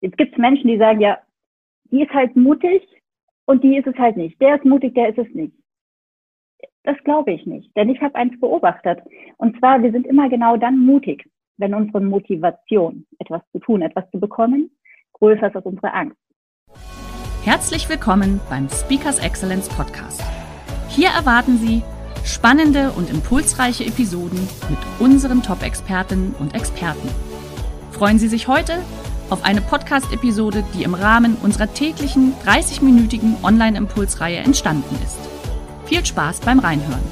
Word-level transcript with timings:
Jetzt 0.00 0.18
gibt 0.18 0.32
es 0.32 0.38
Menschen, 0.38 0.68
die 0.68 0.78
sagen, 0.78 1.00
ja, 1.00 1.18
die 1.90 2.02
ist 2.02 2.12
halt 2.12 2.36
mutig 2.36 2.82
und 3.46 3.64
die 3.64 3.76
ist 3.76 3.86
es 3.86 3.96
halt 3.96 4.16
nicht. 4.16 4.40
Der 4.40 4.56
ist 4.56 4.64
mutig, 4.64 4.94
der 4.94 5.08
ist 5.08 5.18
es 5.18 5.34
nicht. 5.34 5.54
Das 6.82 6.96
glaube 7.04 7.32
ich 7.32 7.46
nicht, 7.46 7.74
denn 7.76 7.88
ich 7.88 8.00
habe 8.00 8.14
eins 8.14 8.38
beobachtet. 8.38 9.00
Und 9.38 9.58
zwar, 9.58 9.82
wir 9.82 9.90
sind 9.90 10.06
immer 10.06 10.28
genau 10.28 10.56
dann 10.56 10.78
mutig, 10.78 11.28
wenn 11.56 11.74
unsere 11.74 12.00
Motivation, 12.00 13.06
etwas 13.18 13.42
zu 13.52 13.58
tun, 13.58 13.82
etwas 13.82 14.08
zu 14.10 14.20
bekommen, 14.20 14.70
größer 15.14 15.48
ist 15.48 15.56
als 15.56 15.66
unsere 15.66 15.92
Angst. 15.92 16.18
Herzlich 17.44 17.88
willkommen 17.88 18.40
beim 18.50 18.68
Speakers 18.68 19.24
Excellence 19.24 19.68
Podcast. 19.68 20.22
Hier 20.88 21.08
erwarten 21.08 21.56
Sie 21.56 21.82
spannende 22.24 22.92
und 22.92 23.10
impulsreiche 23.10 23.84
Episoden 23.84 24.40
mit 24.68 24.78
unseren 25.00 25.42
Top-Expertinnen 25.42 26.34
und 26.38 26.54
Experten. 26.54 27.08
Freuen 27.92 28.18
Sie 28.18 28.28
sich 28.28 28.46
heute 28.48 28.82
auf 29.30 29.44
eine 29.44 29.60
Podcast-Episode, 29.60 30.64
die 30.74 30.84
im 30.84 30.94
Rahmen 30.94 31.36
unserer 31.42 31.72
täglichen 31.72 32.34
30-minütigen 32.44 33.42
Online-Impulsreihe 33.42 34.38
entstanden 34.38 34.96
ist. 35.04 35.18
Viel 35.86 36.04
Spaß 36.04 36.40
beim 36.40 36.60
Reinhören. 36.60 37.02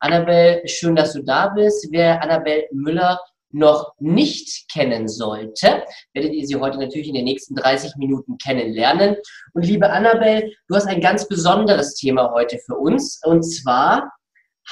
Annabelle, 0.00 0.62
schön, 0.66 0.94
dass 0.94 1.14
du 1.14 1.22
da 1.22 1.48
bist. 1.48 1.88
Wer 1.90 2.22
Annabelle 2.22 2.64
Müller 2.72 3.18
noch 3.50 3.92
nicht 3.98 4.68
kennen 4.70 5.08
sollte, 5.08 5.82
werdet 6.12 6.34
ihr 6.34 6.46
sie 6.46 6.56
heute 6.56 6.78
natürlich 6.78 7.08
in 7.08 7.14
den 7.14 7.24
nächsten 7.24 7.54
30 7.54 7.96
Minuten 7.96 8.36
kennenlernen. 8.36 9.16
Und 9.54 9.64
liebe 9.64 9.88
Annabelle, 9.90 10.50
du 10.68 10.74
hast 10.74 10.86
ein 10.86 11.00
ganz 11.00 11.26
besonderes 11.26 11.94
Thema 11.94 12.30
heute 12.32 12.58
für 12.66 12.76
uns. 12.76 13.20
Und 13.24 13.42
zwar 13.42 14.12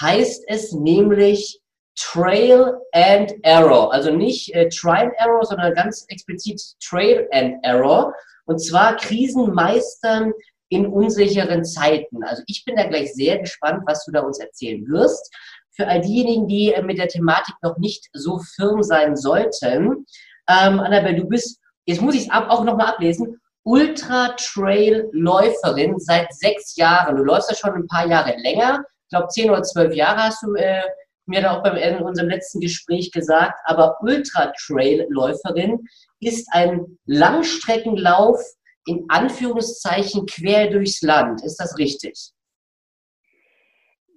heißt 0.00 0.44
es 0.48 0.72
nämlich 0.72 1.60
Trail 1.96 2.78
and 2.92 3.32
Error. 3.42 3.92
Also 3.92 4.10
nicht 4.10 4.54
äh, 4.54 4.68
Try 4.68 5.02
and 5.02 5.12
Error, 5.18 5.44
sondern 5.44 5.74
ganz 5.74 6.04
explizit 6.08 6.60
Trail 6.82 7.28
and 7.32 7.56
Error. 7.62 8.12
Und 8.46 8.58
zwar 8.58 8.96
Krisen 8.96 9.54
meistern 9.54 10.32
in 10.68 10.86
unsicheren 10.86 11.64
Zeiten. 11.64 12.22
Also 12.24 12.42
ich 12.46 12.64
bin 12.64 12.76
da 12.76 12.86
gleich 12.86 13.14
sehr 13.14 13.38
gespannt, 13.38 13.82
was 13.86 14.04
du 14.04 14.12
da 14.12 14.20
uns 14.20 14.38
erzählen 14.38 14.86
wirst. 14.88 15.32
Für 15.76 15.88
all 15.88 16.00
diejenigen, 16.00 16.46
die 16.48 16.72
äh, 16.72 16.82
mit 16.82 16.98
der 16.98 17.08
Thematik 17.08 17.54
noch 17.62 17.76
nicht 17.78 18.08
so 18.12 18.40
firm 18.56 18.82
sein 18.82 19.16
sollten, 19.16 20.06
ähm, 20.48 20.80
Annabelle, 20.80 21.16
du 21.16 21.26
bist, 21.26 21.58
jetzt 21.86 22.02
muss 22.02 22.14
ich 22.14 22.22
es 22.22 22.30
auch 22.30 22.64
nochmal 22.64 22.88
ablesen, 22.88 23.40
Ultra-Trail-Läuferin 23.64 25.98
seit 25.98 26.32
sechs 26.34 26.76
Jahren. 26.76 27.16
Du 27.16 27.24
läufst 27.24 27.50
ja 27.50 27.56
schon 27.56 27.74
ein 27.74 27.86
paar 27.86 28.06
Jahre 28.06 28.34
länger. 28.36 28.84
Ich 29.04 29.10
glaube, 29.10 29.28
zehn 29.28 29.50
oder 29.50 29.62
zwölf 29.62 29.94
Jahre 29.94 30.24
hast 30.24 30.42
du 30.42 30.54
äh, 30.54 30.82
mir 31.26 31.42
da 31.42 31.56
auch 31.56 31.62
beim 31.62 31.76
in 31.76 32.02
unserem 32.02 32.28
letzten 32.28 32.60
Gespräch 32.60 33.10
gesagt, 33.12 33.58
aber 33.64 33.96
Ultra-Trail-Läuferin 34.00 35.86
ist 36.20 36.48
ein 36.52 36.98
Langstreckenlauf 37.06 38.38
in 38.86 39.04
Anführungszeichen 39.08 40.26
quer 40.26 40.70
durchs 40.70 41.00
Land. 41.02 41.42
Ist 41.42 41.56
das 41.56 41.78
richtig? 41.78 42.32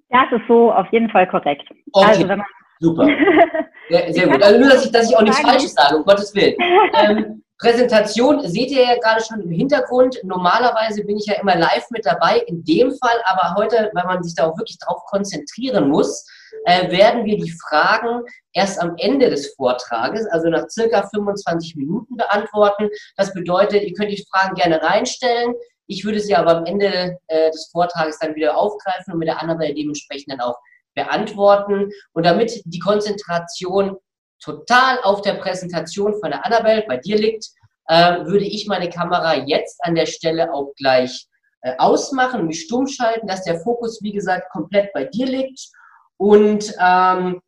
Das 0.10 0.32
ist 0.32 0.48
so 0.48 0.72
auf 0.72 0.88
jeden 0.92 1.10
Fall 1.10 1.28
korrekt. 1.28 1.68
Okay, 1.92 2.08
also, 2.08 2.28
wenn 2.28 2.38
man 2.40 2.48
super. 2.80 3.08
Sehr, 3.90 4.12
sehr 4.12 4.28
gut. 4.28 4.44
Also 4.44 4.60
nur, 4.60 4.70
dass 4.70 4.86
ich, 4.86 4.92
dass 4.92 5.10
ich 5.10 5.16
auch 5.16 5.22
nichts 5.22 5.40
Falsches 5.40 5.74
sage, 5.74 5.96
um 5.96 6.04
Gottes 6.04 6.36
Willen. 6.36 6.56
Ähm, 6.94 7.42
Präsentation 7.60 8.48
seht 8.48 8.70
ihr 8.70 8.84
ja 8.84 8.98
gerade 9.00 9.24
schon 9.24 9.42
im 9.42 9.50
Hintergrund. 9.50 10.20
Normalerweise 10.24 11.04
bin 11.04 11.18
ich 11.18 11.26
ja 11.26 11.40
immer 11.42 11.56
live 11.56 11.90
mit 11.90 12.06
dabei. 12.06 12.38
In 12.48 12.64
dem 12.64 12.92
Fall 12.92 13.18
aber 13.26 13.56
heute, 13.56 13.90
weil 13.94 14.06
man 14.06 14.22
sich 14.22 14.36
da 14.36 14.48
auch 14.48 14.58
wirklich 14.58 14.78
drauf 14.78 15.04
konzentrieren 15.06 15.90
muss, 15.90 16.24
äh, 16.66 16.92
werden 16.92 17.26
wir 17.26 17.38
die 17.38 17.52
Fragen 17.52 18.22
erst 18.54 18.80
am 18.80 18.96
Ende 18.98 19.30
des 19.32 19.56
Vortrages, 19.56 20.28
also 20.28 20.50
nach 20.50 20.70
circa 20.70 21.08
25 21.08 21.76
Minuten 21.76 22.16
beantworten. 22.16 22.90
Das 23.16 23.34
bedeutet, 23.34 23.84
ihr 23.84 23.94
könnt 23.94 24.12
die 24.12 24.26
Fragen 24.32 24.56
gerne 24.56 24.82
reinstellen. 24.82 25.56
Ich 25.88 26.06
würde 26.06 26.20
sie 26.20 26.36
aber 26.36 26.58
am 26.58 26.66
Ende 26.66 27.18
äh, 27.28 27.50
des 27.50 27.70
Vortrages 27.72 28.20
dann 28.20 28.36
wieder 28.36 28.56
aufgreifen 28.56 29.14
und 29.14 29.20
mit 29.20 29.30
der 29.30 29.42
Annabelle 29.42 29.74
dementsprechend 29.74 30.32
dann 30.32 30.42
auch 30.42 30.58
beantworten. 30.94 31.90
Und 32.14 32.26
damit 32.26 32.62
die 32.66 32.80
Konzentration 32.80 33.98
total 34.40 35.00
auf 35.04 35.22
der 35.22 35.34
Präsentation 35.34 36.20
von 36.20 36.32
der 36.32 36.46
Annabelle 36.46 36.84
bei 36.88 36.98
dir 36.98 37.18
liegt, 37.18 37.48
äh, 37.88 38.26
würde 38.26 38.46
ich 38.46 38.68
meine 38.68 38.90
Kamera 38.90 39.36
jetzt 39.46 39.84
an 39.84 39.96
der 39.96 40.06
Stelle 40.06 40.54
auch 40.54 40.74
gleich 40.76 41.28
äh, 41.62 41.76
ausmachen, 41.78 42.46
mich 42.46 42.62
stumm 42.62 42.88
schalten, 42.88 43.28
dass 43.28 43.44
der 43.44 43.60
Fokus, 43.60 44.02
wie 44.02 44.12
gesagt, 44.12 44.52
komplett 44.52 44.94
bei 44.94 45.06
dir 45.06 45.26
liegt. 45.26 45.70
Und 46.18 46.74
ähm, 46.80 47.42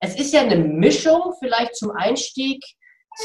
es 0.00 0.18
ist 0.18 0.32
ja 0.32 0.42
eine 0.42 0.56
Mischung 0.56 1.34
vielleicht 1.38 1.76
zum 1.76 1.90
Einstieg 1.90 2.64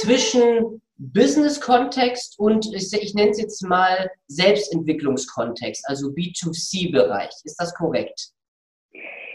zwischen 0.02 0.82
Business-Kontext 0.98 2.40
und 2.40 2.74
ich, 2.74 2.92
ich 2.94 3.14
nenne 3.14 3.32
es 3.32 3.40
jetzt 3.40 3.62
mal 3.64 4.10
Selbstentwicklungskontext, 4.28 5.88
also 5.88 6.08
B2C-Bereich. 6.08 7.32
Ist 7.44 7.60
das 7.60 7.74
korrekt? 7.74 8.30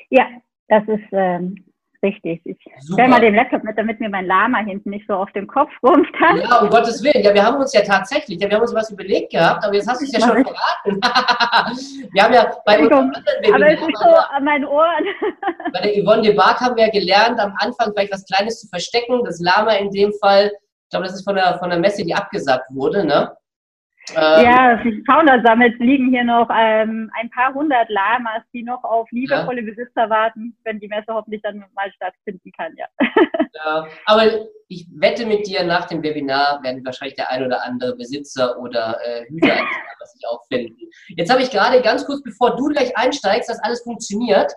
Ja, 0.09 0.27
das 0.69 0.83
ist 0.89 1.09
ähm, 1.12 1.69
richtig. 2.03 2.41
Ich 2.44 2.56
stelle 2.93 3.09
mal 3.09 3.21
den 3.21 3.34
Laptop 3.34 3.65
mit, 3.65 3.77
damit 3.77 4.00
mir 4.00 4.09
mein 4.09 4.27
Lama 4.27 4.59
hinten 4.59 4.91
nicht 4.91 5.06
so 5.06 5.15
auf 5.15 5.31
dem 5.33 5.47
Kopf 5.47 5.71
rumstand. 5.83 6.43
Ja, 6.43 6.61
um 6.61 6.71
Gottes 6.71 7.03
Willen. 7.03 7.22
Ja, 7.22 7.34
wir 7.34 7.44
haben 7.44 7.56
uns 7.56 7.72
ja 7.72 7.83
tatsächlich, 7.83 8.41
ja, 8.41 8.49
wir 8.49 8.56
haben 8.56 8.62
uns 8.62 8.75
was 8.75 8.91
überlegt 8.91 9.33
gehabt, 9.33 9.65
aber 9.65 9.75
jetzt 9.75 9.88
hast 9.88 10.00
du 10.00 10.06
es 10.06 10.12
ja 10.12 10.21
schon 10.21 10.44
verraten. 10.44 11.00
wir 12.12 12.22
haben 12.22 12.34
ja 12.34 12.53
bei 12.65 12.78
uns 12.78 12.93
Aber 12.93 13.69
es 13.69 13.81
ist 13.81 13.99
so 13.99 14.09
an 14.09 14.44
meinen 14.44 14.65
Ohren. 14.65 15.05
bei 15.72 15.81
der 15.81 16.03
Yvonne 16.03 16.22
de 16.22 16.34
Bark 16.34 16.61
haben 16.61 16.77
wir 16.77 16.87
ja 16.87 16.91
gelernt, 16.91 17.38
am 17.41 17.55
Anfang 17.59 17.93
vielleicht 17.93 18.12
was 18.12 18.25
Kleines 18.27 18.61
zu 18.61 18.69
verstecken. 18.69 19.22
Das 19.25 19.41
Lama 19.41 19.72
in 19.72 19.91
dem 19.91 20.12
Fall, 20.21 20.47
ich 20.47 20.91
glaube, 20.91 21.06
das 21.06 21.15
ist 21.15 21.25
von 21.25 21.34
der, 21.37 21.59
von 21.59 21.71
der 21.71 21.78
Messe, 21.78 22.05
die 22.05 22.15
abgesagt 22.15 22.67
wurde, 22.71 23.05
ne? 23.05 23.32
Ähm, 24.16 24.44
ja, 24.44 24.76
die 24.82 25.03
Fauna 25.06 25.43
sammelt, 25.43 25.78
liegen 25.78 26.10
hier 26.10 26.25
noch 26.25 26.48
ähm, 26.54 27.10
ein 27.19 27.31
paar 27.31 27.54
hundert 27.54 27.88
Lamas, 27.88 28.43
die 28.53 28.62
noch 28.62 28.82
auf 28.84 29.09
liebevolle 29.10 29.62
ja. 29.62 29.66
Besitzer 29.66 30.10
warten, 30.10 30.56
wenn 30.65 30.81
die 30.81 30.88
Messe 30.88 31.12
hoffentlich 31.12 31.43
dann 31.43 31.65
mal 31.75 31.93
stattfinden 31.93 32.50
kann, 32.56 32.75
ja. 32.76 32.87
ja. 33.54 33.87
Aber 34.06 34.25
ich 34.69 34.87
wette 34.94 35.26
mit 35.26 35.47
dir, 35.47 35.65
nach 35.65 35.87
dem 35.87 36.03
Webinar 36.03 36.62
werden 36.62 36.84
wahrscheinlich 36.84 37.16
der 37.16 37.31
ein 37.31 37.44
oder 37.44 37.65
andere 37.65 37.97
Besitzer 37.97 38.59
oder 38.59 38.99
äh, 39.04 39.26
Hüter 39.28 39.59
was 40.00 40.15
ich 40.16 40.26
auch 40.28 40.44
finden. 40.47 40.76
Jetzt 41.09 41.31
habe 41.31 41.43
ich 41.43 41.50
gerade 41.50 41.81
ganz 41.82 42.04
kurz, 42.06 42.22
bevor 42.22 42.56
du 42.56 42.69
gleich 42.69 42.97
einsteigst, 42.97 43.49
dass 43.49 43.62
alles 43.62 43.82
funktioniert, 43.82 44.53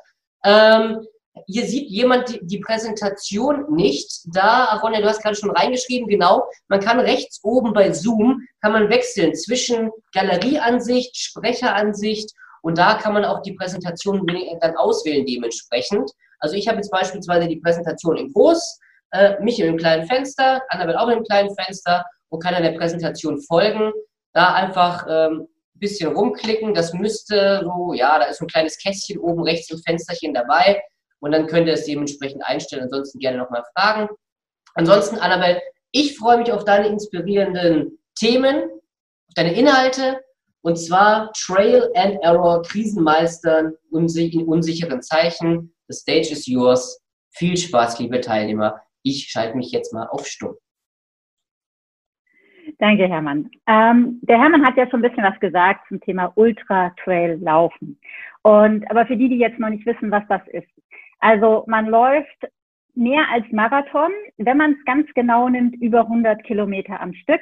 ähm, 0.46 1.06
hier 1.48 1.66
sieht 1.66 1.90
jemand 1.90 2.40
die, 2.42 2.60
Präsentation 2.60 3.74
nicht. 3.74 4.22
Da, 4.34 4.80
Ronja, 4.84 5.02
du 5.02 5.08
hast 5.08 5.22
gerade 5.22 5.36
schon 5.36 5.52
reingeschrieben, 5.52 6.08
genau. 6.08 6.46
Man 6.68 6.80
kann 6.80 7.00
rechts 7.00 7.40
oben 7.44 7.74
bei 7.74 7.92
Zoom, 7.92 8.42
kann 8.62 8.72
man 8.72 8.90
wechseln 8.90 9.34
zwischen 9.34 9.90
Galerieansicht, 10.14 11.18
Sprecheransicht 11.18 12.32
und 12.62 12.78
da 12.78 12.96
kann 12.96 13.14
man 13.14 13.26
auch 13.26 13.42
die 13.42 13.54
Präsentation 13.54 14.26
dann 14.62 14.78
auswählen 14.78 15.26
dementsprechend. 15.26 16.12
Also 16.40 16.56
ich 16.56 16.68
habe 16.68 16.78
jetzt 16.78 16.92
beispielsweise 16.92 17.48
die 17.48 17.60
Präsentation 17.60 18.18
in 18.18 18.32
groß, 18.32 18.80
äh, 19.12 19.40
mich 19.42 19.60
in 19.60 19.68
einem 19.68 19.78
kleinen 19.78 20.06
Fenster, 20.06 20.62
Annabelle 20.70 21.00
auch 21.00 21.08
in 21.08 21.16
einem 21.16 21.26
kleinen 21.26 21.56
Fenster 21.56 22.06
und 22.30 22.44
kann 22.44 22.54
dann 22.54 22.64
der 22.64 22.78
Präsentation 22.78 23.42
folgen. 23.42 23.92
Da 24.34 24.54
einfach 24.54 25.06
ähm, 25.10 25.48
bisschen 25.76 26.14
rumklicken. 26.14 26.74
Das 26.74 26.94
müsste 26.94 27.62
so, 27.64 27.94
ja, 27.94 28.18
da 28.20 28.26
ist 28.26 28.42
ein 28.42 28.48
kleines 28.48 28.78
Kästchen 28.78 29.20
oben 29.20 29.44
rechts 29.44 29.70
im 29.70 29.80
Fensterchen 29.80 30.34
dabei 30.34 30.82
und 31.24 31.32
dann 31.32 31.48
könnt 31.48 31.68
ihr 31.68 31.74
es 31.74 31.86
dementsprechend 31.86 32.44
einstellen. 32.46 32.84
Ansonsten 32.84 33.20
gerne 33.20 33.38
nochmal 33.38 33.64
fragen. 33.76 34.10
Ansonsten, 34.76 35.18
Annabelle, 35.20 35.62
ich 35.92 36.18
freue 36.18 36.38
mich 36.38 36.52
auf 36.52 36.66
deine 36.66 36.88
inspirierenden 36.88 37.98
Themen, 38.16 38.64
auf 38.66 39.34
deine 39.36 39.54
Inhalte 39.54 40.22
und 40.64 40.76
zwar 40.78 41.32
Trail 41.34 41.90
and 41.96 42.18
Error, 42.22 42.62
Krisenmeistern 42.64 43.74
in 43.92 44.48
unsicheren 44.48 45.02
Zeichen. 45.02 45.74
The 45.88 45.96
stage 45.96 46.32
is 46.32 46.46
yours. 46.46 47.02
Viel 47.32 47.56
Spaß, 47.56 48.00
liebe 48.00 48.20
Teilnehmer. 48.20 48.82
Ich 49.02 49.30
schalte 49.30 49.56
mich 49.56 49.72
jetzt 49.72 49.94
mal 49.94 50.08
auf 50.08 50.28
Stumm. 50.28 50.56
Danke, 52.80 53.08
Hermann. 53.08 53.50
Ähm, 53.68 54.20
der 54.24 54.42
Hermann 54.42 54.66
hat 54.66 54.76
ja 54.76 54.90
schon 54.90 55.00
ein 55.04 55.10
bisschen 55.10 55.24
was 55.24 55.40
gesagt 55.40 55.88
zum 55.88 56.02
Thema 56.02 56.34
Ultra-Trail-Laufen. 56.36 58.00
Und, 58.42 58.90
aber 58.90 59.06
für 59.06 59.16
die, 59.16 59.30
die 59.30 59.38
jetzt 59.38 59.60
noch 59.60 59.70
nicht 59.70 59.86
wissen, 59.86 60.12
was 60.12 60.24
das 60.28 60.42
ist. 60.50 60.68
Also 61.24 61.64
man 61.68 61.86
läuft 61.86 62.50
mehr 62.96 63.24
als 63.32 63.46
Marathon, 63.52 64.12
wenn 64.38 64.58
man 64.58 64.74
es 64.74 64.84
ganz 64.84 65.08
genau 65.16 65.48
nimmt, 65.48 65.74
über 65.82 66.02
100 66.02 66.44
Kilometer 66.44 67.00
am 67.00 67.14
Stück. 67.14 67.40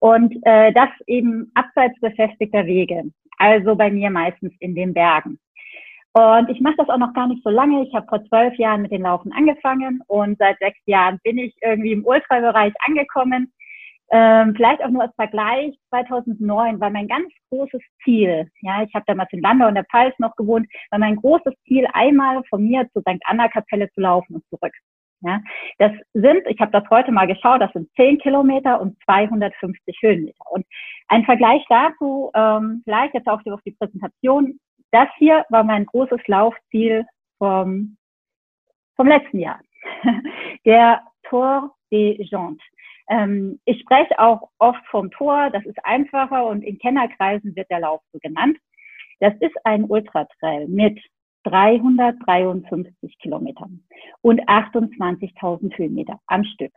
Und 0.00 0.34
äh, 0.42 0.72
das 0.72 0.88
eben 1.06 1.52
abseits 1.54 1.98
befestigter 2.00 2.66
Wege. 2.66 3.04
Also 3.38 3.76
bei 3.76 3.92
mir 3.92 4.10
meistens 4.10 4.52
in 4.58 4.74
den 4.74 4.92
Bergen. 4.92 5.38
Und 6.14 6.50
ich 6.50 6.60
mache 6.60 6.74
das 6.78 6.88
auch 6.88 6.98
noch 6.98 7.14
gar 7.14 7.28
nicht 7.28 7.44
so 7.44 7.50
lange. 7.50 7.84
Ich 7.84 7.94
habe 7.94 8.08
vor 8.08 8.24
zwölf 8.24 8.56
Jahren 8.56 8.82
mit 8.82 8.90
den 8.90 9.02
Laufen 9.02 9.32
angefangen 9.32 10.02
und 10.08 10.36
seit 10.38 10.58
sechs 10.58 10.80
Jahren 10.86 11.20
bin 11.22 11.38
ich 11.38 11.54
irgendwie 11.62 11.92
im 11.92 12.04
Ultrabereich 12.04 12.74
angekommen. 12.88 13.52
Ähm, 14.14 14.54
vielleicht 14.54 14.84
auch 14.84 14.90
nur 14.90 15.02
als 15.02 15.14
Vergleich, 15.14 15.74
2009 15.88 16.80
war 16.80 16.90
mein 16.90 17.08
ganz 17.08 17.32
großes 17.48 17.80
Ziel, 18.04 18.46
ja, 18.60 18.82
ich 18.82 18.94
habe 18.94 19.06
damals 19.06 19.32
in 19.32 19.40
Landau 19.40 19.68
und 19.68 19.74
der 19.74 19.86
Pfalz 19.86 20.14
noch 20.18 20.36
gewohnt, 20.36 20.68
war 20.90 20.98
mein 20.98 21.16
großes 21.16 21.54
Ziel, 21.66 21.86
einmal 21.94 22.42
von 22.50 22.62
mir 22.62 22.86
zur 22.92 23.00
St. 23.02 23.22
Anna-Kapelle 23.24 23.90
zu 23.92 24.02
laufen 24.02 24.34
und 24.34 24.44
zurück. 24.50 24.74
Ja, 25.22 25.40
das 25.78 25.92
sind, 26.12 26.42
ich 26.46 26.60
habe 26.60 26.72
das 26.72 26.82
heute 26.90 27.10
mal 27.10 27.26
geschaut, 27.26 27.62
das 27.62 27.72
sind 27.72 27.88
10 27.94 28.18
Kilometer 28.18 28.80
und 28.80 28.98
250 29.04 29.96
Höhenmeter. 30.02 30.44
Und 30.50 30.66
ein 31.08 31.24
Vergleich 31.24 31.64
dazu, 31.68 32.30
ähm, 32.34 32.82
vielleicht 32.84 33.14
jetzt 33.14 33.28
auch 33.28 33.40
auf 33.46 33.62
die 33.64 33.70
Präsentation, 33.70 34.58
das 34.90 35.08
hier 35.16 35.46
war 35.48 35.64
mein 35.64 35.86
großes 35.86 36.20
Laufziel 36.26 37.06
vom, 37.38 37.96
vom 38.96 39.06
letzten 39.06 39.38
Jahr. 39.38 39.60
Der 40.66 41.02
Tour 41.22 41.72
des 41.90 42.28
Jantes. 42.28 42.66
Ähm, 43.12 43.60
ich 43.66 43.78
spreche 43.82 44.18
auch 44.18 44.48
oft 44.58 44.84
vom 44.86 45.10
Tor, 45.10 45.50
das 45.50 45.64
ist 45.66 45.84
einfacher 45.84 46.46
und 46.46 46.62
in 46.62 46.78
Kennerkreisen 46.78 47.54
wird 47.54 47.70
der 47.70 47.80
Lauf 47.80 48.00
so 48.10 48.18
genannt. 48.20 48.56
Das 49.20 49.34
ist 49.40 49.54
ein 49.64 49.84
Ultratrail 49.84 50.66
mit 50.66 50.98
353 51.44 53.18
Kilometern 53.18 53.84
und 54.22 54.40
28.000 54.48 55.76
Höhenmeter 55.76 56.20
am 56.26 56.42
Stück. 56.44 56.72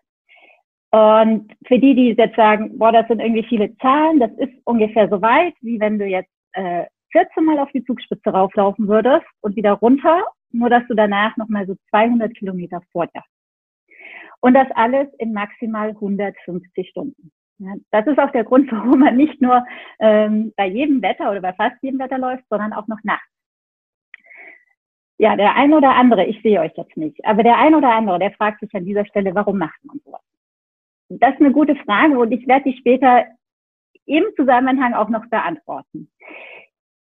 Und 0.91 1.53
für 1.67 1.79
die, 1.79 1.95
die 1.95 2.15
jetzt 2.17 2.35
sagen, 2.35 2.77
boah, 2.77 2.91
das 2.91 3.07
sind 3.07 3.21
irgendwie 3.21 3.45
viele 3.47 3.75
Zahlen, 3.77 4.19
das 4.19 4.31
ist 4.37 4.53
ungefähr 4.65 5.07
so 5.09 5.21
weit, 5.21 5.53
wie 5.61 5.79
wenn 5.79 5.97
du 5.97 6.05
jetzt 6.05 6.31
äh, 6.51 6.83
14 7.11 7.45
Mal 7.45 7.59
auf 7.59 7.71
die 7.71 7.83
Zugspitze 7.85 8.29
rauflaufen 8.29 8.89
würdest 8.89 9.25
und 9.39 9.55
wieder 9.55 9.73
runter, 9.73 10.25
nur 10.51 10.69
dass 10.69 10.83
du 10.89 10.95
danach 10.95 11.37
nochmal 11.37 11.65
so 11.65 11.75
200 11.91 12.35
Kilometer 12.35 12.81
vor 12.91 13.07
dir 13.07 13.23
und 14.41 14.53
das 14.53 14.67
alles 14.75 15.07
in 15.17 15.33
maximal 15.33 15.89
150 15.89 16.89
Stunden. 16.89 17.31
Ja, 17.57 17.73
das 17.91 18.07
ist 18.07 18.19
auch 18.19 18.31
der 18.31 18.43
Grund, 18.43 18.71
warum 18.71 18.99
man 18.99 19.15
nicht 19.15 19.41
nur 19.41 19.65
ähm, 19.99 20.53
bei 20.55 20.67
jedem 20.67 21.01
Wetter 21.01 21.31
oder 21.31 21.41
bei 21.41 21.53
fast 21.53 21.75
jedem 21.81 21.99
Wetter 21.99 22.17
läuft, 22.17 22.43
sondern 22.49 22.73
auch 22.73 22.87
noch 22.87 22.99
nachts. 23.03 23.27
Ja, 25.17 25.37
der 25.37 25.55
eine 25.55 25.77
oder 25.77 25.95
andere, 25.95 26.25
ich 26.25 26.41
sehe 26.41 26.59
euch 26.59 26.73
jetzt 26.75 26.97
nicht, 26.97 27.23
aber 27.25 27.41
der 27.41 27.57
eine 27.57 27.77
oder 27.77 27.93
andere, 27.93 28.19
der 28.19 28.31
fragt 28.31 28.59
sich 28.59 28.73
an 28.73 28.83
dieser 28.83 29.05
Stelle, 29.05 29.33
warum 29.33 29.57
macht 29.57 29.79
man 29.85 29.99
sowas? 30.03 30.21
Das 31.07 31.35
ist 31.35 31.39
eine 31.39 31.51
gute 31.51 31.75
Frage 31.77 32.19
und 32.19 32.31
ich 32.31 32.45
werde 32.47 32.69
die 32.69 32.77
später 32.77 33.25
im 34.05 34.25
Zusammenhang 34.35 34.93
auch 34.93 35.09
noch 35.09 35.25
beantworten. 35.27 36.09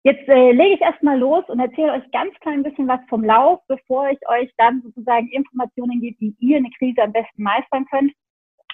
Jetzt 0.03 0.27
äh, 0.27 0.51
lege 0.51 0.75
ich 0.75 0.81
erstmal 0.81 1.19
los 1.19 1.43
und 1.47 1.59
erzähle 1.59 1.93
euch 1.93 2.11
ganz 2.11 2.33
klein 2.39 2.63
bisschen 2.63 2.87
was 2.87 3.01
vom 3.07 3.23
Lauf, 3.23 3.59
bevor 3.67 4.09
ich 4.09 4.19
euch 4.27 4.51
dann 4.57 4.81
sozusagen 4.81 5.27
Informationen 5.27 6.01
gebe, 6.01 6.19
wie 6.19 6.35
ihr 6.39 6.57
eine 6.57 6.71
Krise 6.79 7.03
am 7.03 7.11
besten 7.11 7.43
meistern 7.43 7.85
könnt. 7.85 8.11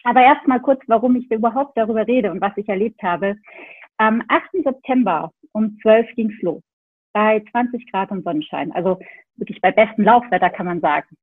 Aber 0.06 0.22
erstmal 0.22 0.62
kurz, 0.62 0.82
warum 0.88 1.18
ich 1.18 1.30
überhaupt 1.30 1.78
darüber 1.78 2.08
rede 2.08 2.32
und 2.32 2.40
was 2.40 2.56
ich 2.56 2.70
erlebt 2.70 3.04
habe. 3.04 3.36
Am 3.98 4.24
8. 4.30 4.64
September 4.64 5.34
um 5.52 5.78
12 5.82 6.08
ging's 6.16 6.42
los. 6.42 6.64
Bei 7.12 7.44
20 7.52 7.92
Grad 7.92 8.12
und 8.12 8.24
Sonnenschein. 8.24 8.72
Also 8.72 9.00
wirklich 9.36 9.60
bei 9.60 9.72
bestem 9.72 10.06
Laufwetter 10.06 10.50
kann 10.50 10.66
man 10.66 10.80
sagen. 10.80 11.18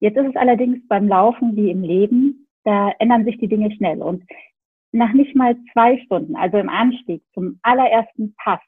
Jetzt 0.00 0.18
ist 0.18 0.30
es 0.30 0.36
allerdings 0.36 0.86
beim 0.88 1.08
Laufen 1.08 1.56
wie 1.56 1.70
im 1.70 1.82
Leben, 1.82 2.48
da 2.64 2.90
ändern 2.98 3.24
sich 3.24 3.38
die 3.38 3.48
Dinge 3.48 3.70
schnell. 3.72 4.02
Und 4.02 4.24
nach 4.90 5.12
nicht 5.12 5.34
mal 5.34 5.56
zwei 5.72 5.98
Stunden, 5.98 6.36
also 6.36 6.58
im 6.58 6.68
Anstieg 6.68 7.22
zum 7.32 7.58
allerersten 7.62 8.34
Pass, 8.36 8.60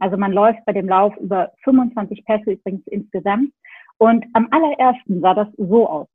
also 0.00 0.16
man 0.16 0.32
läuft 0.32 0.64
bei 0.66 0.72
dem 0.72 0.88
Lauf 0.88 1.16
über 1.16 1.52
25 1.64 2.24
Pässe 2.24 2.52
übrigens 2.52 2.86
insgesamt. 2.86 3.52
Und 3.98 4.24
am 4.34 4.48
allerersten 4.50 5.20
sah 5.20 5.34
das 5.34 5.48
so 5.56 5.88
aus. 5.88 6.08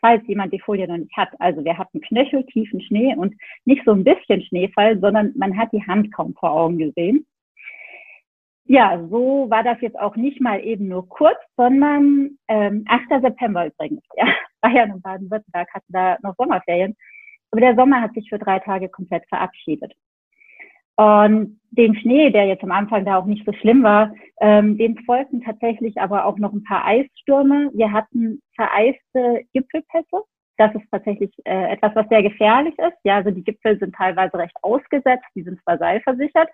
Falls 0.00 0.26
jemand 0.26 0.52
die 0.52 0.60
Folie 0.60 0.88
noch 0.88 0.96
nicht 0.96 1.16
hat. 1.16 1.30
Also 1.38 1.64
wir 1.64 1.78
hatten 1.78 2.00
knöcheltiefen 2.00 2.80
Schnee 2.80 3.14
und 3.16 3.34
nicht 3.64 3.82
so 3.84 3.92
ein 3.92 4.04
bisschen 4.04 4.42
Schneefall, 4.42 4.98
sondern 4.98 5.32
man 5.36 5.56
hat 5.56 5.72
die 5.72 5.86
Hand 5.86 6.12
kaum 6.12 6.34
vor 6.34 6.50
Augen 6.50 6.78
gesehen. 6.78 7.26
Ja, 8.64 9.00
so 9.10 9.46
war 9.50 9.62
das 9.64 9.80
jetzt 9.80 9.98
auch 9.98 10.16
nicht 10.16 10.40
mal 10.40 10.64
eben 10.64 10.88
nur 10.88 11.08
kurz, 11.08 11.38
sondern 11.56 12.38
ähm, 12.48 12.84
8. 12.88 13.22
September 13.22 13.66
übrigens. 13.66 14.02
Ja, 14.16 14.26
Bayern 14.60 14.92
und 14.92 15.02
Baden-Württemberg 15.02 15.68
hatten 15.72 15.92
da 15.92 16.16
noch 16.22 16.36
Sommerferien. 16.36 16.96
Aber 17.50 17.60
der 17.60 17.74
Sommer 17.74 18.00
hat 18.00 18.14
sich 18.14 18.28
für 18.28 18.38
drei 18.38 18.58
Tage 18.60 18.88
komplett 18.88 19.28
verabschiedet. 19.28 19.92
Und 20.96 21.60
den 21.70 21.94
Schnee, 21.96 22.30
der 22.30 22.46
jetzt 22.46 22.62
am 22.62 22.72
Anfang 22.72 23.04
da 23.04 23.16
auch 23.16 23.24
nicht 23.24 23.46
so 23.46 23.52
schlimm 23.52 23.82
war, 23.82 24.14
ähm, 24.40 24.76
dem 24.76 24.96
folgten 24.98 25.42
tatsächlich 25.42 25.98
aber 25.98 26.26
auch 26.26 26.38
noch 26.38 26.52
ein 26.52 26.64
paar 26.64 26.84
Eisstürme. 26.84 27.70
Wir 27.72 27.92
hatten 27.92 28.40
vereiste 28.54 29.42
Gipfelpässe. 29.54 30.22
Das 30.58 30.74
ist 30.74 30.84
tatsächlich 30.90 31.32
äh, 31.44 31.72
etwas, 31.72 31.94
was 31.94 32.08
sehr 32.08 32.22
gefährlich 32.22 32.74
ist. 32.78 32.98
Ja, 33.04 33.16
also 33.16 33.30
die 33.30 33.42
Gipfel 33.42 33.78
sind 33.78 33.94
teilweise 33.94 34.36
recht 34.36 34.54
ausgesetzt, 34.60 35.24
die 35.34 35.42
sind 35.42 35.58
zwar 35.62 35.78
seilversichert, 35.78 36.48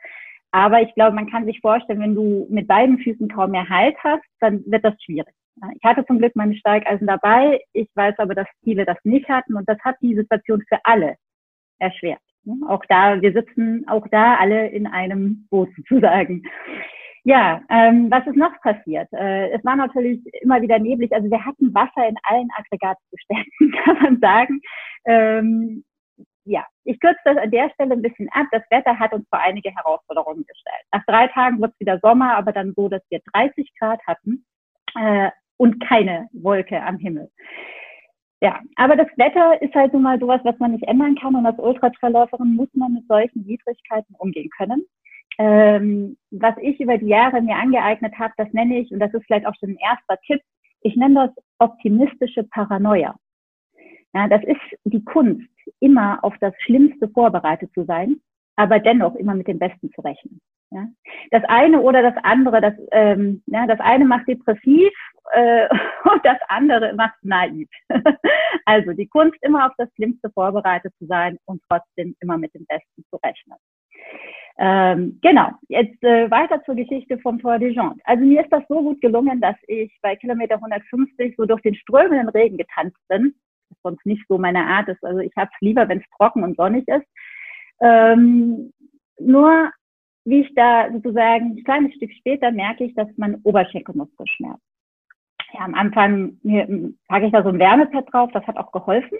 aber 0.50 0.80
ich 0.80 0.94
glaube, 0.94 1.14
man 1.14 1.30
kann 1.30 1.44
sich 1.44 1.60
vorstellen, 1.60 2.00
wenn 2.00 2.14
du 2.14 2.46
mit 2.48 2.68
beiden 2.68 2.98
Füßen 2.98 3.28
kaum 3.28 3.50
mehr 3.50 3.68
Halt 3.68 3.96
hast, 4.02 4.24
dann 4.40 4.64
wird 4.66 4.84
das 4.84 4.94
schwierig. 5.02 5.34
Ich 5.74 5.82
hatte 5.82 6.06
zum 6.06 6.18
Glück 6.18 6.36
meine 6.36 6.54
Steigeisen 6.54 7.06
dabei. 7.06 7.60
Ich 7.72 7.88
weiß 7.94 8.14
aber, 8.18 8.34
dass 8.34 8.46
viele 8.62 8.84
das 8.84 8.96
nicht 9.02 9.28
hatten 9.28 9.56
und 9.56 9.68
das 9.68 9.78
hat 9.80 9.96
die 10.00 10.14
Situation 10.14 10.62
für 10.68 10.78
alle 10.84 11.16
erschwert. 11.80 12.20
Auch 12.68 12.84
da, 12.88 13.20
wir 13.20 13.32
sitzen 13.32 13.86
auch 13.88 14.06
da 14.10 14.36
alle 14.36 14.68
in 14.68 14.86
einem 14.86 15.46
Boot 15.50 15.70
sozusagen. 15.76 16.42
Ja, 17.24 17.62
ähm, 17.68 18.10
was 18.10 18.26
ist 18.26 18.36
noch 18.36 18.58
passiert? 18.62 19.12
Äh, 19.12 19.50
es 19.50 19.64
war 19.64 19.76
natürlich 19.76 20.20
immer 20.40 20.62
wieder 20.62 20.78
neblig. 20.78 21.12
Also 21.12 21.30
wir 21.30 21.44
hatten 21.44 21.74
Wasser 21.74 22.08
in 22.08 22.16
allen 22.22 22.48
Aggregatzuständen, 22.56 23.72
kann 23.84 24.02
man 24.02 24.20
sagen. 24.20 24.60
Ähm, 25.04 25.84
ja, 26.44 26.64
ich 26.84 26.98
kürze 27.00 27.20
das 27.24 27.36
an 27.36 27.50
der 27.50 27.70
Stelle 27.70 27.92
ein 27.92 28.02
bisschen 28.02 28.28
ab. 28.30 28.46
Das 28.50 28.62
Wetter 28.70 28.98
hat 28.98 29.12
uns 29.12 29.28
vor 29.28 29.40
einige 29.40 29.70
Herausforderungen 29.70 30.46
gestellt. 30.46 30.84
Nach 30.92 31.04
drei 31.06 31.26
Tagen 31.28 31.60
wird 31.60 31.72
es 31.72 31.80
wieder 31.80 31.98
Sommer, 32.00 32.36
aber 32.36 32.52
dann 32.52 32.72
so, 32.74 32.88
dass 32.88 33.02
wir 33.10 33.20
30 33.34 33.70
Grad 33.78 34.00
hatten 34.06 34.46
äh, 34.94 35.30
und 35.58 35.84
keine 35.86 36.28
Wolke 36.32 36.82
am 36.82 36.96
Himmel. 36.96 37.30
Ja, 38.40 38.60
aber 38.76 38.94
das 38.94 39.08
Wetter 39.16 39.60
ist 39.60 39.74
halt 39.74 39.92
nun 39.92 40.02
mal 40.02 40.18
sowas, 40.20 40.40
was 40.44 40.58
man 40.58 40.72
nicht 40.72 40.84
ändern 40.84 41.16
kann 41.16 41.34
und 41.34 41.44
als 41.44 41.58
Ultratrailläuferin 41.58 42.54
muss 42.54 42.68
man 42.74 42.94
mit 42.94 43.06
solchen 43.08 43.44
Widrigkeiten 43.46 44.14
umgehen 44.16 44.48
können. 44.56 44.84
Ähm, 45.38 46.16
was 46.30 46.54
ich 46.60 46.80
über 46.80 46.98
die 46.98 47.08
Jahre 47.08 47.40
mir 47.40 47.56
angeeignet 47.56 48.16
habe, 48.18 48.32
das 48.36 48.52
nenne 48.52 48.78
ich, 48.78 48.92
und 48.92 49.00
das 49.00 49.12
ist 49.12 49.24
vielleicht 49.26 49.46
auch 49.46 49.54
schon 49.58 49.70
ein 49.70 49.78
erster 49.78 50.20
Tipp, 50.26 50.40
ich 50.82 50.94
nenne 50.96 51.26
das 51.26 51.44
optimistische 51.58 52.44
Paranoia. 52.44 53.16
Ja, 54.14 54.28
das 54.28 54.42
ist 54.44 54.60
die 54.84 55.04
Kunst, 55.04 55.48
immer 55.80 56.22
auf 56.22 56.34
das 56.40 56.54
Schlimmste 56.60 57.08
vorbereitet 57.08 57.70
zu 57.74 57.84
sein, 57.84 58.20
aber 58.56 58.78
dennoch 58.78 59.14
immer 59.16 59.34
mit 59.34 59.48
dem 59.48 59.58
Besten 59.58 59.90
zu 59.92 60.00
rechnen. 60.00 60.40
Ja? 60.70 60.86
Das 61.30 61.42
eine 61.44 61.80
oder 61.80 62.02
das 62.02 62.14
andere, 62.22 62.60
das, 62.60 62.74
ähm, 62.92 63.42
ja, 63.46 63.66
das 63.66 63.80
eine 63.80 64.04
macht 64.04 64.28
depressiv 64.28 64.92
äh, 65.32 65.68
und 66.04 66.24
das 66.24 66.38
andere 66.48 66.94
macht 66.94 67.16
naiv. 67.22 67.68
also 68.64 68.92
die 68.92 69.08
Kunst, 69.08 69.38
immer 69.42 69.66
auf 69.66 69.72
das 69.78 69.88
Schlimmste 69.94 70.30
vorbereitet 70.30 70.92
zu 70.98 71.06
sein 71.06 71.38
und 71.46 71.62
trotzdem 71.68 72.14
immer 72.20 72.38
mit 72.38 72.54
dem 72.54 72.66
Besten 72.66 73.04
zu 73.10 73.16
rechnen. 73.24 73.58
Ähm, 74.60 75.18
genau, 75.22 75.52
jetzt 75.68 76.02
äh, 76.02 76.30
weiter 76.30 76.62
zur 76.64 76.74
Geschichte 76.74 77.18
vom 77.18 77.38
Tour 77.38 77.58
de 77.58 77.72
Jean. 77.72 78.00
Also 78.04 78.24
mir 78.24 78.42
ist 78.42 78.52
das 78.52 78.64
so 78.68 78.82
gut 78.82 79.00
gelungen, 79.00 79.40
dass 79.40 79.56
ich 79.68 79.96
bei 80.02 80.16
Kilometer 80.16 80.56
150 80.56 81.36
so 81.36 81.46
durch 81.46 81.62
den 81.62 81.76
strömenden 81.76 82.28
Regen 82.30 82.56
getanzt 82.56 82.98
bin, 83.08 83.34
was 83.68 83.78
sonst 83.82 84.04
nicht 84.04 84.24
so 84.28 84.36
meine 84.36 84.64
Art 84.64 84.88
ist. 84.88 85.02
Also 85.04 85.20
ich 85.20 85.32
habe 85.36 85.50
es 85.52 85.60
lieber, 85.60 85.88
wenn 85.88 85.98
es 86.00 86.10
trocken 86.16 86.42
und 86.42 86.56
sonnig 86.56 86.88
ist. 86.88 87.06
Ähm, 87.80 88.72
nur 89.20 89.70
wie 90.28 90.40
ich 90.40 90.54
da 90.54 90.90
sozusagen 90.92 91.56
ein 91.56 91.64
kleines 91.64 91.94
Stück 91.94 92.12
später 92.12 92.50
merke 92.50 92.84
ich, 92.84 92.94
dass 92.94 93.08
mein 93.16 93.40
Oberschenkelmuskel 93.42 94.26
schmerzt 94.26 94.62
ja, 95.54 95.60
am 95.60 95.74
Anfang 95.74 96.38
packe 97.08 97.26
ich 97.26 97.32
da 97.32 97.42
so 97.42 97.48
ein 97.48 97.58
Wärmepad 97.58 98.12
drauf, 98.12 98.30
das 98.32 98.46
hat 98.46 98.56
auch 98.56 98.72
geholfen. 98.72 99.18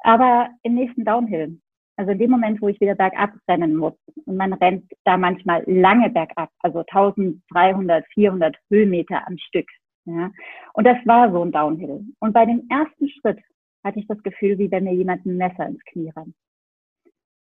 Aber 0.00 0.48
im 0.62 0.74
nächsten 0.74 1.04
Downhill, 1.04 1.60
also 1.96 2.12
in 2.12 2.18
dem 2.18 2.30
Moment, 2.30 2.60
wo 2.62 2.68
ich 2.68 2.80
wieder 2.80 2.94
bergab 2.94 3.32
rennen 3.48 3.76
muss, 3.76 3.94
und 4.24 4.36
man 4.36 4.52
rennt 4.54 4.90
da 5.04 5.16
manchmal 5.16 5.62
lange 5.66 6.10
bergab, 6.10 6.50
also 6.60 6.80
1300, 6.80 8.06
400 8.14 8.56
Höhenmeter 8.70 9.26
am 9.26 9.36
Stück. 9.38 9.66
Ja. 10.06 10.30
Und 10.72 10.84
das 10.84 10.96
war 11.04 11.30
so 11.30 11.42
ein 11.42 11.52
Downhill. 11.52 12.04
Und 12.20 12.32
bei 12.32 12.46
dem 12.46 12.66
ersten 12.70 13.08
Schritt 13.08 13.38
hatte 13.84 13.98
ich 13.98 14.06
das 14.06 14.22
Gefühl, 14.22 14.58
wie 14.58 14.70
wenn 14.70 14.84
mir 14.84 14.94
jemand 14.94 15.24
ein 15.26 15.36
Messer 15.36 15.66
ins 15.66 15.84
Knie 15.84 16.10
rennt. 16.16 16.34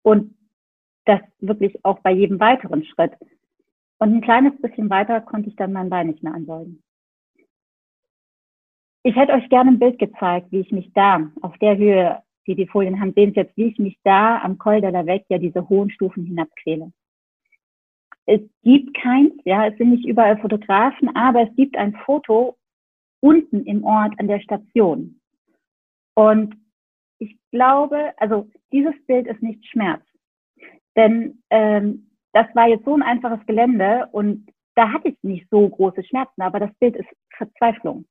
Und 0.02 0.34
das 1.04 1.20
wirklich 1.40 1.84
auch 1.84 1.98
bei 2.00 2.12
jedem 2.12 2.40
weiteren 2.40 2.84
Schritt. 2.84 3.12
Und 3.98 4.14
ein 4.14 4.20
kleines 4.20 4.60
bisschen 4.60 4.88
weiter 4.90 5.20
konnte 5.20 5.50
ich 5.50 5.56
dann 5.56 5.72
mein 5.72 5.90
Bein 5.90 6.08
nicht 6.08 6.22
mehr 6.22 6.34
anbeugen. 6.34 6.82
ich 9.02 9.16
hätte 9.16 9.32
euch 9.32 9.48
gerne 9.48 9.70
ein 9.70 9.78
Bild 9.78 9.98
gezeigt, 9.98 10.52
wie 10.52 10.60
ich 10.60 10.72
mich 10.72 10.92
da 10.92 11.30
auf 11.40 11.56
der 11.58 11.76
Höhe, 11.76 12.22
die 12.46 12.54
die 12.54 12.66
Folien 12.66 13.00
haben, 13.00 13.12
sehen 13.14 13.32
Sie 13.32 13.40
jetzt, 13.40 13.56
wie 13.56 13.66
ich 13.66 13.78
mich 13.78 13.98
da 14.04 14.40
am 14.42 14.58
Col 14.58 14.80
de 14.80 14.90
la 14.90 15.06
Vecchia 15.06 15.38
diese 15.38 15.68
hohen 15.68 15.90
Stufen 15.90 16.24
hinabquäle. 16.24 16.92
Es 18.26 18.40
gibt 18.62 18.94
keins, 18.94 19.32
ja, 19.44 19.66
es 19.66 19.76
sind 19.78 19.90
nicht 19.90 20.06
überall 20.06 20.38
Fotografen, 20.38 21.14
aber 21.16 21.42
es 21.42 21.56
gibt 21.56 21.76
ein 21.76 21.94
Foto 22.04 22.56
unten 23.20 23.64
im 23.64 23.84
Ort 23.84 24.18
an 24.18 24.28
der 24.28 24.40
Station. 24.40 25.20
Und 26.14 26.54
ich 27.18 27.36
glaube, 27.50 28.12
also 28.18 28.48
dieses 28.72 28.94
Bild 29.06 29.26
ist 29.26 29.42
nicht 29.42 29.66
Schmerz. 29.66 30.02
Denn 31.00 31.42
ähm, 31.48 32.10
das 32.34 32.46
war 32.54 32.68
jetzt 32.68 32.84
so 32.84 32.94
ein 32.94 33.02
einfaches 33.02 33.44
Gelände 33.46 34.06
und 34.12 34.50
da 34.74 34.92
hatte 34.92 35.08
ich 35.08 35.16
nicht 35.22 35.48
so 35.50 35.66
große 35.66 36.04
Schmerzen, 36.04 36.42
aber 36.42 36.60
das 36.60 36.74
Bild 36.78 36.94
ist 36.94 37.08
Verzweiflung. 37.36 38.04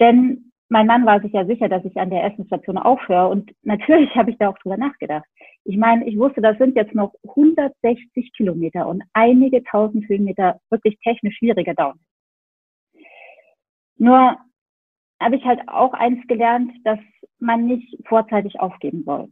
Denn 0.00 0.50
mein 0.70 0.86
Mann 0.86 1.04
war 1.04 1.20
sich 1.20 1.32
ja 1.32 1.44
sicher, 1.44 1.68
dass 1.68 1.84
ich 1.84 1.98
an 1.98 2.08
der 2.08 2.24
Essensstation 2.24 2.78
aufhöre 2.78 3.28
und 3.28 3.52
natürlich 3.62 4.08
habe 4.14 4.30
ich 4.30 4.38
da 4.38 4.48
auch 4.48 4.58
drüber 4.58 4.78
nachgedacht. 4.78 5.26
Ich 5.64 5.76
meine, 5.76 6.08
ich 6.08 6.18
wusste, 6.18 6.40
das 6.40 6.56
sind 6.56 6.74
jetzt 6.74 6.94
noch 6.94 7.12
160 7.28 8.32
Kilometer 8.32 8.88
und 8.88 9.02
einige 9.12 9.62
tausend 9.64 10.08
Höhenmeter 10.08 10.58
wirklich 10.70 10.98
technisch 11.00 11.36
schwieriger 11.36 11.74
Down. 11.74 12.00
Nur 13.98 14.38
habe 15.20 15.36
ich 15.36 15.44
halt 15.44 15.60
auch 15.68 15.92
eins 15.92 16.26
gelernt, 16.28 16.72
dass 16.84 16.98
man 17.38 17.66
nicht 17.66 17.94
vorzeitig 18.08 18.58
aufgeben 18.58 19.02
soll. 19.04 19.28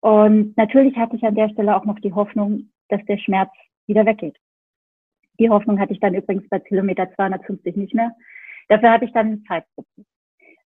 Und 0.00 0.56
natürlich 0.56 0.96
hatte 0.96 1.16
ich 1.16 1.22
an 1.24 1.34
der 1.34 1.50
Stelle 1.50 1.76
auch 1.76 1.84
noch 1.84 1.98
die 2.00 2.12
Hoffnung, 2.12 2.70
dass 2.88 3.04
der 3.04 3.18
Schmerz 3.18 3.50
wieder 3.86 4.06
weggeht. 4.06 4.36
Die 5.38 5.50
Hoffnung 5.50 5.78
hatte 5.78 5.92
ich 5.92 6.00
dann 6.00 6.14
übrigens 6.14 6.48
bei 6.48 6.58
Kilometer 6.58 7.10
250 7.14 7.76
nicht 7.76 7.94
mehr. 7.94 8.12
Dafür 8.68 8.90
hatte 8.90 9.04
ich 9.04 9.12
dann 9.12 9.26
einen 9.26 9.44
Zeitdruck. 9.46 9.86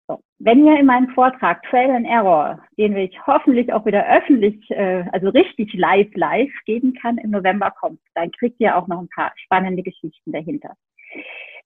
So. 0.07 0.19
Wenn 0.39 0.65
ihr 0.65 0.79
in 0.79 0.87
meinem 0.87 1.09
Vortrag 1.09 1.61
Trail 1.63 1.91
and 1.91 2.07
Error, 2.07 2.59
den 2.77 2.97
ich 2.97 3.15
hoffentlich 3.27 3.71
auch 3.71 3.85
wieder 3.85 4.07
öffentlich, 4.07 4.69
äh, 4.71 5.05
also 5.11 5.29
richtig 5.29 5.73
live, 5.73 6.09
live 6.15 6.51
geben 6.65 6.95
kann, 6.95 7.19
im 7.19 7.29
November 7.29 7.71
kommt, 7.71 7.99
dann 8.15 8.31
kriegt 8.31 8.59
ihr 8.59 8.75
auch 8.75 8.87
noch 8.87 8.99
ein 8.99 9.09
paar 9.09 9.31
spannende 9.35 9.83
Geschichten 9.83 10.31
dahinter. 10.31 10.75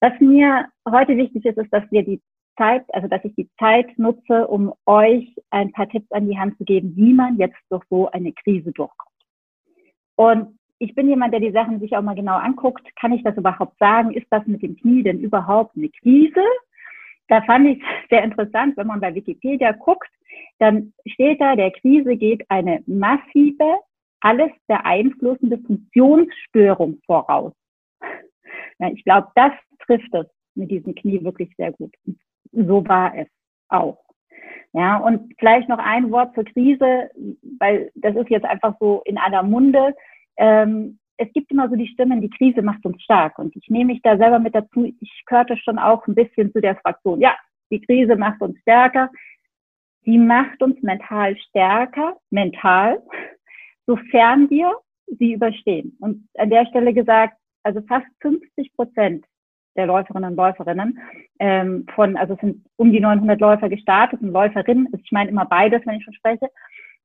Was 0.01 0.19
mir 0.19 0.67
heute 0.89 1.15
wichtig 1.15 1.45
ist, 1.45 1.57
ist, 1.57 1.71
dass 1.71 1.89
wir 1.89 2.03
die 2.03 2.21
Zeit, 2.55 2.83
also 2.93 3.07
dass 3.07 3.23
ich 3.23 3.35
die 3.35 3.49
Zeit 3.59 3.97
nutze, 3.97 4.47
um 4.47 4.73
euch 4.85 5.35
ein 5.49 5.71
paar 5.71 5.89
Tipps 5.89 6.11
an 6.11 6.27
die 6.27 6.37
Hand 6.37 6.57
zu 6.57 6.65
geben, 6.65 6.95
wie 6.95 7.13
man 7.13 7.37
jetzt 7.37 7.57
durch 7.69 7.83
so 7.89 8.09
eine 8.11 8.33
Krise 8.33 8.71
durchkommt. 8.71 9.09
Und 10.15 10.59
ich 10.79 10.95
bin 10.95 11.07
jemand, 11.07 11.33
der 11.33 11.39
die 11.39 11.51
Sachen 11.51 11.79
sich 11.79 11.95
auch 11.95 12.01
mal 12.01 12.15
genau 12.15 12.35
anguckt. 12.35 12.83
Kann 12.97 13.13
ich 13.13 13.23
das 13.23 13.37
überhaupt 13.37 13.77
sagen? 13.79 14.11
Ist 14.11 14.27
das 14.29 14.45
mit 14.45 14.61
dem 14.61 14.75
Knie 14.75 15.03
denn 15.03 15.19
überhaupt 15.19 15.77
eine 15.77 15.89
Krise? 15.89 16.43
Da 17.29 17.41
fand 17.43 17.67
ich 17.67 17.83
sehr 18.09 18.23
interessant, 18.23 18.77
wenn 18.77 18.87
man 18.87 18.99
bei 18.99 19.15
Wikipedia 19.15 19.71
guckt, 19.71 20.09
dann 20.59 20.93
steht 21.05 21.39
da, 21.41 21.55
der 21.55 21.71
Krise 21.71 22.15
geht 22.17 22.43
eine 22.49 22.83
massive, 22.85 23.79
alles 24.19 24.51
beeinflussende 24.67 25.57
Funktionsstörung 25.59 26.99
voraus. 27.05 27.53
Ja, 28.79 28.89
ich 28.89 29.03
glaube, 29.03 29.27
das 29.35 29.51
trifft 29.85 30.13
es 30.13 30.25
mit 30.55 30.71
diesem 30.71 30.95
Knie 30.95 31.23
wirklich 31.23 31.49
sehr 31.57 31.71
gut. 31.71 31.93
So 32.51 32.87
war 32.87 33.15
es 33.15 33.27
auch. 33.69 34.03
Ja, 34.73 34.97
und 34.97 35.33
vielleicht 35.37 35.69
noch 35.69 35.77
ein 35.77 36.11
Wort 36.11 36.33
zur 36.33 36.45
Krise, 36.45 37.11
weil 37.59 37.91
das 37.95 38.15
ist 38.15 38.29
jetzt 38.29 38.45
einfach 38.45 38.75
so 38.79 39.01
in 39.05 39.17
aller 39.17 39.43
Munde. 39.43 39.95
Ähm, 40.37 40.97
es 41.17 41.31
gibt 41.33 41.51
immer 41.51 41.69
so 41.69 41.75
die 41.75 41.87
Stimmen, 41.87 42.21
die 42.21 42.29
Krise 42.29 42.63
macht 42.63 42.83
uns 42.85 43.01
stark. 43.03 43.37
Und 43.37 43.55
ich 43.55 43.69
nehme 43.69 43.93
mich 43.93 44.01
da 44.01 44.17
selber 44.17 44.39
mit 44.39 44.55
dazu. 44.55 44.91
Ich 44.99 45.23
gehörte 45.27 45.57
schon 45.57 45.77
auch 45.77 46.05
ein 46.07 46.15
bisschen 46.15 46.51
zu 46.51 46.59
der 46.59 46.75
Fraktion. 46.77 47.21
Ja, 47.21 47.35
die 47.69 47.81
Krise 47.81 48.15
macht 48.15 48.41
uns 48.41 48.59
stärker. 48.61 49.09
Sie 50.05 50.17
macht 50.17 50.61
uns 50.61 50.81
mental 50.81 51.37
stärker, 51.37 52.17
mental, 52.29 53.01
sofern 53.85 54.49
wir 54.49 54.75
sie 55.07 55.33
überstehen. 55.33 55.95
Und 55.99 56.27
an 56.37 56.49
der 56.49 56.65
Stelle 56.65 56.93
gesagt, 56.93 57.37
also 57.63 57.81
fast 57.87 58.07
50 58.21 58.73
Prozent 58.75 59.25
der 59.75 59.87
Läuferinnen 59.87 60.31
und 60.31 60.35
Läuferinnen 60.35 60.99
ähm, 61.39 61.85
von, 61.95 62.15
also 62.17 62.33
es 62.35 62.39
sind 62.39 62.65
um 62.75 62.91
die 62.91 62.99
900 62.99 63.39
Läufer 63.39 63.69
gestartet 63.69 64.21
und 64.21 64.31
Läuferinnen, 64.31 64.87
ich 65.03 65.11
meine 65.11 65.29
immer 65.29 65.45
beides, 65.45 65.81
wenn 65.85 65.95
ich 65.95 66.03
schon 66.03 66.13
spreche, 66.13 66.49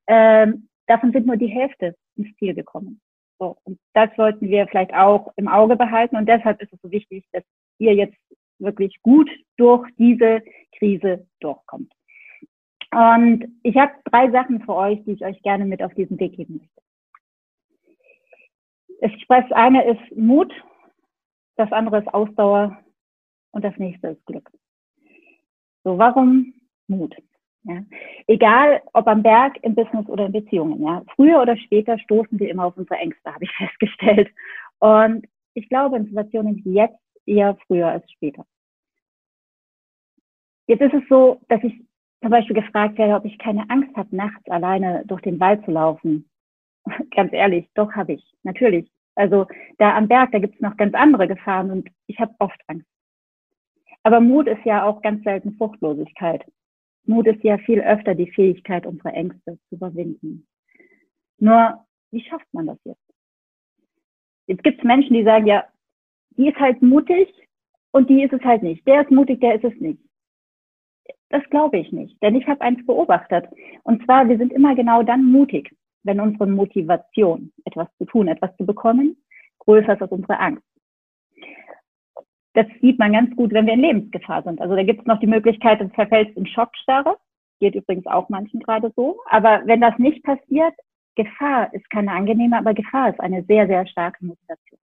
ähm, 0.07 0.69
davon 0.87 1.13
sind 1.13 1.27
nur 1.27 1.37
die 1.37 1.47
Hälfte 1.47 1.95
ins 2.17 2.35
Ziel 2.37 2.55
gekommen. 2.55 3.01
So, 3.39 3.57
und 3.65 3.79
das 3.95 4.11
sollten 4.17 4.49
wir 4.49 4.67
vielleicht 4.67 4.93
auch 4.93 5.33
im 5.37 5.49
Auge 5.49 5.77
behalten 5.77 6.17
und 6.17 6.29
deshalb 6.29 6.61
ist 6.61 6.73
es 6.73 6.81
so 6.83 6.91
wichtig, 6.91 7.25
dass 7.33 7.45
ihr 7.79 7.95
jetzt 7.95 8.17
wirklich 8.59 9.01
gut 9.03 9.31
durch 9.57 9.89
diese 9.97 10.43
Krise 10.77 11.27
durchkommt. 11.41 11.93
Und 12.91 13.47
ich 13.63 13.77
habe 13.77 13.93
drei 14.05 14.31
Sachen 14.31 14.63
für 14.63 14.75
euch, 14.75 15.05
die 15.05 15.13
ich 15.13 15.25
euch 15.25 15.41
gerne 15.43 15.65
mit 15.67 15.83
auf 15.83 15.95
diesen 15.95 16.19
Weg 16.19 16.37
geben 16.37 16.59
möchte. 16.59 16.79
Das 19.29 19.53
eine 19.53 19.85
ist 19.85 20.17
Mut, 20.17 20.53
das 21.59 21.73
andere 21.73 21.99
ist 21.99 22.09
Ausdauer 22.15 22.79
und 23.51 23.65
das 23.65 23.77
nächste 23.77 24.09
ist 24.09 24.25
Glück. 24.27 24.49
So, 25.85 25.99
warum 25.99 26.55
Mut? 26.87 27.17
Ja. 27.65 27.83
Egal, 28.29 28.81
ob 28.93 29.09
am 29.09 29.23
Berg, 29.23 29.59
im 29.63 29.75
Business 29.75 30.09
oder 30.09 30.27
in 30.27 30.33
Beziehungen. 30.33 30.81
Ja. 30.83 31.03
Früher 31.17 31.43
oder 31.43 31.57
später 31.57 31.99
stoßen 31.99 32.39
wir 32.39 32.49
immer 32.49 32.67
auf 32.67 32.77
unsere 32.77 32.99
Ängste, 33.01 33.35
habe 33.35 33.45
ich 33.45 33.51
festgestellt. 33.53 34.31
Und 34.79 35.27
ich 35.55 35.69
glaube, 35.69 35.97
in 35.97 36.07
Situationen 36.07 36.65
wie 36.65 36.75
jetzt 36.75 36.99
eher 37.27 37.57
früher 37.67 37.89
als 37.89 38.11
später. 38.13 38.47
Jetzt 40.67 40.83
ist 40.83 40.95
es 40.95 41.09
so, 41.09 41.41
dass 41.49 41.63
ich 41.65 41.83
zum 42.21 42.31
Beispiel 42.31 42.55
gefragt 42.55 42.99
werde, 42.99 43.15
ob 43.15 43.25
ich 43.25 43.39
keine 43.39 43.69
Angst 43.69 43.95
habe, 43.97 44.15
nachts 44.15 44.49
alleine 44.49 45.03
durch 45.07 45.23
den 45.23 45.41
Wald 45.41 45.65
zu 45.65 45.73
laufen. 45.73 46.29
Ganz 47.11 47.33
ehrlich, 47.33 47.69
doch 47.75 47.93
habe 47.93 48.15
ich, 48.15 48.35
natürlich. 48.45 48.91
Also 49.19 49.47
da 49.79 49.97
am 49.97 50.07
Berg, 50.07 50.31
da 50.31 50.39
gibt 50.39 50.55
es 50.55 50.61
noch 50.61 50.77
ganz 50.77 50.95
andere 50.95 51.27
Gefahren 51.27 51.73
und 51.73 51.91
ich 52.07 52.21
habe 52.21 52.37
oft 52.39 52.61
Angst. 52.69 52.87
Aber 54.05 54.21
Mut 54.21 54.47
ist 54.47 54.65
ja 54.65 54.85
auch 54.85 55.03
ganz 55.03 55.25
selten 55.25 55.57
Fruchtlosigkeit. 55.57 56.45
Mut 57.05 57.27
ist 57.27 57.43
ja 57.43 57.59
viel 57.59 57.81
öfter 57.81 58.15
die 58.15 58.31
Fähigkeit, 58.31 58.87
unsere 58.87 59.09
Ängste 59.09 59.59
zu 59.69 59.75
überwinden. 59.75 60.47
Nur, 61.39 61.85
wie 62.13 62.23
schafft 62.23 62.47
man 62.53 62.67
das 62.67 62.79
jetzt? 62.85 63.03
Jetzt 64.47 64.63
gibt 64.63 64.79
es 64.79 64.85
Menschen, 64.85 65.15
die 65.15 65.25
sagen, 65.25 65.47
ja, 65.47 65.67
die 66.37 66.49
ist 66.49 66.61
halt 66.61 66.81
mutig 66.81 67.29
und 67.91 68.09
die 68.09 68.23
ist 68.23 68.33
es 68.33 68.43
halt 68.43 68.63
nicht. 68.63 68.87
Der 68.87 69.03
ist 69.03 69.11
mutig, 69.11 69.41
der 69.41 69.57
ist 69.57 69.65
es 69.65 69.81
nicht. 69.81 70.01
Das 71.31 71.43
glaube 71.51 71.79
ich 71.79 71.91
nicht, 71.91 72.23
denn 72.23 72.37
ich 72.37 72.47
habe 72.47 72.61
eins 72.61 72.87
beobachtet. 72.87 73.47
Und 73.83 74.05
zwar, 74.05 74.29
wir 74.29 74.39
sind 74.39 74.53
immer 74.53 74.77
genau 74.77 75.03
dann 75.03 75.25
mutig, 75.25 75.75
wenn 76.09 76.21
unsere 76.21 76.47
Motivation, 76.47 77.53
etwas 77.67 77.87
zu 77.99 78.07
tun, 78.07 78.29
etwas 78.29 78.57
zu 78.57 78.65
bekommen, 78.65 79.17
größer 79.61 79.93
ist 79.93 80.03
als 80.03 80.11
unsere 80.11 80.41
Angst. 80.41 80.65
Das 82.55 82.67
sieht 82.81 82.99
man 82.99 83.13
ganz 83.13 83.37
gut, 83.37 83.53
wenn 83.53 83.67
wir 83.67 83.75
in 83.75 83.83
Lebensgefahr 83.83 84.43
sind. 84.43 84.61
Also 84.61 84.75
da 84.75 84.83
gibt 84.83 85.01
es 85.03 85.07
noch 85.07 85.21
die 85.21 85.27
Möglichkeit, 85.27 85.81
du 85.81 85.89
verfällst 85.91 86.37
in 86.37 86.47
Schockstarre. 86.47 87.19
Geht 87.61 87.75
übrigens 87.75 88.07
auch 88.07 88.29
manchen 88.31 88.61
gerade 88.61 88.91
so. 88.97 89.21
Aber 89.27 89.63
wenn 89.67 89.81
das 89.81 89.97
nicht 89.99 90.25
passiert, 90.25 90.75
Gefahr 91.15 91.73
ist 91.75 91.89
keine 91.91 92.13
angenehme, 92.13 92.57
aber 92.57 92.73
Gefahr 92.73 93.11
ist 93.11 93.21
eine 93.21 93.45
sehr, 93.45 93.67
sehr 93.67 93.87
starke 93.87 94.25
Motivation. 94.25 94.81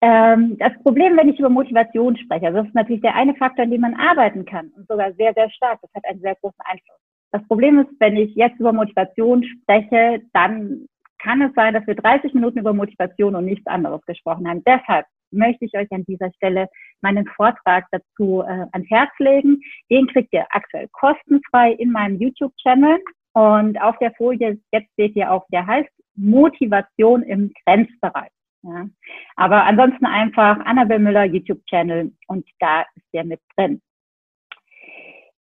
Ähm, 0.00 0.56
das 0.58 0.72
Problem, 0.82 1.16
wenn 1.16 1.28
ich 1.28 1.38
über 1.38 1.48
Motivation 1.48 2.16
spreche, 2.16 2.46
also 2.46 2.58
das 2.58 2.68
ist 2.68 2.74
natürlich 2.74 3.02
der 3.02 3.16
eine 3.16 3.34
Faktor, 3.34 3.64
an 3.64 3.70
dem 3.70 3.80
man 3.80 3.94
arbeiten 3.94 4.44
kann 4.44 4.68
und 4.76 4.86
sogar 4.86 5.12
sehr, 5.14 5.34
sehr 5.34 5.50
stark. 5.50 5.80
Das 5.82 5.90
hat 5.94 6.04
einen 6.04 6.20
sehr 6.20 6.36
großen 6.36 6.60
Einfluss. 6.64 7.00
Das 7.30 7.46
Problem 7.46 7.78
ist, 7.78 7.90
wenn 7.98 8.16
ich 8.16 8.34
jetzt 8.34 8.58
über 8.58 8.72
Motivation 8.72 9.44
spreche, 9.44 10.22
dann 10.32 10.86
kann 11.18 11.42
es 11.42 11.52
sein, 11.54 11.74
dass 11.74 11.86
wir 11.86 11.94
30 11.94 12.32
Minuten 12.34 12.58
über 12.58 12.72
Motivation 12.72 13.34
und 13.34 13.44
nichts 13.44 13.66
anderes 13.66 14.04
gesprochen 14.06 14.48
haben. 14.48 14.62
Deshalb 14.64 15.06
möchte 15.30 15.64
ich 15.64 15.74
euch 15.76 15.90
an 15.90 16.04
dieser 16.04 16.32
Stelle 16.34 16.68
meinen 17.02 17.26
Vortrag 17.26 17.86
dazu 17.90 18.42
äh, 18.42 18.66
ans 18.72 18.88
Herz 18.88 19.10
legen. 19.18 19.60
Den 19.90 20.06
kriegt 20.06 20.32
ihr 20.32 20.46
aktuell 20.50 20.88
kostenfrei 20.92 21.72
in 21.72 21.92
meinem 21.92 22.18
YouTube-Channel. 22.18 22.98
Und 23.34 23.80
auf 23.80 23.98
der 23.98 24.12
Folie, 24.14 24.58
jetzt 24.72 24.90
seht 24.96 25.14
ihr 25.16 25.30
auch, 25.30 25.46
der 25.52 25.66
heißt 25.66 25.90
Motivation 26.14 27.22
im 27.22 27.52
Grenzbereich. 27.64 28.30
Ja. 28.62 28.88
Aber 29.36 29.64
ansonsten 29.64 30.06
einfach 30.06 30.58
Annabel 30.64 30.98
Müller 30.98 31.24
YouTube-Channel 31.24 32.12
und 32.26 32.46
da 32.58 32.82
ist 32.94 33.06
der 33.12 33.24
mit 33.24 33.40
drin. 33.56 33.80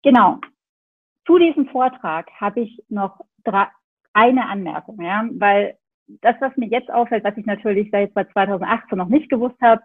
Genau. 0.03 0.39
Zu 1.27 1.38
diesem 1.38 1.67
Vortrag 1.67 2.31
habe 2.39 2.62
ich 2.62 2.81
noch 2.89 3.19
drei, 3.43 3.67
eine 4.13 4.48
Anmerkung, 4.48 5.00
ja, 5.01 5.27
weil 5.34 5.77
das, 6.22 6.36
was 6.39 6.55
mir 6.57 6.67
jetzt 6.67 6.89
auffällt, 6.89 7.24
was 7.24 7.38
ich 7.38 7.46
natürlich 7.46 7.89
seit 7.91 8.13
2018 8.13 8.98
noch 8.98 9.10
nicht 9.10 9.29
gewusst 9.29 9.60
habe, 9.62 9.81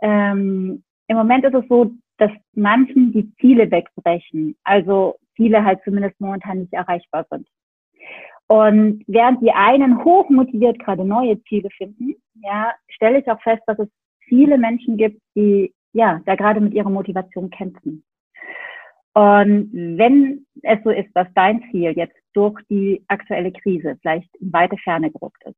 ähm, 0.00 0.82
im 1.08 1.16
Moment 1.16 1.44
ist 1.44 1.54
es 1.54 1.68
so, 1.68 1.90
dass 2.18 2.30
manchen 2.54 3.12
die 3.12 3.30
Ziele 3.36 3.70
wegbrechen, 3.70 4.56
also 4.64 5.16
Ziele 5.36 5.64
halt 5.64 5.80
zumindest 5.84 6.18
momentan 6.20 6.60
nicht 6.60 6.72
erreichbar 6.72 7.26
sind. 7.30 7.48
Und 8.48 9.02
während 9.08 9.42
die 9.42 9.50
einen 9.50 10.04
hochmotiviert 10.04 10.78
gerade 10.78 11.04
neue 11.04 11.42
Ziele 11.44 11.68
finden, 11.70 12.14
ja, 12.42 12.72
stelle 12.88 13.18
ich 13.18 13.28
auch 13.28 13.42
fest, 13.42 13.62
dass 13.66 13.78
es 13.80 13.88
viele 14.20 14.56
Menschen 14.56 14.96
gibt, 14.96 15.20
die 15.34 15.74
ja, 15.92 16.20
da 16.26 16.34
gerade 16.36 16.60
mit 16.60 16.74
ihrer 16.74 16.90
Motivation 16.90 17.50
kämpfen. 17.50 18.04
Und 19.16 19.70
wenn 19.72 20.44
es 20.62 20.78
so 20.84 20.90
ist, 20.90 21.08
dass 21.14 21.26
dein 21.34 21.64
Ziel 21.70 21.92
jetzt 21.92 22.18
durch 22.34 22.60
die 22.68 23.02
aktuelle 23.08 23.50
Krise 23.50 23.96
vielleicht 24.02 24.28
in 24.36 24.52
weite 24.52 24.76
Ferne 24.76 25.10
gerückt 25.10 25.42
ist, 25.46 25.56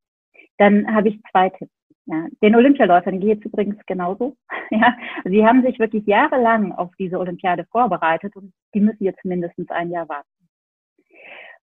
dann 0.58 0.86
habe 0.94 1.08
ich 1.08 1.20
zwei 1.32 1.48
Tipps. 1.48 1.72
Ja, 2.06 2.28
den 2.40 2.54
Olympialäufern 2.54 3.18
geht 3.18 3.40
es 3.40 3.46
übrigens 3.46 3.84
genauso. 3.86 4.36
Ja, 4.70 4.94
sie 5.24 5.46
haben 5.46 5.62
sich 5.62 5.78
wirklich 5.78 6.06
jahrelang 6.06 6.72
auf 6.72 6.90
diese 6.98 7.18
Olympiade 7.18 7.64
vorbereitet 7.72 8.36
und 8.36 8.52
die 8.74 8.80
müssen 8.80 9.02
jetzt 9.02 9.24
mindestens 9.24 9.70
ein 9.70 9.90
Jahr 9.90 10.06
warten. 10.10 10.28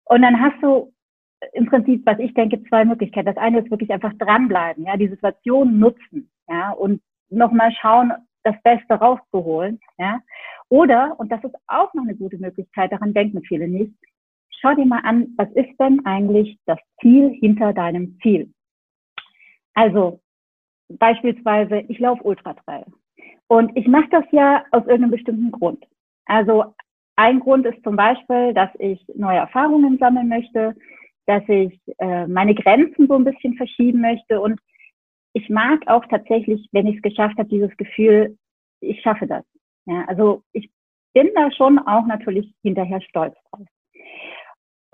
Und 0.07 0.23
dann 0.23 0.41
hast 0.41 0.61
du 0.63 0.91
im 1.53 1.67
Prinzip, 1.67 2.05
was 2.07 2.19
ich 2.19 2.33
denke, 2.33 2.63
zwei 2.65 2.87
Möglichkeiten. 2.87 3.27
Das 3.27 3.37
eine 3.37 3.61
ist 3.61 3.71
wirklich 3.71 3.93
einfach 3.93 4.15
dranbleiben, 4.15 4.87
ja, 4.87 4.97
die 4.97 5.09
Situation 5.09 5.79
nutzen, 5.79 6.31
ja, 6.49 6.71
und 6.71 7.03
nochmal 7.29 7.73
schauen, 7.73 8.15
das 8.43 8.57
Beste 8.63 8.95
rauszuholen, 8.95 9.79
ja. 9.99 10.21
Oder, 10.69 11.19
und 11.19 11.31
das 11.31 11.43
ist 11.45 11.55
auch 11.67 11.93
noch 11.95 12.05
eine 12.05 12.17
gute 12.17 12.39
Möglichkeit, 12.39 12.93
daran 12.93 13.15
denken 13.15 13.43
viele 13.43 13.69
nicht, 13.69 13.93
schau 14.61 14.75
dir 14.75 14.87
mal 14.87 15.01
an, 15.05 15.35
was 15.37 15.51
ist 15.53 15.79
denn 15.79 16.05
eigentlich 16.05 16.59
das 16.67 16.79
Ziel 17.01 17.31
hinter 17.41 17.73
deinem 17.73 18.19
Ziel? 18.23 18.53
Also, 19.75 20.21
beispielsweise, 20.89 21.81
ich 21.89 21.99
laufe 21.99 22.23
Ultratrail. 22.23 22.87
Und 23.49 23.77
ich 23.77 23.87
mache 23.87 24.09
das 24.11 24.25
ja 24.33 24.65
aus 24.71 24.83
irgendeinem 24.87 25.11
bestimmten 25.11 25.51
Grund. 25.51 25.85
Also 26.27 26.75
ein 27.17 27.41
Grund 27.41 27.67
ist 27.67 27.83
zum 27.85 27.97
Beispiel, 27.97 28.55
dass 28.55 28.71
ich 28.79 29.05
neue 29.15 29.39
Erfahrungen 29.39 29.99
sammeln 29.99 30.29
möchte, 30.29 30.75
dass 31.27 31.43
ich 31.49 31.79
äh, 31.99 32.27
meine 32.27 32.55
Grenzen 32.55 33.07
so 33.07 33.15
ein 33.15 33.25
bisschen 33.25 33.55
verschieben 33.55 34.01
möchte. 34.01 34.41
Und 34.41 34.61
ich 35.33 35.49
mag 35.49 35.87
auch 35.87 36.05
tatsächlich, 36.07 36.69
wenn 36.73 36.87
ich 36.87 36.97
es 36.97 37.03
geschafft 37.03 37.39
habe, 37.39 37.49
dieses 37.49 37.77
Gefühl, 37.77 38.37
ich 38.81 39.01
schaffe 39.03 39.27
das. 39.27 39.45
Ja, 39.87 40.05
also 40.07 40.43
ich 40.53 40.71
bin 41.15 41.31
da 41.35 41.51
schon 41.53 41.79
auch 41.79 42.07
natürlich 42.07 42.53
hinterher 42.63 43.01
stolz 43.03 43.35
drauf. 43.51 43.67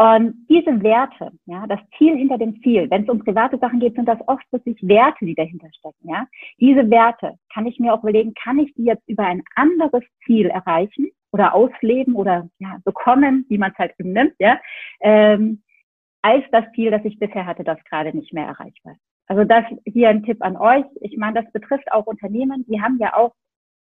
Und 0.01 0.47
diese 0.49 0.83
Werte, 0.83 1.31
ja, 1.45 1.67
das 1.67 1.81
Ziel 1.99 2.17
hinter 2.17 2.39
dem 2.39 2.59
Ziel, 2.63 2.89
wenn 2.91 3.03
es 3.03 3.09
um 3.11 3.23
private 3.23 3.59
Sachen 3.59 3.81
geht, 3.81 3.97
sind 3.97 4.07
das 4.07 4.19
oft 4.29 4.51
wirklich 4.51 4.79
Werte, 4.81 5.27
die 5.27 5.35
dahinter 5.35 5.69
stecken, 5.75 6.09
ja. 6.09 6.27
Diese 6.59 6.89
Werte 6.89 7.35
kann 7.53 7.67
ich 7.67 7.79
mir 7.79 7.93
auch 7.93 8.03
überlegen, 8.03 8.33
kann 8.33 8.59
ich 8.59 8.73
die 8.75 8.85
jetzt 8.85 9.07
über 9.09 9.25
ein 9.25 9.43
anderes 9.57 10.03
Ziel 10.25 10.47
erreichen 10.47 11.11
oder 11.33 11.55
ausleben 11.55 12.15
oder 12.15 12.49
ja, 12.59 12.79
bekommen, 12.83 13.45
wie 13.51 13.59
man 13.59 13.73
es 13.73 13.79
halt 13.79 13.93
eben 13.99 14.15
nimmt, 14.15 14.35
ja. 14.39 14.59
Ähm, 15.01 15.63
als 16.23 16.45
das 16.51 16.65
Ziel, 16.75 16.91
das 16.91 17.05
ich 17.05 17.19
bisher 17.19 17.45
hatte, 17.45 17.65
das 17.65 17.83
gerade 17.85 18.17
nicht 18.17 18.33
mehr 18.33 18.47
erreichbar 18.47 18.95
ist. 18.95 19.03
Also 19.27 19.45
das 19.45 19.65
hier 19.85 20.09
ein 20.09 20.25
Tipp 20.25 20.43
an 20.43 20.57
euch. 20.57 20.85
Ich 21.03 21.17
meine, 21.19 21.43
das 21.43 21.53
betrifft 21.53 21.93
auch 21.93 22.07
Unternehmen. 22.07 22.65
Die 22.67 22.81
haben 22.81 22.99
ja 22.99 23.15
auch 23.15 23.33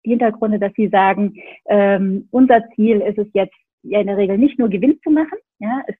Hintergründe, 0.10 0.60
dass 0.60 0.74
sie 0.74 0.88
sagen, 0.88 1.36
ähm, 1.66 2.28
unser 2.32 2.68
Ziel 2.76 3.02
ist 3.02 3.18
es 3.18 3.28
jetzt 3.34 3.56
ja 3.84 4.00
in 4.00 4.08
der 4.08 4.18
Regel 4.18 4.38
nicht 4.38 4.58
nur 4.60 4.70
Gewinn 4.70 5.00
zu 5.04 5.10
machen. 5.10 5.38
Ja, 5.60 5.84
es, 5.88 5.96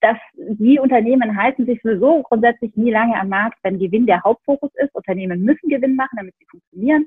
dass 0.00 0.16
die 0.36 0.78
Unternehmen 0.78 1.36
halten 1.36 1.66
sich 1.66 1.80
sowieso 1.82 2.22
grundsätzlich 2.22 2.74
nie 2.76 2.90
lange 2.90 3.18
am 3.20 3.28
Markt, 3.28 3.58
wenn 3.62 3.78
Gewinn 3.78 4.06
der 4.06 4.22
Hauptfokus 4.22 4.70
ist. 4.76 4.94
Unternehmen 4.94 5.42
müssen 5.42 5.68
Gewinn 5.68 5.96
machen, 5.96 6.16
damit 6.16 6.34
sie 6.38 6.46
funktionieren. 6.50 7.06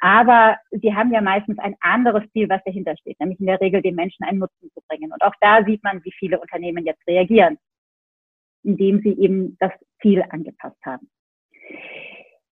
Aber 0.00 0.58
sie 0.70 0.94
haben 0.94 1.10
ja 1.10 1.22
meistens 1.22 1.58
ein 1.58 1.74
anderes 1.80 2.22
Ziel, 2.32 2.50
was 2.50 2.62
dahinter 2.64 2.94
steht, 2.98 3.18
nämlich 3.18 3.40
in 3.40 3.46
der 3.46 3.60
Regel 3.62 3.80
den 3.80 3.94
Menschen 3.94 4.24
einen 4.24 4.40
Nutzen 4.40 4.70
zu 4.74 4.80
bringen. 4.88 5.10
Und 5.10 5.22
auch 5.22 5.32
da 5.40 5.64
sieht 5.64 5.82
man, 5.82 6.04
wie 6.04 6.12
viele 6.12 6.38
Unternehmen 6.38 6.84
jetzt 6.84 7.06
reagieren 7.06 7.56
indem 8.66 9.00
sie 9.00 9.18
eben 9.18 9.56
das 9.60 9.72
Ziel 10.02 10.22
angepasst 10.28 10.78
haben. 10.84 11.08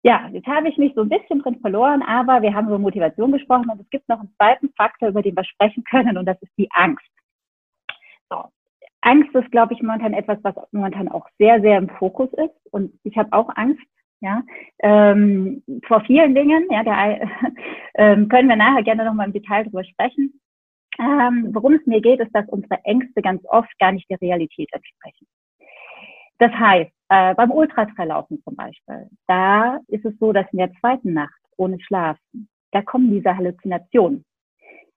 Ja, 0.05 0.29
jetzt 0.33 0.47
habe 0.47 0.69
ich 0.69 0.79
mich 0.79 0.95
so 0.95 1.03
ein 1.03 1.09
bisschen 1.09 1.41
drin 1.43 1.59
verloren, 1.61 2.03
aber 2.03 2.41
wir 2.43 2.55
haben 2.55 2.69
über 2.69 2.79
Motivation 2.79 3.33
gesprochen 3.33 3.69
und 3.69 3.81
es 3.81 3.91
gibt 3.91 4.09
noch 4.09 4.21
einen 4.21 4.33
zweiten 4.37 4.71
Faktor, 4.77 5.09
über 5.09 5.23
den 5.23 5.37
wir 5.37 5.45
sprechen 5.45 5.83
können 5.85 6.17
und 6.17 6.27
das 6.27 6.41
ist 6.41 6.53
die 6.57 6.71
Angst. 6.73 7.11
So. 8.31 8.45
Angst 9.01 9.35
ist, 9.35 9.51
glaube 9.51 9.75
ich, 9.75 9.83
momentan 9.83 10.13
etwas, 10.13 10.39
was 10.43 10.55
momentan 10.73 11.09
auch 11.09 11.27
sehr, 11.39 11.61
sehr 11.61 11.79
im 11.79 11.89
Fokus 11.89 12.33
ist 12.35 12.73
und 12.73 12.93
ich 13.03 13.17
habe 13.17 13.33
auch 13.33 13.49
Angst, 13.57 13.83
ja, 14.21 14.43
ähm, 14.81 15.63
vor 15.87 16.01
vielen 16.03 16.35
Dingen, 16.35 16.67
ja, 16.71 16.83
der, 16.83 17.29
ähm, 17.95 18.29
können 18.29 18.49
wir 18.49 18.57
nachher 18.57 18.83
gerne 18.83 19.05
nochmal 19.05 19.27
im 19.27 19.33
Detail 19.33 19.65
drüber 19.65 19.85
sprechen. 19.85 20.41
Ähm, 20.99 21.51
worum 21.53 21.75
es 21.75 21.87
mir 21.87 22.01
geht, 22.01 22.19
ist, 22.19 22.35
dass 22.35 22.49
unsere 22.49 22.85
Ängste 22.85 23.23
ganz 23.23 23.43
oft 23.47 23.71
gar 23.79 23.93
nicht 23.93 24.11
der 24.11 24.21
Realität 24.21 24.69
entsprechen. 24.73 25.29
Das 26.39 26.51
heißt, 26.53 26.91
äh, 27.09 27.35
beim 27.35 27.51
Ultratraillaufen 27.51 28.43
zum 28.43 28.57
Beispiel, 28.57 29.09
da 29.27 29.81
ist 29.89 30.05
es 30.05 30.19
so, 30.19 30.33
dass 30.33 30.47
in 30.53 30.59
der 30.59 30.73
zweiten 30.81 31.15
Nacht 31.15 31.41
ohne 31.57 31.81
Schlafen, 31.81 32.49
da 32.73 32.83
kommen 32.83 33.11
diese 33.11 33.37
Halluzinationen. 33.37 34.25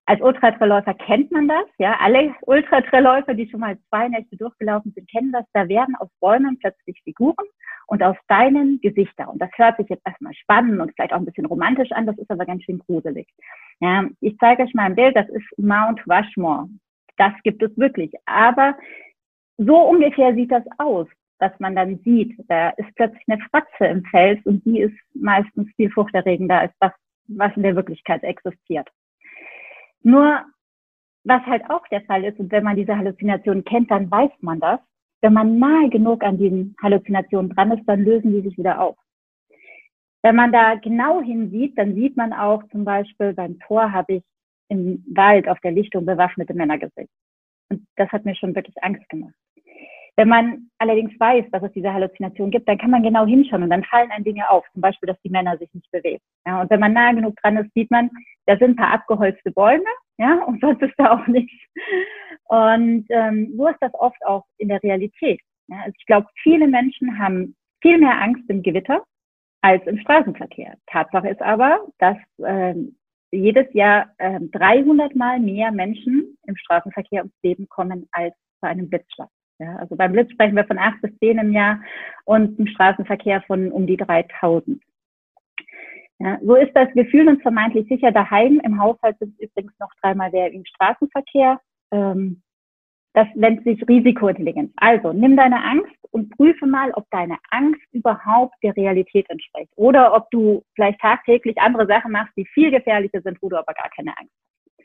Als 0.06 0.20
Ultratrailläufer 0.20 0.94
kennt 0.96 1.32
man 1.32 1.48
das, 1.48 1.66
ja. 1.78 1.98
Alle 2.02 2.36
Ultratrailläufer, 2.42 3.34
die 3.34 3.50
schon 3.50 3.62
mal 3.62 3.78
zwei 3.90 4.10
Nächte 4.10 4.36
durchgelaufen 4.36 4.92
sind, 4.94 5.10
kennen 5.10 5.32
das. 5.32 5.46
Da 5.54 5.70
werden 5.70 5.96
aus 5.96 6.10
Bäumen 6.20 6.58
plötzlich 6.60 7.00
Figuren 7.04 7.46
und 7.88 8.04
aus 8.04 8.18
deinen 8.28 8.82
Gesichter. 8.82 9.30
Und 9.30 9.42
das 9.42 9.52
hört 9.56 9.78
sich 9.78 9.88
jetzt 9.90 10.06
erstmal 10.06 10.34
spannend 10.34 10.82
und 10.82 10.92
vielleicht 10.94 11.14
auch 11.14 11.20
ein 11.20 11.26
bisschen 11.26 11.46
romantisch 11.46 11.92
an. 11.92 12.08
Das 12.08 12.18
ist 12.18 12.32
aber 12.32 12.46
ganz 12.46 12.64
schön 12.64 12.80
gruselig. 12.80 13.28
Ja, 13.80 14.06
ich 14.20 14.38
zeige 14.40 14.64
euch 14.64 14.74
mal 14.74 14.86
ein 14.86 14.96
Bild. 14.96 15.16
Das 15.16 15.30
ist 15.30 15.46
Mount 15.58 16.02
Rushmore. 16.10 16.68
Das 17.18 17.34
gibt 17.44 17.62
es 17.62 17.78
wirklich. 17.78 18.12
Aber 18.26 18.76
so 19.58 19.78
ungefähr 19.78 20.34
sieht 20.34 20.52
das 20.52 20.64
aus 20.78 21.08
was 21.42 21.52
man 21.60 21.76
dann 21.76 22.00
sieht. 22.04 22.38
Da 22.48 22.70
ist 22.70 22.96
plötzlich 22.96 23.24
eine 23.28 23.42
Fratze 23.50 23.86
im 23.86 24.06
Fels 24.06 24.40
und 24.46 24.64
die 24.66 24.80
ist 24.82 24.96
meistens 25.14 25.68
viel 25.76 25.90
furchterregender 25.90 26.60
als 26.60 26.74
das, 26.80 26.92
was 27.28 27.56
in 27.58 27.64
der 27.64 27.76
Wirklichkeit 27.76 28.24
existiert. 28.24 28.88
Nur, 30.04 30.42
was 31.24 31.42
halt 31.46 31.70
auch 31.70 31.86
der 31.88 32.02
Fall 32.04 32.24
ist, 32.24 32.40
und 32.40 32.52
wenn 32.52 32.64
man 32.64 32.76
diese 32.76 32.98
Halluzinationen 32.98 33.64
kennt, 33.64 33.92
dann 33.92 34.10
weiß 34.10 34.32
man 34.42 34.60
das. 34.60 34.80
Wenn 35.22 35.34
man 35.34 35.60
nahe 35.60 35.90
genug 35.90 36.24
an 36.24 36.38
diesen 36.38 36.76
Halluzinationen 36.82 37.52
dran 37.52 37.72
ist, 37.72 37.86
dann 37.86 38.04
lösen 38.04 38.32
die 38.32 38.42
sich 38.42 38.58
wieder 38.58 38.82
auf. 38.82 38.98
Wenn 40.24 40.36
man 40.36 40.52
da 40.52 40.76
genau 40.76 41.22
hinsieht, 41.22 41.78
dann 41.78 41.96
sieht 41.96 42.16
man 42.16 42.34
auch 42.34 42.64
zum 42.70 42.86
Beispiel 42.86 43.34
beim 43.34 43.60
Tor 43.60 43.92
habe 43.92 44.16
ich 44.16 44.24
im 44.70 45.04
Wald 45.14 45.48
auf 45.48 45.60
der 45.60 45.72
Lichtung 45.72 46.06
bewaffnete 46.06 46.54
Männer 46.54 46.78
gesehen. 46.78 47.10
Und 47.70 47.86
das 47.96 48.10
hat 48.12 48.26
mir 48.26 48.36
schon 48.36 48.56
wirklich 48.56 48.76
Angst 48.84 49.08
gemacht. 49.10 49.34
Wenn 50.22 50.30
man 50.30 50.70
allerdings 50.78 51.20
weiß, 51.20 51.46
dass 51.52 51.64
es 51.64 51.72
diese 51.72 51.92
Halluzination 51.92 52.52
gibt, 52.52 52.70
dann 52.70 52.78
kann 52.78 52.92
man 52.92 53.02
genau 53.02 53.26
hinschauen 53.26 53.64
und 53.64 53.72
dann 53.72 53.84
fallen 53.84 54.12
einem 54.12 54.24
Dinge 54.24 54.48
auf, 54.52 54.64
zum 54.72 54.80
Beispiel, 54.80 55.08
dass 55.08 55.20
die 55.24 55.32
Männer 55.32 55.58
sich 55.58 55.74
nicht 55.74 55.90
bewegen. 55.92 56.22
Ja, 56.46 56.62
und 56.62 56.70
wenn 56.70 56.80
man 56.80 56.94
nah 56.94 57.12
genug 57.12 57.36
dran 57.38 57.58
ist, 57.58 57.74
sieht 57.74 57.90
man, 57.90 58.12
da 58.46 58.56
sind 58.56 58.70
ein 58.70 58.76
paar 58.76 58.94
abgeholzte 58.94 59.50
Bäume, 59.50 59.84
ja, 60.20 60.44
und 60.48 60.62
sonst 60.62 60.84
ist 60.84 60.94
da 60.98 61.14
auch 61.14 61.26
nichts. 61.26 61.52
Und 62.50 63.08
ähm, 63.10 63.52
so 63.58 63.68
ist 63.68 63.80
das 63.82 63.96
oft 63.96 64.24
auch 64.24 64.46
in 64.60 64.68
der 64.68 64.84
Realität. 64.84 65.42
Ja, 65.70 65.78
also 65.78 65.94
ich 65.98 66.06
glaube, 66.06 66.28
viele 66.44 66.68
Menschen 66.68 67.18
haben 67.18 67.56
viel 67.82 67.98
mehr 67.98 68.22
Angst 68.22 68.48
im 68.48 68.62
Gewitter 68.62 69.04
als 69.64 69.84
im 69.88 69.98
Straßenverkehr. 69.98 70.76
Tatsache 70.86 71.30
ist 71.30 71.42
aber, 71.42 71.88
dass 71.98 72.18
äh, 72.46 72.76
jedes 73.32 73.74
Jahr 73.74 74.14
äh, 74.20 74.40
300 74.40 75.16
Mal 75.16 75.40
mehr 75.40 75.72
Menschen 75.72 76.38
im 76.46 76.56
Straßenverkehr 76.58 77.22
ums 77.22 77.42
Leben 77.42 77.68
kommen 77.70 78.08
als 78.12 78.36
bei 78.62 78.68
einem 78.68 78.88
Blitzschlag. 78.88 79.30
Ja, 79.62 79.76
also 79.76 79.96
beim 79.96 80.12
Blitz 80.12 80.32
sprechen 80.32 80.56
wir 80.56 80.66
von 80.66 80.80
acht 80.80 81.00
bis 81.04 81.16
zehn 81.20 81.38
im 81.38 81.52
Jahr 81.52 81.80
und 82.26 82.58
im 82.58 82.66
Straßenverkehr 82.66 83.44
von 83.44 83.72
um 83.72 83.86
die 83.86 83.96
3000. 83.96 84.82
Ja, 86.18 86.40
so 86.42 86.56
ist 86.56 86.72
das, 86.74 86.88
wir 86.96 87.06
fühlen 87.06 87.28
uns 87.28 87.42
vermeintlich 87.44 87.88
sicher 87.88 88.12
daheim. 88.12 88.60
Im 88.64 88.80
Haushalt 88.80 89.20
sind 89.20 89.36
es 89.36 89.50
übrigens 89.50 89.74
noch 89.80 89.92
dreimal 90.02 90.32
mehr 90.32 90.52
im 90.52 90.66
Straßenverkehr. 90.66 91.60
Ähm, 91.92 92.42
das 93.14 93.28
nennt 93.36 93.64
sich 93.64 93.88
Risikointelligenz. 93.88 94.72
Also 94.78 95.14
nimm 95.14 95.38
deine 95.38 95.64
Angst 95.64 95.96
und 96.10 96.36
prüfe 96.36 96.66
mal, 96.66 96.92
ob 96.94 97.08
deine 97.12 97.38
Angst 97.52 97.82
überhaupt 97.92 98.56
der 98.64 98.76
Realität 98.76 99.30
entspricht. 99.30 99.72
Oder 99.76 100.16
ob 100.16 100.32
du 100.32 100.64
vielleicht 100.74 101.00
tagtäglich 101.02 101.60
andere 101.60 101.86
Sachen 101.86 102.14
machst, 102.14 102.34
die 102.36 102.48
viel 102.48 102.72
gefährlicher 102.72 103.22
sind, 103.22 103.40
wo 103.42 103.50
du 103.50 103.58
aber 103.58 103.74
gar 103.74 103.90
keine 103.96 104.18
Angst 104.18 104.34
hast. 104.34 104.82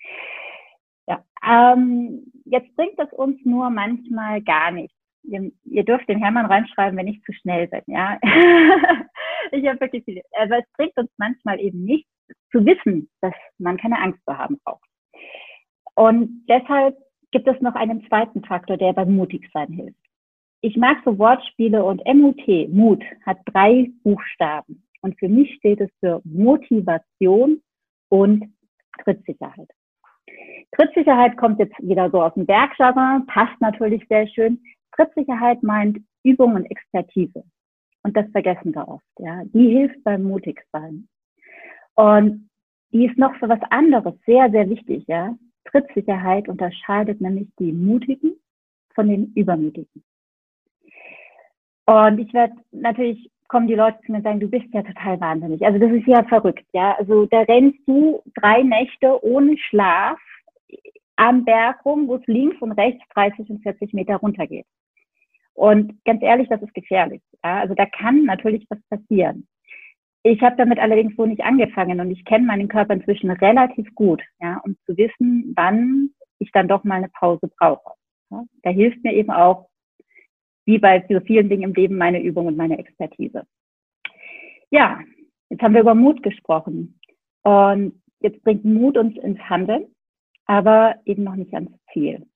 Ja, 1.07 1.25
ähm, 1.47 2.33
jetzt 2.45 2.75
bringt 2.77 2.99
es 2.99 3.12
uns 3.12 3.38
nur 3.45 3.71
manchmal 3.71 4.42
gar 4.42 4.71
nichts. 4.71 4.97
Ihr, 5.23 5.51
ihr, 5.64 5.85
dürft 5.85 6.09
den 6.09 6.19
Hermann 6.19 6.47
reinschreiben, 6.47 6.97
wenn 6.97 7.09
ich 7.09 7.23
zu 7.23 7.33
schnell 7.33 7.66
bin, 7.66 7.83
ja. 7.87 8.19
ich 9.53 9.66
habe 9.66 9.81
wirklich 9.81 10.05
viel. 10.05 10.23
Aber 10.38 10.59
es 10.59 10.64
bringt 10.77 10.97
uns 10.97 11.11
manchmal 11.16 11.61
eben 11.61 11.85
nichts 11.85 12.09
zu 12.53 12.64
wissen, 12.64 13.09
dass 13.21 13.35
man 13.59 13.77
keine 13.77 14.01
Angst 14.01 14.21
zu 14.25 14.37
haben 14.37 14.59
braucht. 14.64 14.88
Und 15.95 16.45
deshalb 16.49 16.97
gibt 17.33 17.49
es 17.49 17.61
noch 17.61 17.75
einen 17.75 18.07
zweiten 18.07 18.45
Faktor, 18.45 18.77
der 18.77 18.92
beim 18.92 19.16
Mutigsein 19.16 19.73
hilft. 19.73 19.99
Ich 20.61 20.77
mag 20.77 20.99
so 21.05 21.19
Wortspiele 21.19 21.85
und 21.85 22.03
MUT, 22.07 22.69
Mut, 22.69 23.05
hat 23.25 23.38
drei 23.47 23.90
Buchstaben. 24.03 24.85
Und 25.03 25.19
für 25.19 25.29
mich 25.29 25.55
steht 25.57 25.81
es 25.81 25.90
für 26.01 26.21
Motivation 26.25 27.62
und 28.09 28.53
Trittsicherheit. 29.03 29.71
Trittsicherheit 30.72 31.36
kommt 31.36 31.58
jetzt 31.58 31.76
wieder 31.80 32.10
so 32.10 32.22
aus 32.22 32.34
dem 32.34 32.46
Bergjargon, 32.46 33.26
passt 33.26 33.60
natürlich 33.60 34.06
sehr 34.08 34.26
schön. 34.28 34.62
Trittsicherheit 34.92 35.62
meint 35.62 35.98
Übung 36.22 36.54
und 36.54 36.66
Expertise. 36.66 37.44
Und 38.02 38.16
das 38.16 38.28
vergessen 38.30 38.74
wir 38.74 38.86
oft. 38.88 39.04
Ja. 39.18 39.42
Die 39.46 39.68
hilft 39.68 40.02
beim 40.04 40.22
Mutigsein. 40.22 41.08
Und 41.94 42.48
die 42.92 43.06
ist 43.06 43.18
noch 43.18 43.34
für 43.36 43.48
was 43.48 43.60
anderes 43.70 44.14
sehr, 44.24 44.50
sehr 44.50 44.68
wichtig, 44.68 45.04
ja. 45.08 45.36
Trittsicherheit 45.64 46.48
unterscheidet 46.48 47.20
nämlich 47.20 47.48
die 47.58 47.72
Mutigen 47.72 48.36
von 48.94 49.08
den 49.08 49.32
Übermütigen. 49.34 50.04
Und 51.86 52.18
ich 52.18 52.32
werde 52.32 52.54
natürlich 52.72 53.30
kommen 53.48 53.66
die 53.68 53.74
Leute 53.74 53.98
zu 54.04 54.12
mir 54.12 54.18
und 54.18 54.24
sagen, 54.24 54.40
du 54.40 54.48
bist 54.48 54.66
ja 54.72 54.82
total 54.82 55.20
wahnsinnig. 55.20 55.64
Also 55.64 55.78
das 55.78 55.90
ist 55.92 56.06
ja 56.06 56.22
verrückt, 56.24 56.66
ja. 56.72 56.96
Also 56.98 57.26
da 57.26 57.40
rennst 57.42 57.78
du 57.87 58.22
drei 58.40 58.62
Nächte 58.62 59.24
ohne 59.24 59.56
Schlaf 59.59 60.18
am 61.16 61.44
Berg 61.44 61.85
rum, 61.85 62.09
wo 62.09 62.16
es 62.16 62.26
links 62.26 62.61
und 62.61 62.72
rechts 62.72 63.02
30 63.14 63.50
und 63.50 63.62
40 63.62 63.92
Meter 63.94 64.16
runtergeht. 64.16 64.66
Und 65.54 66.04
ganz 66.04 66.22
ehrlich, 66.22 66.48
das 66.48 66.62
ist 66.62 66.74
gefährlich. 66.74 67.22
Ja? 67.42 67.61
Also 67.61 67.74
da 67.74 67.87
kann 67.87 68.24
natürlich 68.24 68.66
was 68.68 68.78
passieren. 68.90 69.48
Ich 70.22 70.42
habe 70.42 70.56
damit 70.56 70.78
allerdings 70.78 71.14
so 71.16 71.24
nicht 71.24 71.42
angefangen 71.42 72.00
und 72.00 72.11
ich 72.11 72.24
kenne 72.24 72.46
meinen 72.46 72.68
Körper 72.68 72.94
inzwischen 72.94 73.30
relativ 73.30 73.94
gut, 73.94 74.22
ja, 74.40 74.61
um 74.64 74.76
zu 74.85 74.96
wissen, 74.96 75.52
wann 75.56 76.11
ich 76.40 76.50
dann 76.52 76.68
doch 76.68 76.85
mal 76.85 76.96
eine 76.96 77.09
Pause 77.09 77.48
brauche. 77.59 77.94
Ja? 78.30 78.44
Da 78.62 78.70
hilft 78.70 79.02
mir 79.04 79.14
eben 79.14 79.30
auch 79.30 79.68
wie 80.66 80.79
bei 80.79 81.05
so 81.09 81.20
vielen 81.20 81.48
Dingen 81.48 81.62
im 81.62 81.74
Leben 81.74 81.96
meine 81.96 82.20
Übung 82.20 82.46
und 82.46 82.57
meine 82.57 82.79
Expertise. 82.79 83.46
Ja, 84.70 85.00
jetzt 85.48 85.62
haben 85.62 85.74
wir 85.74 85.81
über 85.81 85.94
Mut 85.94 86.22
gesprochen. 86.22 86.98
Und 87.42 88.02
jetzt 88.20 88.42
bringt 88.42 88.64
Mut 88.64 88.98
uns 88.98 89.16
ins 89.18 89.38
Handeln, 89.38 89.87
aber 90.46 90.96
eben 91.05 91.22
noch 91.24 91.37
nicht 91.37 91.55
ans 91.55 91.70
Ziel. 91.92 92.26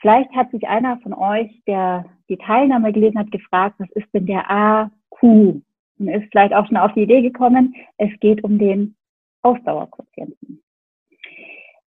Vielleicht 0.00 0.30
hat 0.32 0.50
sich 0.50 0.66
einer 0.68 0.98
von 1.00 1.12
euch, 1.12 1.50
der 1.66 2.04
die 2.28 2.38
Teilnahme 2.38 2.92
gelesen 2.92 3.18
hat, 3.18 3.30
gefragt, 3.32 3.76
was 3.78 3.90
ist 3.92 4.08
denn 4.14 4.26
der 4.26 4.50
AQ? 4.50 5.22
Und 5.22 6.08
ist 6.08 6.30
vielleicht 6.30 6.54
auch 6.54 6.66
schon 6.66 6.78
auf 6.78 6.92
die 6.94 7.02
Idee 7.02 7.20
gekommen, 7.20 7.74
es 7.98 8.10
geht 8.20 8.42
um 8.44 8.58
den 8.58 8.96
Ausdauerquotienten. 9.42 10.62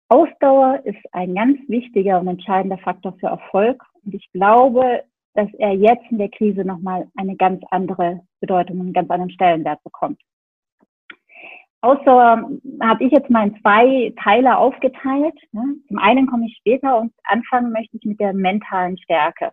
Ausdauer 0.08 0.82
ist 0.84 1.02
ein 1.12 1.34
ganz 1.34 1.58
wichtiger 1.68 2.20
und 2.20 2.28
entscheidender 2.28 2.78
Faktor 2.78 3.16
für 3.18 3.26
Erfolg 3.26 3.82
und 4.06 4.14
ich 4.14 4.30
glaube, 4.32 5.02
dass 5.34 5.52
er 5.58 5.72
jetzt 5.74 6.10
in 6.10 6.18
der 6.18 6.30
Krise 6.30 6.64
nochmal 6.64 7.08
eine 7.16 7.36
ganz 7.36 7.62
andere 7.70 8.22
Bedeutung 8.40 8.80
einen 8.80 8.92
ganz 8.92 9.10
anderen 9.10 9.30
Stellenwert 9.30 9.82
bekommt. 9.84 10.20
Ausdauer 11.82 12.50
habe 12.82 13.04
ich 13.04 13.12
jetzt 13.12 13.30
mal 13.30 13.48
in 13.48 13.60
zwei 13.60 14.12
Teile 14.22 14.56
aufgeteilt. 14.56 15.38
Ne? 15.52 15.76
Zum 15.88 15.98
einen 15.98 16.26
komme 16.26 16.46
ich 16.46 16.56
später 16.56 16.98
und 16.98 17.12
anfangen 17.24 17.70
möchte 17.70 17.96
ich 17.96 18.04
mit 18.04 18.18
der 18.18 18.32
mentalen 18.32 18.96
Stärke. 18.98 19.52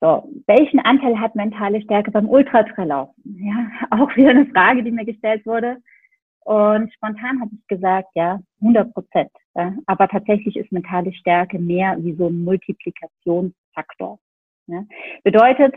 So, 0.00 0.28
welchen 0.46 0.78
Anteil 0.80 1.18
hat 1.18 1.34
mentale 1.34 1.80
Stärke 1.80 2.10
beim 2.10 2.28
Ultratraillaufen? 2.28 3.14
Ja, 3.24 3.70
auch 3.90 4.14
wieder 4.14 4.30
eine 4.30 4.46
Frage, 4.46 4.82
die 4.84 4.90
mir 4.90 5.06
gestellt 5.06 5.46
wurde. 5.46 5.78
Und 6.44 6.92
spontan 6.92 7.40
habe 7.40 7.50
ich 7.52 7.66
gesagt, 7.66 8.10
ja, 8.14 8.38
100 8.60 8.92
Prozent. 8.92 9.32
Ja. 9.56 9.74
Aber 9.86 10.08
tatsächlich 10.08 10.56
ist 10.56 10.70
mentale 10.70 11.12
Stärke 11.14 11.58
mehr 11.58 11.96
wie 12.00 12.14
so 12.14 12.28
ein 12.28 12.44
Multiplikationsfaktor. 12.44 14.18
Ja. 14.66 14.84
Bedeutet, 15.24 15.74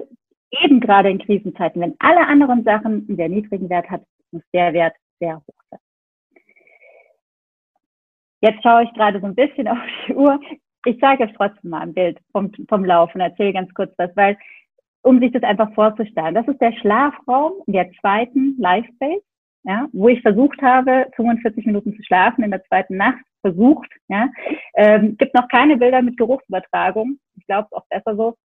eben 0.52 0.80
gerade 0.80 1.10
in 1.10 1.20
Krisenzeiten, 1.20 1.82
wenn 1.82 1.96
alle 2.00 2.28
anderen 2.28 2.64
Sachen 2.64 3.06
einen 3.08 3.16
sehr 3.16 3.30
niedrigen 3.30 3.70
Wert 3.70 3.90
hat, 3.90 4.04
muss 4.32 4.44
der 4.54 4.74
Wert 4.74 4.96
sehr 5.20 5.38
hoch 5.38 5.64
sein. 5.72 5.80
Jetzt 8.42 8.64
schaue 8.64 8.84
ich 8.84 8.94
gerade 8.94 9.20
so 9.20 9.28
ein 9.28 9.36
bisschen 9.36 9.68
auf 9.70 9.78
die 10.08 10.16
Uhr. 10.16 10.40
Ich 10.86 11.00
zeige 11.00 11.24
euch 11.24 11.34
trotzdem 11.36 11.72
mal 11.72 11.82
ein 11.82 11.94
Bild 11.94 12.20
vom, 12.32 12.52
vom 12.68 12.86
Laufen, 12.86 13.22
erzähle 13.22 13.54
ganz 13.54 13.74
kurz 13.74 13.94
was, 13.98 14.16
weil, 14.16 14.38
um 15.02 15.20
sich 15.20 15.32
das 15.32 15.44
einfach 15.44 15.74
vorzustellen, 15.74 16.36
das 16.36 16.48
ist 16.48 16.60
der 16.60 16.74
Schlafraum 16.74 17.54
in 17.68 17.74
der 17.74 17.90
zweiten 18.02 18.56
Live 18.58 18.88
Base 19.00 19.24
ja, 19.64 19.88
wo 19.92 20.08
ich 20.10 20.22
versucht 20.22 20.62
habe, 20.62 21.08
45 21.16 21.66
Minuten 21.66 21.96
zu 21.96 22.04
schlafen 22.04 22.44
in 22.44 22.52
der 22.52 22.64
zweiten 22.66 22.98
Nacht, 22.98 23.24
versucht, 23.42 23.90
ja. 24.08 24.30
Ähm, 24.76 25.18
gibt 25.18 25.34
noch 25.34 25.48
keine 25.48 25.78
Bilder 25.78 26.02
mit 26.02 26.18
Geruchsübertragung. 26.18 27.20
Ich 27.38 27.46
glaube, 27.46 27.68
es 27.72 27.78
auch 27.78 27.88
besser 27.90 28.16
so. 28.16 28.36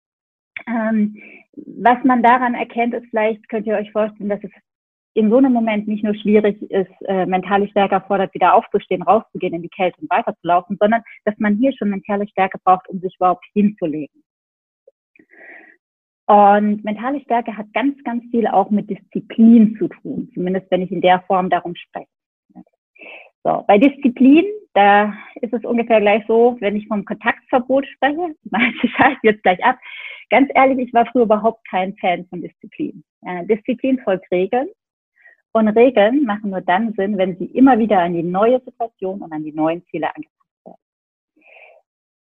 Ähm, 0.66 1.16
was 1.54 2.02
man 2.04 2.22
daran 2.22 2.54
erkennt, 2.54 2.94
ist 2.94 3.06
vielleicht, 3.10 3.48
könnt 3.48 3.66
ihr 3.66 3.76
euch 3.76 3.90
vorstellen, 3.92 4.28
dass 4.28 4.42
es 4.42 4.50
in 5.14 5.30
so 5.30 5.36
einem 5.38 5.52
Moment 5.52 5.86
nicht 5.86 6.02
nur 6.02 6.14
schwierig 6.14 6.60
ist, 6.70 6.90
äh, 7.06 7.24
mentale 7.26 7.68
Stärke 7.68 8.02
fordert, 8.06 8.34
wieder 8.34 8.54
aufzustehen, 8.54 9.02
rauszugehen 9.02 9.54
in 9.54 9.62
die 9.62 9.68
Kälte 9.68 10.00
und 10.00 10.10
weiterzulaufen, 10.10 10.76
sondern 10.80 11.02
dass 11.24 11.38
man 11.38 11.56
hier 11.56 11.72
schon 11.72 11.90
mentale 11.90 12.26
Stärke 12.28 12.58
braucht, 12.64 12.88
um 12.88 12.98
sich 12.98 13.14
überhaupt 13.16 13.44
hinzulegen. 13.52 14.22
Und 16.26 16.84
mentale 16.84 17.20
Stärke 17.20 17.56
hat 17.56 17.72
ganz, 17.74 18.02
ganz 18.02 18.24
viel 18.30 18.46
auch 18.46 18.70
mit 18.70 18.88
Disziplin 18.90 19.76
zu 19.78 19.88
tun, 19.88 20.30
zumindest 20.34 20.70
wenn 20.70 20.82
ich 20.82 20.90
in 20.90 21.02
der 21.02 21.20
Form 21.22 21.50
darum 21.50 21.76
spreche. 21.76 22.08
So, 23.44 23.62
bei 23.68 23.76
Disziplin, 23.76 24.46
da 24.72 25.12
ist 25.42 25.52
es 25.52 25.64
ungefähr 25.64 26.00
gleich 26.00 26.24
so, 26.26 26.56
wenn 26.60 26.76
ich 26.76 26.88
vom 26.88 27.04
Kontaktverbot 27.04 27.86
spreche, 27.86 28.34
ich 28.82 28.90
schalte 28.92 29.20
jetzt 29.22 29.42
gleich 29.42 29.62
ab. 29.62 29.78
Ganz 30.30 30.50
ehrlich, 30.54 30.78
ich 30.78 30.94
war 30.94 31.04
früher 31.06 31.24
überhaupt 31.24 31.68
kein 31.68 31.94
Fan 31.96 32.26
von 32.26 32.40
Disziplin. 32.40 33.04
Disziplin 33.42 33.98
folgt 34.00 34.30
Regeln. 34.32 34.68
Und 35.52 35.68
Regeln 35.68 36.24
machen 36.24 36.50
nur 36.50 36.62
dann 36.62 36.94
Sinn, 36.94 37.16
wenn 37.16 37.36
sie 37.36 37.44
immer 37.44 37.78
wieder 37.78 38.00
an 38.00 38.14
die 38.14 38.24
neue 38.24 38.60
Situation 38.64 39.20
und 39.20 39.32
an 39.32 39.44
die 39.44 39.52
neuen 39.52 39.84
Ziele 39.86 40.08
angepasst 40.08 40.64
werden. 40.64 40.80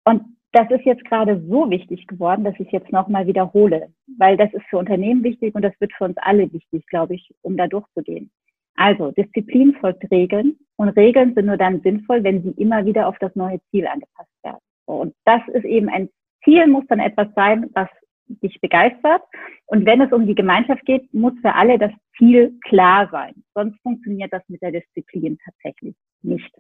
Und 0.05 0.37
das 0.53 0.71
ist 0.71 0.87
jetzt 0.87 1.05
gerade 1.05 1.43
so 1.47 1.69
wichtig 1.69 2.07
geworden, 2.07 2.45
dass 2.45 2.55
ich 2.55 2.67
es 2.67 2.73
jetzt 2.73 2.93
nochmal 2.93 3.27
wiederhole, 3.27 3.93
weil 4.17 4.37
das 4.39 4.53
ist 4.55 4.65
für 4.71 4.79
Unternehmen 4.79 5.23
wichtig 5.23 5.55
und 5.55 5.63
das 5.63 5.79
wird 5.81 5.93
für 5.93 6.05
uns 6.05 6.17
alle 6.19 6.51
wichtig, 6.53 6.87
glaube 6.87 7.15
ich, 7.15 7.35
um 7.43 7.57
da 7.57 7.67
durchzugehen. 7.67 8.31
Also 8.77 9.11
Disziplin 9.13 9.75
folgt 9.81 10.11
Regeln 10.11 10.59
und 10.77 10.91
Regeln 10.91 11.35
sind 11.35 11.47
nur 11.47 11.57
dann 11.57 11.81
sinnvoll, 11.83 12.25
wenn 12.25 12.43
sie 12.43 12.61
immer 12.61 12.85
wieder 12.87 13.09
auf 13.09 13.19
das 13.19 13.35
neue 13.35 13.61
Ziel 13.71 13.87
angepasst 13.87 14.31
werden. 14.43 14.61
Und 14.87 15.15
das 15.25 15.43
ist 15.49 15.65
eben 15.65 15.89
ein 15.89 16.09
Ziel, 16.45 16.67
muss 16.67 16.87
dann 16.89 17.01
etwas 17.01 17.29
sein, 17.35 17.71
was 17.75 17.89
dich 18.27 18.61
begeistert. 18.61 19.23
Und 19.67 19.87
wenn 19.87 20.01
es 20.01 20.13
um 20.13 20.27
die 20.27 20.35
Gemeinschaft 20.35 20.85
geht, 20.87 21.13
muss 21.13 21.35
für 21.43 21.55
alle 21.55 21.79
das 21.79 21.93
Ziel 22.17 22.59
klar 22.65 23.09
sein. 23.11 23.35
Sonst 23.55 23.81
funktioniert 23.83 24.33
das 24.33 24.43
mit 24.49 24.63
der 24.63 24.73
Disziplin 24.73 25.39
tatsächlich 25.45 25.95
nicht. 26.23 26.53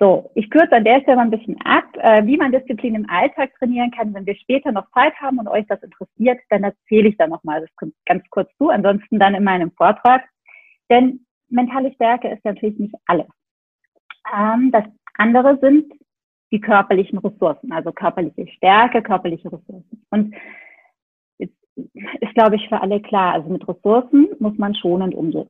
So, 0.00 0.30
ich 0.34 0.50
kürze 0.50 0.72
an 0.72 0.84
der 0.84 1.00
Stelle 1.02 1.16
mal 1.16 1.22
ein 1.22 1.30
bisschen 1.30 1.56
ab, 1.64 1.84
äh, 1.98 2.26
wie 2.26 2.36
man 2.36 2.50
Disziplin 2.50 2.96
im 2.96 3.08
Alltag 3.08 3.54
trainieren 3.58 3.92
kann. 3.92 4.12
Wenn 4.12 4.26
wir 4.26 4.34
später 4.34 4.72
noch 4.72 4.90
Zeit 4.90 5.14
haben 5.20 5.38
und 5.38 5.46
euch 5.46 5.66
das 5.68 5.82
interessiert, 5.82 6.40
dann 6.50 6.64
erzähle 6.64 7.08
ich 7.08 7.16
da 7.16 7.28
nochmal 7.28 7.60
das 7.60 7.90
ganz 8.04 8.24
kurz 8.30 8.50
zu, 8.56 8.70
ansonsten 8.70 9.20
dann 9.20 9.34
in 9.34 9.44
meinem 9.44 9.70
Vortrag. 9.72 10.24
Denn 10.94 11.26
mentale 11.48 11.92
Stärke 11.94 12.28
ist 12.28 12.44
natürlich 12.44 12.78
nicht 12.78 12.94
alles. 13.06 13.26
Ähm, 14.32 14.70
das 14.72 14.84
andere 15.18 15.58
sind 15.60 15.92
die 16.52 16.60
körperlichen 16.60 17.18
Ressourcen, 17.18 17.72
also 17.72 17.92
körperliche 17.92 18.46
Stärke, 18.52 19.02
körperliche 19.02 19.52
Ressourcen. 19.52 20.06
Und 20.10 20.34
ist, 21.38 21.52
ist 21.74 22.34
glaube 22.34 22.56
ich, 22.56 22.68
für 22.68 22.80
alle 22.80 23.00
klar, 23.00 23.34
also 23.34 23.50
mit 23.50 23.66
Ressourcen 23.68 24.28
muss 24.38 24.56
man 24.56 24.74
schonend 24.74 25.14
umgehen 25.14 25.48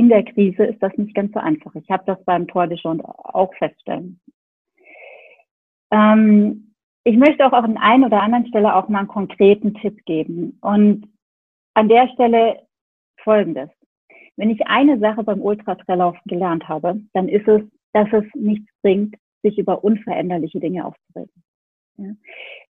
in 0.00 0.08
der 0.08 0.24
Krise 0.24 0.64
ist 0.64 0.82
das 0.82 0.96
nicht 0.96 1.14
ganz 1.14 1.30
so 1.34 1.40
einfach. 1.40 1.74
Ich 1.74 1.90
habe 1.90 2.02
das 2.06 2.24
beim 2.24 2.48
Tour 2.48 2.66
de 2.66 2.78
Jean 2.78 3.02
auch 3.02 3.54
feststellen. 3.56 4.18
Ähm, 5.90 6.72
ich 7.04 7.18
möchte 7.18 7.44
auch 7.46 7.52
an 7.52 7.76
einer 7.76 8.06
oder 8.06 8.22
anderen 8.22 8.46
Stelle 8.46 8.74
auch 8.74 8.88
mal 8.88 9.00
einen 9.00 9.08
konkreten 9.08 9.74
Tipp 9.74 10.02
geben. 10.06 10.56
Und 10.62 11.06
an 11.74 11.90
der 11.90 12.08
Stelle 12.14 12.66
folgendes. 13.22 13.68
Wenn 14.36 14.50
ich 14.50 14.66
eine 14.66 14.98
Sache 14.98 15.22
beim 15.24 15.40
Ultratraillaufen 15.40 16.22
gelernt 16.26 16.68
habe, 16.68 17.00
dann 17.12 17.28
ist 17.28 17.46
es, 17.48 17.62
dass 17.92 18.08
es 18.12 18.24
nichts 18.34 18.68
bringt, 18.82 19.16
sich 19.42 19.58
über 19.58 19.84
unveränderliche 19.84 20.60
Dinge 20.60 20.84
aufzuregen. 20.84 21.42
Ja? 21.96 22.12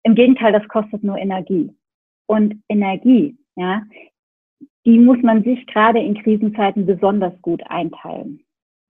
Im 0.02 0.14
Gegenteil, 0.14 0.52
das 0.52 0.66
kostet 0.68 1.02
nur 1.02 1.18
Energie. 1.18 1.70
Und 2.26 2.62
Energie, 2.68 3.36
ja, 3.56 3.82
die 4.84 4.98
muss 4.98 5.18
man 5.22 5.42
sich 5.44 5.66
gerade 5.66 6.00
in 6.00 6.14
Krisenzeiten 6.22 6.86
besonders 6.86 7.34
gut 7.42 7.62
einteilen. 7.68 8.40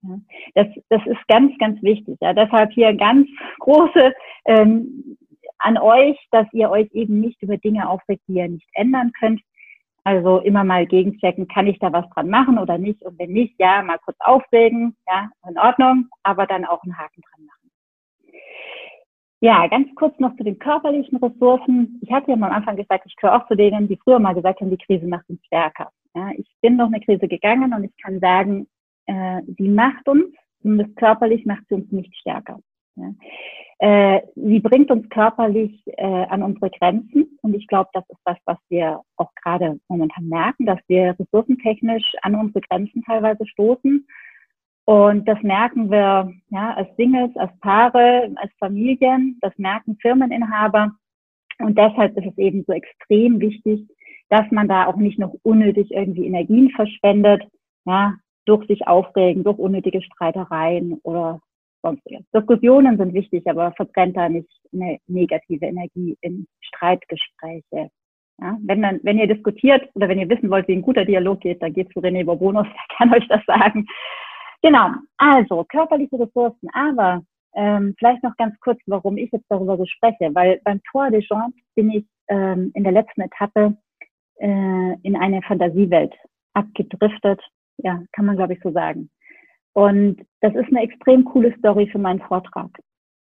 Ja, 0.01 0.19
das, 0.55 0.67
das 0.89 1.05
ist 1.05 1.27
ganz, 1.27 1.57
ganz 1.57 1.81
wichtig. 1.83 2.17
Ja. 2.21 2.33
Deshalb 2.33 2.71
hier 2.71 2.93
ganz 2.93 3.27
große 3.59 4.13
ähm, 4.45 5.17
an 5.57 5.77
euch, 5.77 6.17
dass 6.31 6.47
ihr 6.53 6.69
euch 6.69 6.89
eben 6.93 7.19
nicht 7.19 7.41
über 7.43 7.57
Dinge 7.57 7.89
aufregt, 7.89 8.23
die 8.27 8.35
ihr 8.35 8.47
nicht 8.47 8.67
ändern 8.73 9.11
könnt. 9.19 9.41
Also 10.03 10.39
immer 10.39 10.63
mal 10.63 10.85
gegenchecken, 10.85 11.47
kann 11.47 11.67
ich 11.67 11.79
da 11.79 11.91
was 11.91 12.09
dran 12.09 12.29
machen 12.29 12.57
oder 12.57 12.77
nicht? 12.77 13.01
Und 13.03 13.19
wenn 13.19 13.31
nicht, 13.31 13.55
ja, 13.59 13.81
mal 13.81 13.99
kurz 13.99 14.17
aufregen, 14.19 14.95
ja, 15.07 15.29
in 15.47 15.57
Ordnung, 15.57 16.07
aber 16.23 16.45
dann 16.45 16.65
auch 16.65 16.83
einen 16.83 16.97
Haken 16.97 17.21
dran 17.21 17.45
machen. 17.45 17.59
Ja, 19.41 19.67
ganz 19.67 19.87
kurz 19.95 20.17
noch 20.19 20.35
zu 20.35 20.43
den 20.43 20.59
körperlichen 20.59 21.17
Ressourcen. 21.17 21.99
Ich 22.01 22.11
hatte 22.11 22.31
ja 22.31 22.33
am 22.33 22.43
Anfang 22.43 22.75
gesagt, 22.75 23.05
ich 23.05 23.15
gehöre 23.15 23.37
auch 23.41 23.47
zu 23.47 23.55
denen, 23.55 23.87
die 23.87 23.97
früher 24.03 24.19
mal 24.19 24.33
gesagt 24.33 24.59
haben, 24.59 24.69
die 24.69 24.77
Krise 24.77 25.07
macht 25.07 25.29
uns 25.29 25.43
stärker. 25.45 25.91
Ja, 26.13 26.31
ich 26.35 26.47
bin 26.61 26.77
durch 26.77 26.91
eine 26.91 26.99
Krise 26.99 27.27
gegangen 27.27 27.73
und 27.73 27.83
ich 27.85 27.95
kann 28.03 28.19
sagen, 28.19 28.67
äh, 29.05 29.41
sie 29.57 29.69
macht 29.69 30.07
uns, 30.07 30.25
zumindest 30.61 30.95
körperlich 30.97 31.45
macht 31.45 31.63
sie 31.69 31.75
uns 31.75 31.91
nicht 31.91 32.13
stärker. 32.15 32.59
Ja. 32.99 33.13
Äh, 33.81 34.21
sie 34.35 34.59
bringt 34.59 34.91
uns 34.91 35.09
körperlich 35.09 35.81
äh, 35.97 36.03
an 36.03 36.43
unsere 36.43 36.69
Grenzen 36.69 37.37
und 37.41 37.53
ich 37.55 37.65
glaube, 37.67 37.89
das 37.93 38.03
ist 38.09 38.19
das, 38.25 38.37
was 38.45 38.57
wir 38.67 39.01
auch 39.15 39.33
gerade 39.41 39.79
momentan 39.87 40.27
merken, 40.27 40.65
dass 40.65 40.79
wir 40.87 41.15
ressourcentechnisch 41.17 42.15
an 42.21 42.35
unsere 42.35 42.61
Grenzen 42.61 43.01
teilweise 43.03 43.47
stoßen. 43.47 44.05
Und 44.83 45.27
das 45.27 45.41
merken 45.43 45.89
wir 45.91 46.33
ja, 46.49 46.73
als 46.73 46.89
Singles, 46.97 47.35
als 47.37 47.57
Paare, 47.59 48.31
als 48.35 48.51
Familien, 48.59 49.37
das 49.41 49.57
merken 49.57 49.97
Firmeninhaber. 50.01 50.91
Und 51.59 51.77
deshalb 51.77 52.17
ist 52.17 52.25
es 52.25 52.37
eben 52.37 52.63
so 52.65 52.73
extrem 52.73 53.39
wichtig, 53.39 53.87
dass 54.29 54.49
man 54.51 54.67
da 54.67 54.87
auch 54.87 54.95
nicht 54.95 55.19
noch 55.19 55.35
unnötig 55.43 55.91
irgendwie 55.91 56.25
Energien 56.25 56.69
verschwendet, 56.71 57.43
ja, 57.85 58.15
durch 58.45 58.65
sich 58.67 58.87
aufregen, 58.87 59.43
durch 59.43 59.57
unnötige 59.57 60.01
Streitereien 60.01 60.99
oder 61.03 61.39
sonstiges. 61.81 62.23
Diskussionen 62.33 62.97
sind 62.97 63.13
wichtig, 63.13 63.47
aber 63.47 63.71
verbrennt 63.73 64.17
da 64.17 64.29
nicht 64.29 64.49
eine 64.73 64.99
negative 65.07 65.65
Energie 65.65 66.17
in 66.21 66.47
Streitgespräche. 66.61 67.89
Ja, 68.41 68.57
wenn, 68.61 68.81
dann, 68.81 68.99
wenn 69.03 69.17
ihr 69.17 69.27
diskutiert 69.27 69.89
oder 69.95 70.07
wenn 70.07 70.19
ihr 70.19 70.29
wissen 70.29 70.49
wollt, 70.49 70.67
wie 70.67 70.73
ein 70.73 70.81
guter 70.81 71.03
Dialog 71.03 71.41
geht, 71.41 71.61
dann 71.61 71.73
geht 71.73 71.91
zu 71.91 71.99
René 71.99 72.23
Bourbonus, 72.23 72.67
der 72.67 72.97
kann 72.97 73.13
euch 73.13 73.27
das 73.27 73.43
sagen. 73.45 73.85
Genau, 74.61 74.89
also 75.17 75.65
körperliche 75.65 76.19
Ressourcen, 76.19 76.69
aber 76.73 77.21
ähm, 77.55 77.95
vielleicht 77.97 78.23
noch 78.23 78.35
ganz 78.37 78.57
kurz, 78.59 78.79
warum 78.85 79.17
ich 79.17 79.31
jetzt 79.31 79.45
darüber 79.49 79.77
so 79.77 79.85
spreche, 79.85 80.33
weil 80.33 80.61
beim 80.63 80.81
Tour 80.91 81.09
de 81.09 81.21
Jean 81.21 81.53
bin 81.75 81.89
ich 81.89 82.05
ähm, 82.27 82.71
in 82.75 82.83
der 82.83 82.93
letzten 82.93 83.21
Etappe 83.21 83.77
äh, 84.35 84.95
in 85.01 85.15
eine 85.15 85.41
Fantasiewelt 85.41 86.13
abgedriftet, 86.53 87.41
ja, 87.77 88.01
kann 88.11 88.25
man 88.25 88.35
glaube 88.35 88.53
ich 88.53 88.59
so 88.61 88.71
sagen. 88.71 89.09
Und 89.79 90.17
das 90.41 90.53
ist 90.55 90.67
eine 90.67 90.81
extrem 90.81 91.23
coole 91.23 91.57
Story 91.57 91.87
für 91.87 91.99
meinen 91.99 92.19
Vortrag. 92.19 92.69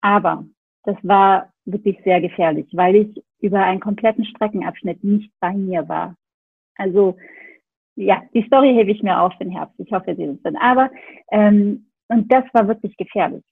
Aber 0.00 0.46
das 0.84 0.96
war 1.02 1.52
wirklich 1.66 1.98
sehr 2.02 2.18
gefährlich, 2.22 2.66
weil 2.72 2.96
ich 2.96 3.22
über 3.40 3.62
einen 3.62 3.80
kompletten 3.80 4.24
Streckenabschnitt 4.24 5.04
nicht 5.04 5.30
bei 5.40 5.52
mir 5.52 5.86
war. 5.86 6.14
Also 6.76 7.18
ja, 7.94 8.22
die 8.32 8.42
Story 8.44 8.72
hebe 8.72 8.90
ich 8.90 9.02
mir 9.02 9.20
auf 9.20 9.36
den 9.36 9.50
Herbst. 9.50 9.78
Ich 9.78 9.92
hoffe, 9.92 10.16
Sie 10.16 10.24
sind. 10.24 10.56
Aber 10.58 10.90
ähm, 11.30 11.90
und 12.08 12.32
das 12.32 12.44
war 12.54 12.66
wirklich 12.68 12.96
gefährlich. 12.96 13.44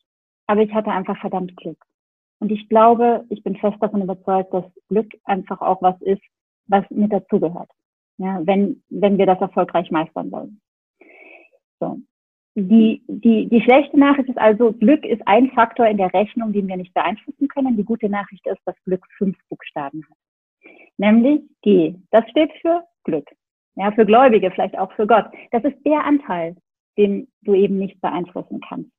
Aber 0.46 0.62
ich 0.62 0.72
hatte 0.72 0.90
einfach 0.90 1.18
verdammt 1.20 1.54
Glück. 1.58 1.84
Und 2.40 2.50
ich 2.50 2.70
glaube, 2.70 3.26
ich 3.28 3.42
bin 3.42 3.56
fest 3.56 3.76
davon 3.80 4.00
überzeugt, 4.00 4.54
dass 4.54 4.64
Glück 4.88 5.12
einfach 5.24 5.60
auch 5.60 5.82
was 5.82 6.00
ist, 6.00 6.22
was 6.68 6.88
mit 6.88 7.12
dazugehört. 7.12 7.70
Ja, 8.16 8.40
wenn, 8.46 8.82
wenn 8.88 9.18
wir 9.18 9.26
das 9.26 9.42
erfolgreich 9.42 9.90
meistern 9.90 10.32
wollen. 10.32 10.62
So. 11.80 12.00
Die, 12.54 13.02
die, 13.06 13.48
die 13.48 13.60
schlechte 13.62 13.98
Nachricht 13.98 14.28
ist 14.28 14.38
also, 14.38 14.72
Glück 14.72 15.04
ist 15.04 15.22
ein 15.26 15.50
Faktor 15.52 15.86
in 15.86 15.96
der 15.96 16.12
Rechnung, 16.12 16.52
den 16.52 16.66
wir 16.66 16.76
nicht 16.76 16.92
beeinflussen 16.92 17.46
können. 17.48 17.76
Die 17.76 17.84
gute 17.84 18.08
Nachricht 18.08 18.44
ist, 18.46 18.60
dass 18.64 18.74
Glück 18.84 19.06
fünf 19.16 19.36
Buchstaben 19.48 20.04
hat. 20.10 20.72
Nämlich 20.96 21.42
G. 21.62 21.94
Das 22.10 22.28
steht 22.30 22.50
für 22.60 22.84
Glück. 23.04 23.28
Ja, 23.76 23.92
für 23.92 24.04
Gläubige, 24.04 24.50
vielleicht 24.50 24.76
auch 24.76 24.92
für 24.92 25.06
Gott. 25.06 25.26
Das 25.52 25.62
ist 25.62 25.76
der 25.86 26.04
Anteil, 26.04 26.56
den 26.96 27.28
du 27.42 27.54
eben 27.54 27.78
nicht 27.78 28.00
beeinflussen 28.00 28.60
kannst. 28.68 28.90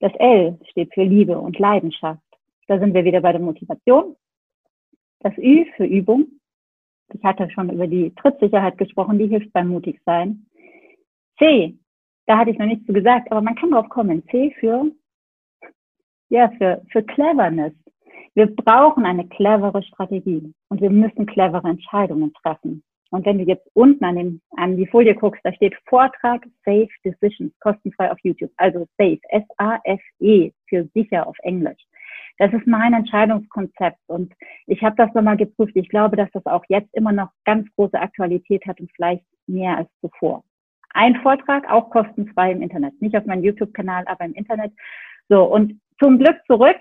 Das 0.00 0.12
L 0.14 0.58
steht 0.70 0.94
für 0.94 1.04
Liebe 1.04 1.38
und 1.38 1.58
Leidenschaft. 1.58 2.22
Da 2.66 2.78
sind 2.78 2.94
wir 2.94 3.04
wieder 3.04 3.20
bei 3.20 3.32
der 3.32 3.40
Motivation. 3.42 4.16
Das 5.20 5.36
Ü 5.36 5.66
für 5.76 5.84
Übung. 5.84 6.40
Ich 7.12 7.22
hatte 7.22 7.50
schon 7.50 7.68
über 7.68 7.86
die 7.86 8.14
Trittsicherheit 8.14 8.78
gesprochen, 8.78 9.18
die 9.18 9.26
hilft 9.26 9.52
beim 9.52 9.68
Mutigsein. 9.68 10.46
C, 11.38 11.76
da 12.30 12.38
hatte 12.38 12.50
ich 12.50 12.58
noch 12.58 12.66
nichts 12.66 12.86
zu 12.86 12.92
gesagt, 12.92 13.32
aber 13.32 13.40
man 13.40 13.56
kann 13.56 13.72
drauf 13.72 13.88
kommen. 13.88 14.22
C 14.28 14.54
für, 14.60 14.84
ja, 16.28 16.48
für, 16.58 16.80
für 16.92 17.02
Cleverness. 17.02 17.72
Wir 18.34 18.46
brauchen 18.54 19.04
eine 19.04 19.26
clevere 19.26 19.82
Strategie 19.82 20.54
und 20.68 20.80
wir 20.80 20.90
müssen 20.90 21.26
clevere 21.26 21.68
Entscheidungen 21.68 22.32
treffen. 22.34 22.84
Und 23.10 23.26
wenn 23.26 23.38
du 23.38 23.44
jetzt 23.44 23.66
unten 23.74 24.04
an, 24.04 24.14
den, 24.14 24.40
an 24.56 24.76
die 24.76 24.86
Folie 24.86 25.16
guckst, 25.16 25.40
da 25.42 25.52
steht 25.52 25.74
Vortrag 25.88 26.46
Safe 26.64 26.88
Decisions, 27.04 27.52
kostenfrei 27.58 28.12
auf 28.12 28.18
YouTube. 28.22 28.52
Also 28.58 28.86
Safe, 28.96 29.18
S-A-F-E, 29.30 30.52
für 30.68 30.88
sicher 30.94 31.26
auf 31.26 31.36
Englisch. 31.42 31.82
Das 32.38 32.52
ist 32.52 32.64
mein 32.64 32.94
Entscheidungskonzept 32.94 33.98
und 34.06 34.32
ich 34.68 34.80
habe 34.84 34.94
das 34.94 35.12
nochmal 35.14 35.36
geprüft. 35.36 35.74
Ich 35.74 35.88
glaube, 35.88 36.16
dass 36.16 36.30
das 36.30 36.46
auch 36.46 36.62
jetzt 36.68 36.94
immer 36.94 37.10
noch 37.10 37.30
ganz 37.44 37.66
große 37.74 37.98
Aktualität 37.98 38.64
hat 38.66 38.78
und 38.78 38.88
vielleicht 38.94 39.24
mehr 39.48 39.78
als 39.78 39.90
zuvor. 40.00 40.44
Ein 40.92 41.16
Vortrag, 41.22 41.68
auch 41.70 41.90
kostenfrei 41.90 42.52
im 42.52 42.62
Internet. 42.62 43.00
Nicht 43.00 43.16
auf 43.16 43.26
meinem 43.26 43.44
YouTube-Kanal, 43.44 44.04
aber 44.06 44.24
im 44.24 44.34
Internet. 44.34 44.72
So, 45.28 45.44
und 45.44 45.80
zum 45.98 46.18
Glück 46.18 46.36
zurück. 46.46 46.78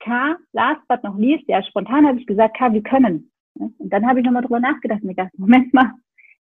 K, 0.00 0.36
last 0.52 0.80
but 0.88 1.02
not 1.02 1.18
least, 1.18 1.44
ja, 1.48 1.62
spontan 1.62 2.06
habe 2.06 2.20
ich 2.20 2.26
gesagt, 2.26 2.56
K, 2.56 2.72
wir 2.72 2.82
können. 2.82 3.30
Und 3.54 3.92
dann 3.92 4.06
habe 4.06 4.20
ich 4.20 4.24
nochmal 4.24 4.42
drüber 4.42 4.60
nachgedacht 4.60 5.02
und 5.02 5.08
gedacht, 5.08 5.36
Moment 5.36 5.74
mal, 5.74 5.92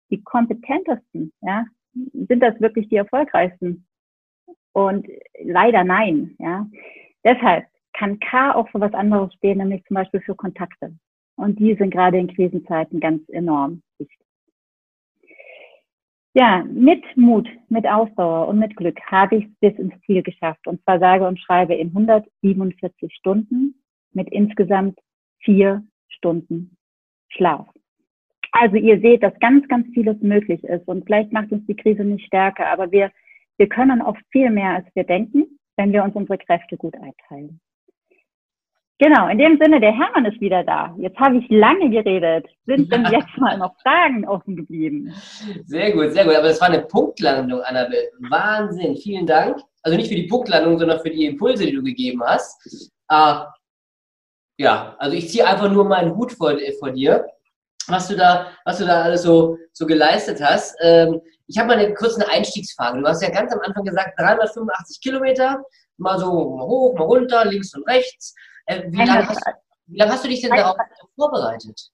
die 0.09 0.21
kompetentesten, 0.21 1.31
ja, 1.41 1.65
sind 1.93 2.41
das 2.41 2.59
wirklich 2.59 2.89
die 2.89 2.97
erfolgreichsten? 2.97 3.85
Und 4.73 5.07
leider 5.41 5.83
nein, 5.83 6.35
ja. 6.39 6.67
Deshalb 7.23 7.65
kann 7.93 8.19
K 8.19 8.53
auch 8.53 8.69
für 8.69 8.79
was 8.79 8.93
anderes 8.93 9.33
stehen, 9.35 9.57
nämlich 9.57 9.83
zum 9.85 9.95
Beispiel 9.95 10.21
für 10.21 10.35
Kontakte. 10.35 10.93
Und 11.35 11.59
die 11.59 11.75
sind 11.75 11.91
gerade 11.91 12.17
in 12.17 12.27
Krisenzeiten 12.27 12.99
ganz 12.99 13.27
enorm 13.29 13.81
wichtig. 13.97 14.26
Ja, 16.39 16.63
mit 16.71 17.03
Mut, 17.17 17.49
mit 17.67 17.87
Ausdauer 17.87 18.47
und 18.47 18.59
mit 18.59 18.75
Glück 18.75 18.99
habe 19.07 19.37
ich 19.37 19.45
es 19.45 19.51
bis 19.59 19.79
ins 19.79 19.99
Ziel 20.05 20.21
geschafft. 20.21 20.67
Und 20.67 20.79
zwar 20.83 20.99
sage 20.99 21.27
und 21.27 21.39
schreibe 21.39 21.73
in 21.73 21.87
147 21.87 23.11
Stunden 23.11 23.73
mit 24.13 24.29
insgesamt 24.29 24.99
vier 25.39 25.83
Stunden 26.09 26.77
Schlaf. 27.29 27.65
Also 28.51 28.75
ihr 28.75 29.01
seht, 29.01 29.23
dass 29.23 29.33
ganz, 29.39 29.67
ganz 29.67 29.87
vieles 29.95 30.21
möglich 30.21 30.63
ist 30.63 30.87
und 30.87 31.05
vielleicht 31.05 31.33
macht 31.33 31.51
uns 31.51 31.65
die 31.65 31.75
Krise 31.75 32.03
nicht 32.03 32.27
stärker, 32.27 32.67
aber 32.67 32.91
wir, 32.91 33.11
wir 33.57 33.67
können 33.67 34.03
oft 34.03 34.21
viel 34.31 34.51
mehr, 34.51 34.75
als 34.75 34.85
wir 34.93 35.05
denken, 35.05 35.57
wenn 35.75 35.91
wir 35.91 36.03
uns 36.03 36.13
unsere 36.13 36.37
Kräfte 36.37 36.77
gut 36.77 36.93
einteilen. 36.93 37.59
Genau, 38.99 39.27
in 39.27 39.37
dem 39.37 39.59
Sinne, 39.61 39.79
der 39.79 39.91
Hermann 39.91 40.25
ist 40.25 40.41
wieder 40.41 40.63
da. 40.63 40.95
Jetzt 40.97 41.19
habe 41.19 41.37
ich 41.37 41.45
lange 41.49 41.89
geredet. 41.91 42.47
Sind 42.65 42.91
denn 42.91 43.05
jetzt 43.11 43.37
mal 43.37 43.57
noch 43.57 43.75
Fragen 43.81 44.27
offen 44.27 44.55
geblieben? 44.55 45.13
Sehr 45.65 45.91
gut, 45.91 46.13
sehr 46.13 46.25
gut. 46.25 46.35
Aber 46.35 46.47
das 46.47 46.59
war 46.59 46.69
eine 46.69 46.81
Punktlandung, 46.81 47.61
Annabelle. 47.61 48.09
Wahnsinn, 48.29 48.95
vielen 48.97 49.27
Dank. 49.27 49.59
Also 49.83 49.97
nicht 49.97 50.09
für 50.09 50.15
die 50.15 50.27
Punktlandung, 50.27 50.79
sondern 50.79 50.99
für 50.99 51.11
die 51.11 51.25
Impulse, 51.25 51.65
die 51.65 51.73
du 51.73 51.83
gegeben 51.83 52.23
hast. 52.25 52.91
Äh, 53.09 53.35
ja, 54.57 54.95
also 54.97 55.15
ich 55.15 55.29
ziehe 55.29 55.45
einfach 55.45 55.71
nur 55.71 55.85
meinen 55.85 56.15
Hut 56.15 56.31
vor, 56.31 56.51
äh, 56.51 56.73
vor 56.79 56.89
dir, 56.89 57.27
was 57.87 58.07
du 58.07 58.15
da, 58.15 58.47
was 58.65 58.79
du 58.79 58.85
da 58.85 59.03
alles 59.03 59.21
so, 59.21 59.57
so 59.73 59.85
geleistet 59.85 60.41
hast. 60.41 60.75
Ähm, 60.81 61.21
ich 61.45 61.57
habe 61.59 61.67
mal 61.67 61.77
eine 61.77 61.93
kurze 61.93 62.27
Einstiegsfrage. 62.27 62.99
Du 62.99 63.07
hast 63.07 63.21
ja 63.21 63.29
ganz 63.29 63.53
am 63.53 63.59
Anfang 63.59 63.85
gesagt, 63.85 64.19
385 64.19 64.99
Kilometer, 65.01 65.63
mal 65.97 66.17
so 66.17 66.31
hoch, 66.31 66.95
mal 66.97 67.05
runter, 67.05 67.45
links 67.45 67.75
und 67.75 67.87
rechts. 67.87 68.33
Äh, 68.67 68.83
wie 68.91 68.97
lange 68.97 69.27
hast, 69.27 69.41
lang 69.87 70.09
hast, 70.09 70.23
du 70.23 70.29
dich 70.29 70.41
denn 70.41 70.51
darauf 70.51 70.77
vorbereitet? 71.15 71.89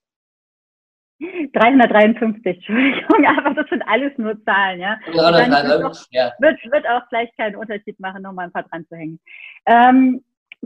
353, 1.52 2.44
Entschuldigung, 2.56 3.26
aber 3.26 3.54
das 3.54 3.68
sind 3.70 3.82
alles 3.82 4.12
nur 4.18 4.42
Zahlen, 4.44 4.80
ja. 4.80 4.98
353, 5.12 6.08
ja. 6.10 6.32
Wird, 6.40 6.58
wird 6.70 6.86
auch 6.88 7.08
gleich 7.08 7.30
keinen 7.36 7.56
Unterschied 7.56 7.98
machen, 8.00 8.22
nochmal 8.22 8.46
ein 8.46 8.52
paar 8.52 8.64
dran 8.64 8.84
zu 8.88 8.96
hängen. 8.96 9.20
Ähm, 9.66 10.24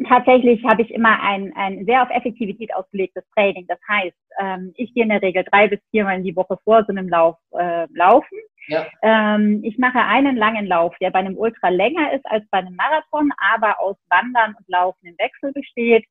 tatsächlich 0.09 0.65
habe 0.65 0.83
ich 0.83 0.91
immer 0.91 1.21
ein, 1.23 1.53
ein 1.57 1.85
sehr 1.85 2.03
auf 2.03 2.11
Effektivität 2.11 2.75
ausgelegtes 2.75 3.25
Training. 3.35 3.67
Das 3.69 3.79
heißt, 3.89 4.17
ähm, 4.41 4.73
ich 4.77 4.93
gehe 4.95 5.03
in 5.03 5.11
der 5.11 5.23
Regel 5.23 5.45
drei 5.45 5.69
bis 5.69 5.81
viermal 5.91 6.17
in 6.17 6.25
die 6.25 6.37
Woche 6.37 6.59
vor 6.65 6.85
so 6.85 6.93
einem 6.93 7.09
Lauf 7.09 7.37
äh, 7.53 7.87
laufen. 7.93 8.39
Ja. 8.69 8.87
Ähm, 9.03 9.61
ich 9.65 9.79
mache 9.79 9.99
einen 9.99 10.37
langen 10.37 10.67
Lauf, 10.67 10.95
der 11.01 11.11
bei 11.11 11.19
einem 11.19 11.37
Ultra 11.37 11.69
länger 11.71 12.13
ist 12.13 12.25
als 12.27 12.45
bei 12.51 12.59
einem 12.59 12.77
Marathon, 12.77 13.33
aber 13.53 13.81
aus 13.81 13.97
Wandern 14.11 14.55
und 14.57 14.69
Laufen 14.69 15.07
im 15.07 15.17
Wechsel 15.19 15.53
besteht. 15.53 16.05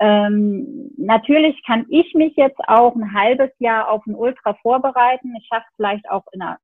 Ähm, 0.00 0.90
natürlich 0.96 1.60
kann 1.66 1.86
ich 1.88 2.14
mich 2.14 2.34
jetzt 2.36 2.60
auch 2.66 2.94
ein 2.94 3.14
halbes 3.14 3.50
Jahr 3.58 3.88
auf 3.88 4.04
ein 4.06 4.14
Ultra 4.14 4.54
vorbereiten. 4.54 5.34
Ich 5.38 5.46
schaffe 5.46 5.66
vielleicht 5.76 6.08
auch 6.10 6.24
in 6.32 6.42
einer 6.42 6.58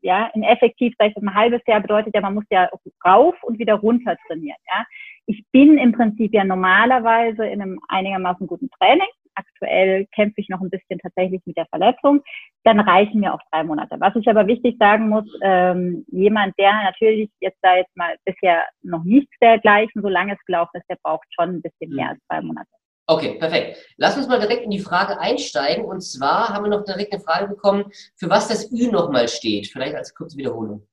ja, 0.00 0.30
in 0.34 0.42
effektiv, 0.42 0.94
ich 0.98 1.16
ein 1.16 1.34
halbes 1.34 1.60
Jahr 1.66 1.80
bedeutet 1.80 2.14
ja, 2.14 2.20
man 2.20 2.34
muss 2.34 2.44
ja 2.50 2.70
rauf 3.04 3.34
und 3.42 3.58
wieder 3.58 3.74
runter 3.74 4.16
trainieren, 4.26 4.56
ja. 4.66 4.84
Ich 5.26 5.44
bin 5.52 5.76
im 5.76 5.92
Prinzip 5.92 6.32
ja 6.32 6.42
normalerweise 6.42 7.44
in 7.46 7.60
einem 7.60 7.80
einigermaßen 7.88 8.46
guten 8.46 8.70
Training. 8.70 9.08
Aktuell 9.38 10.06
kämpfe 10.14 10.40
ich 10.40 10.48
noch 10.48 10.60
ein 10.60 10.70
bisschen 10.70 10.98
tatsächlich 10.98 11.40
mit 11.46 11.56
der 11.56 11.66
Verletzung. 11.66 12.22
Dann 12.64 12.80
reichen 12.80 13.20
mir 13.20 13.34
auch 13.34 13.40
drei 13.50 13.62
Monate. 13.62 13.96
Was 14.00 14.16
ich 14.16 14.28
aber 14.28 14.46
wichtig 14.46 14.76
sagen 14.78 15.08
muss, 15.08 15.26
ähm, 15.42 16.04
jemand, 16.08 16.58
der 16.58 16.72
natürlich 16.72 17.30
jetzt 17.40 17.58
da 17.62 17.76
jetzt 17.76 17.96
mal 17.96 18.16
bisher 18.24 18.64
noch 18.82 19.04
nichts 19.04 19.32
dergleichen 19.40 20.02
so 20.02 20.08
lange 20.08 20.36
gelaufen 20.46 20.78
ist, 20.78 20.88
der 20.88 20.98
braucht 21.02 21.26
schon 21.38 21.56
ein 21.56 21.62
bisschen 21.62 21.94
mehr 21.94 22.10
als 22.10 22.20
drei 22.28 22.40
Monate. 22.40 22.68
Okay, 23.10 23.38
perfekt. 23.38 23.78
Lass 23.96 24.18
uns 24.18 24.28
mal 24.28 24.38
direkt 24.38 24.64
in 24.64 24.70
die 24.70 24.80
Frage 24.80 25.18
einsteigen. 25.18 25.86
Und 25.86 26.02
zwar 26.02 26.50
haben 26.50 26.64
wir 26.64 26.70
noch 26.70 26.84
direkt 26.84 27.12
eine 27.12 27.22
Frage 27.22 27.48
bekommen, 27.48 27.84
für 28.16 28.28
was 28.28 28.48
das 28.48 28.70
Ü 28.70 28.90
nochmal 28.90 29.28
steht. 29.28 29.68
Vielleicht 29.68 29.94
als 29.94 30.14
kurze 30.14 30.36
Wiederholung. 30.36 30.86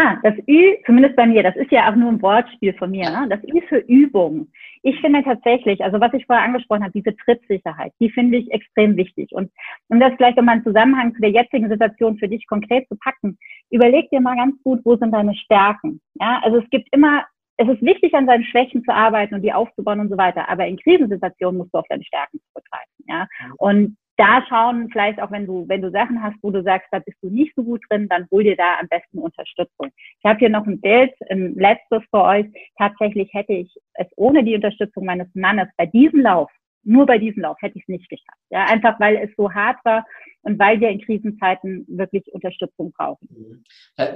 Ah, 0.00 0.16
das 0.22 0.34
Ü, 0.46 0.76
zumindest 0.86 1.16
bei 1.16 1.26
mir, 1.26 1.42
das 1.42 1.56
ist 1.56 1.72
ja 1.72 1.90
auch 1.90 1.96
nur 1.96 2.08
ein 2.08 2.22
Wortspiel 2.22 2.72
von 2.74 2.92
mir. 2.92 3.10
Ne? 3.10 3.26
Das 3.28 3.42
Ü 3.42 3.60
für 3.68 3.78
Übung. 3.78 4.46
ich 4.84 5.00
finde 5.00 5.24
tatsächlich, 5.24 5.82
also 5.82 5.98
was 6.00 6.14
ich 6.14 6.24
vorher 6.24 6.44
angesprochen 6.44 6.84
habe, 6.84 6.92
diese 6.92 7.16
Trittsicherheit, 7.16 7.92
die 7.98 8.08
finde 8.08 8.38
ich 8.38 8.48
extrem 8.52 8.96
wichtig. 8.96 9.32
Und 9.32 9.50
um 9.88 9.98
das 9.98 10.12
vielleicht 10.16 10.36
nochmal 10.36 10.54
einen 10.54 10.64
Zusammenhang 10.64 11.14
zu 11.14 11.20
der 11.20 11.32
jetzigen 11.32 11.68
Situation 11.68 12.16
für 12.16 12.28
dich 12.28 12.46
konkret 12.46 12.86
zu 12.86 12.96
packen, 12.96 13.38
überleg 13.70 14.08
dir 14.10 14.20
mal 14.20 14.36
ganz 14.36 14.54
gut, 14.62 14.80
wo 14.84 14.94
sind 14.94 15.10
deine 15.10 15.34
Stärken. 15.34 16.00
Ja, 16.20 16.42
also 16.44 16.58
es 16.58 16.70
gibt 16.70 16.86
immer, 16.92 17.24
es 17.56 17.68
ist 17.68 17.82
wichtig, 17.82 18.14
an 18.14 18.26
seinen 18.26 18.44
Schwächen 18.44 18.84
zu 18.84 18.94
arbeiten 18.94 19.34
und 19.34 19.42
die 19.42 19.52
aufzubauen 19.52 19.98
und 19.98 20.10
so 20.10 20.16
weiter. 20.16 20.48
Aber 20.48 20.64
in 20.64 20.76
Krisensituationen 20.76 21.58
musst 21.58 21.74
du 21.74 21.78
auf 21.78 21.86
deine 21.88 22.04
Stärken 22.04 22.38
zurückgreifen. 22.52 23.04
Ja, 23.08 23.26
und 23.56 23.96
da 24.18 24.44
schauen, 24.48 24.90
vielleicht 24.90 25.22
auch 25.22 25.30
wenn 25.30 25.46
du, 25.46 25.66
wenn 25.68 25.80
du 25.80 25.90
Sachen 25.90 26.20
hast, 26.22 26.36
wo 26.42 26.50
du 26.50 26.62
sagst, 26.62 26.88
da 26.90 26.98
bist 26.98 27.16
du 27.22 27.30
nicht 27.30 27.54
so 27.54 27.62
gut 27.62 27.80
drin, 27.88 28.08
dann 28.08 28.26
hol 28.30 28.42
dir 28.42 28.56
da 28.56 28.78
am 28.80 28.88
besten 28.88 29.18
Unterstützung. 29.18 29.90
Ich 30.18 30.24
habe 30.24 30.40
hier 30.40 30.50
noch 30.50 30.66
ein 30.66 30.80
Bild, 30.80 31.12
ein 31.30 31.54
letztes 31.54 32.02
für 32.10 32.22
euch. 32.22 32.46
Tatsächlich 32.76 33.32
hätte 33.32 33.52
ich 33.52 33.72
es 33.94 34.08
ohne 34.16 34.42
die 34.42 34.56
Unterstützung 34.56 35.04
meines 35.04 35.28
Mannes 35.34 35.68
bei 35.76 35.86
diesem 35.86 36.20
Lauf, 36.20 36.50
nur 36.82 37.06
bei 37.06 37.18
diesem 37.18 37.42
Lauf, 37.42 37.56
hätte 37.60 37.78
ich 37.78 37.84
es 37.84 37.88
nicht 37.88 38.08
geschafft. 38.08 38.40
Ja, 38.50 38.64
einfach 38.64 38.98
weil 38.98 39.16
es 39.16 39.30
so 39.36 39.52
hart 39.52 39.78
war 39.84 40.04
und 40.42 40.58
weil 40.58 40.80
wir 40.80 40.88
in 40.88 41.00
Krisenzeiten 41.00 41.84
wirklich 41.86 42.24
Unterstützung 42.32 42.90
brauchen. 42.90 43.28
Mhm. 43.30 43.62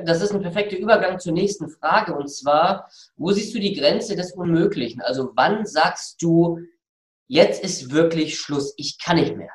Das 0.05 0.21
ist 0.21 0.33
ein 0.33 0.43
perfekter 0.43 0.79
Übergang 0.79 1.21
zur 1.21 1.33
nächsten 1.33 1.69
Frage 1.69 2.13
und 2.17 2.29
zwar, 2.29 2.89
wo 3.17 3.31
siehst 3.31 3.55
du 3.55 3.61
die 3.61 3.75
Grenze 3.75 4.17
des 4.17 4.33
Unmöglichen? 4.33 5.01
Also 5.01 5.31
wann 5.37 5.65
sagst 5.65 6.21
du, 6.21 6.59
jetzt 7.29 7.63
ist 7.63 7.93
wirklich 7.93 8.37
Schluss, 8.37 8.75
ich 8.77 8.99
kann 8.99 9.17
nicht 9.17 9.37
mehr? 9.37 9.51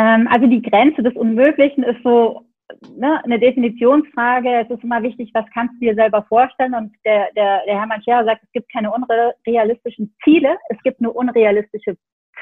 Ähm, 0.00 0.28
also 0.30 0.46
die 0.46 0.62
Grenze 0.62 1.02
des 1.02 1.14
Unmöglichen 1.14 1.82
ist 1.82 2.02
so 2.02 2.46
ne, 2.96 3.22
eine 3.24 3.38
Definitionsfrage. 3.38 4.62
Es 4.62 4.70
ist 4.70 4.82
immer 4.82 5.02
wichtig, 5.02 5.30
was 5.34 5.44
kannst 5.52 5.74
du 5.74 5.80
dir 5.80 5.94
selber 5.94 6.22
vorstellen? 6.22 6.74
Und 6.74 6.94
der, 7.04 7.28
der, 7.36 7.64
der 7.66 7.78
Hermann 7.78 8.02
Scherer 8.02 8.24
sagt, 8.24 8.42
es 8.42 8.52
gibt 8.52 8.72
keine 8.72 8.90
unrealistischen 8.90 10.14
Ziele, 10.24 10.56
es 10.70 10.78
gibt 10.82 11.02
nur 11.02 11.14
unrealistische 11.14 11.96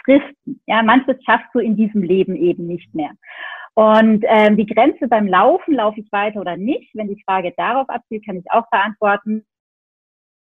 Fristen. 0.04 0.60
Ja, 0.66 0.82
manches 0.84 1.16
schaffst 1.24 1.48
du 1.52 1.58
in 1.58 1.76
diesem 1.76 2.02
Leben 2.02 2.36
eben 2.36 2.66
nicht 2.66 2.94
mehr. 2.94 3.10
Und 3.74 4.24
ähm, 4.28 4.56
die 4.56 4.66
Grenze 4.66 5.08
beim 5.08 5.26
Laufen, 5.26 5.74
laufe 5.74 6.00
ich 6.00 6.12
weiter 6.12 6.40
oder 6.40 6.56
nicht? 6.56 6.90
Wenn 6.94 7.08
die 7.08 7.22
Frage 7.24 7.52
darauf 7.56 7.88
abzielt, 7.88 8.24
kann 8.24 8.36
ich 8.36 8.50
auch 8.50 8.68
beantworten. 8.70 9.44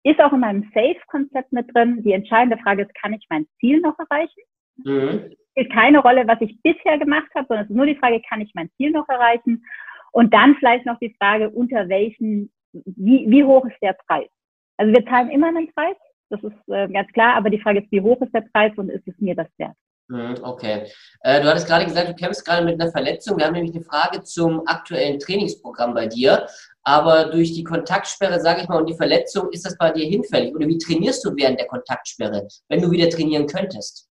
Ist 0.04 0.20
auch 0.20 0.32
in 0.32 0.40
meinem 0.40 0.70
Safe-Konzept 0.74 1.52
mit 1.52 1.72
drin. 1.74 2.02
Die 2.02 2.12
entscheidende 2.12 2.58
Frage 2.58 2.82
ist, 2.82 2.94
kann 2.94 3.12
ich 3.12 3.24
mein 3.30 3.46
Ziel 3.58 3.80
noch 3.80 3.98
erreichen? 3.98 4.40
Mhm 4.76 5.34
spielt 5.54 5.72
keine 5.72 6.00
Rolle, 6.00 6.26
was 6.26 6.40
ich 6.40 6.60
bisher 6.62 6.98
gemacht 6.98 7.28
habe, 7.34 7.46
sondern 7.46 7.64
es 7.64 7.70
ist 7.70 7.76
nur 7.76 7.86
die 7.86 7.96
Frage, 7.96 8.20
kann 8.28 8.40
ich 8.40 8.52
mein 8.54 8.70
Ziel 8.76 8.90
noch 8.90 9.08
erreichen? 9.08 9.64
Und 10.12 10.32
dann 10.34 10.56
vielleicht 10.56 10.86
noch 10.86 10.98
die 10.98 11.14
Frage, 11.18 11.50
unter 11.50 11.88
welchen, 11.88 12.52
wie, 12.72 13.26
wie 13.28 13.44
hoch 13.44 13.64
ist 13.64 13.80
der 13.82 13.96
Preis? 14.06 14.28
Also 14.76 14.92
wir 14.92 15.06
zahlen 15.06 15.30
immer 15.30 15.48
einen 15.48 15.72
Preis, 15.72 15.96
das 16.30 16.42
ist 16.42 16.68
äh, 16.68 16.88
ganz 16.88 17.10
klar, 17.12 17.36
aber 17.36 17.50
die 17.50 17.60
Frage 17.60 17.80
ist, 17.80 17.92
wie 17.92 18.00
hoch 18.00 18.20
ist 18.20 18.34
der 18.34 18.44
Preis 18.52 18.72
und 18.76 18.90
ist 18.90 19.06
es 19.06 19.14
mir 19.18 19.34
das 19.34 19.46
wert? 19.58 19.76
Mhm, 20.08 20.36
okay. 20.42 20.86
Äh, 21.20 21.40
du 21.40 21.48
hattest 21.48 21.66
gerade 21.66 21.84
gesagt, 21.84 22.08
du 22.08 22.14
kämpfst 22.14 22.44
gerade 22.44 22.64
mit 22.64 22.80
einer 22.80 22.90
Verletzung. 22.90 23.38
Wir 23.38 23.46
haben 23.46 23.54
nämlich 23.54 23.74
eine 23.74 23.84
Frage 23.84 24.22
zum 24.22 24.66
aktuellen 24.66 25.18
Trainingsprogramm 25.18 25.94
bei 25.94 26.06
dir. 26.06 26.46
Aber 26.82 27.30
durch 27.30 27.54
die 27.54 27.64
Kontaktsperre, 27.64 28.38
sage 28.40 28.62
ich 28.62 28.68
mal, 28.68 28.80
und 28.80 28.88
die 28.88 28.96
Verletzung, 28.96 29.48
ist 29.50 29.64
das 29.64 29.78
bei 29.78 29.90
dir 29.92 30.04
hinfällig? 30.04 30.54
Oder 30.54 30.66
wie 30.66 30.76
trainierst 30.76 31.24
du 31.24 31.34
während 31.34 31.58
der 31.58 31.68
Kontaktsperre, 31.68 32.46
wenn 32.68 32.82
du 32.82 32.90
wieder 32.90 33.08
trainieren 33.08 33.46
könntest? 33.46 34.10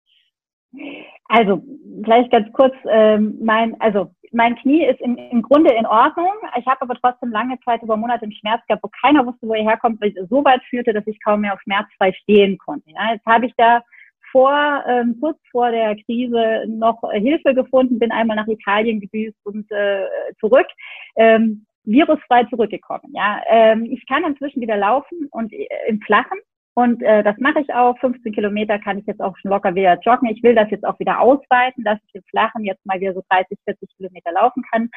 Also 1.29 1.63
vielleicht 2.05 2.31
ganz 2.31 2.53
kurz, 2.53 2.75
ähm, 2.89 3.39
mein, 3.41 3.81
also 3.81 4.11
mein 4.33 4.57
Knie 4.57 4.85
ist 4.85 5.01
im, 5.01 5.17
im 5.17 5.43
Grunde 5.43 5.73
in 5.73 5.87
Ordnung. 5.87 6.33
Ich 6.59 6.67
habe 6.67 6.83
aber 6.83 6.95
trotzdem 6.95 7.31
lange 7.31 7.59
Zeit 7.65 7.83
über 7.83 7.97
Monate 7.97 8.23
einen 8.23 8.33
Schmerz 8.33 8.61
gehabt, 8.67 8.83
wo 8.83 8.91
keiner 9.01 9.25
wusste, 9.27 9.47
wo 9.47 9.55
er 9.55 9.63
herkommt, 9.65 10.01
weil 10.01 10.13
es 10.17 10.29
so 10.29 10.45
weit 10.45 10.63
führte, 10.69 10.93
dass 10.93 11.07
ich 11.07 11.23
kaum 11.23 11.41
mehr 11.41 11.55
auf 11.55 11.61
schmerzfrei 11.63 12.13
stehen 12.13 12.59
konnte. 12.59 12.91
Ja, 12.91 13.13
jetzt 13.13 13.27
habe 13.27 13.47
ich 13.47 13.55
da 13.57 13.83
vor, 14.31 14.85
ähm, 14.87 15.17
kurz 15.21 15.39
vor 15.51 15.71
der 15.71 15.97
Krise 16.05 16.65
noch 16.69 17.01
Hilfe 17.13 17.55
gefunden, 17.55 17.99
bin 17.99 18.13
einmal 18.13 18.37
nach 18.37 18.49
Italien 18.49 19.01
gedüst 19.01 19.39
und 19.45 19.71
äh, 19.71 20.05
zurück. 20.39 20.67
Ähm, 21.17 21.65
virusfrei 21.85 22.45
zurückgekommen. 22.45 23.13
Ja, 23.15 23.41
ähm, 23.49 23.87
ich 23.91 24.07
kann 24.07 24.25
inzwischen 24.25 24.61
wieder 24.61 24.77
laufen 24.77 25.29
und 25.31 25.53
äh, 25.53 25.67
im 25.89 26.01
Flachen. 26.03 26.39
Und 26.79 27.03
äh, 27.03 27.25
das 27.25 27.37
mache 27.39 27.59
ich 27.59 27.75
auch. 27.75 27.99
15 27.99 28.33
Kilometer 28.33 28.79
kann 28.79 28.99
ich 28.99 29.07
jetzt 29.07 29.21
auch 29.21 29.37
schon 29.39 29.51
locker 29.51 29.75
wieder 29.75 29.99
joggen. 29.99 30.29
Ich 30.29 30.45
will 30.45 30.55
das 30.55 30.71
jetzt 30.71 30.85
auch 30.85 30.97
wieder 31.01 31.19
ausweiten, 31.19 31.83
dass 31.83 31.99
ich 32.07 32.15
im 32.15 32.23
Flachen 32.31 32.63
jetzt 32.63 32.87
mal 32.87 33.01
wieder 33.01 33.15
so 33.15 33.23
30, 33.31 33.59
40 33.65 33.97
Kilometer 33.97 34.31
laufen 34.31 34.63
kann. 34.71 34.89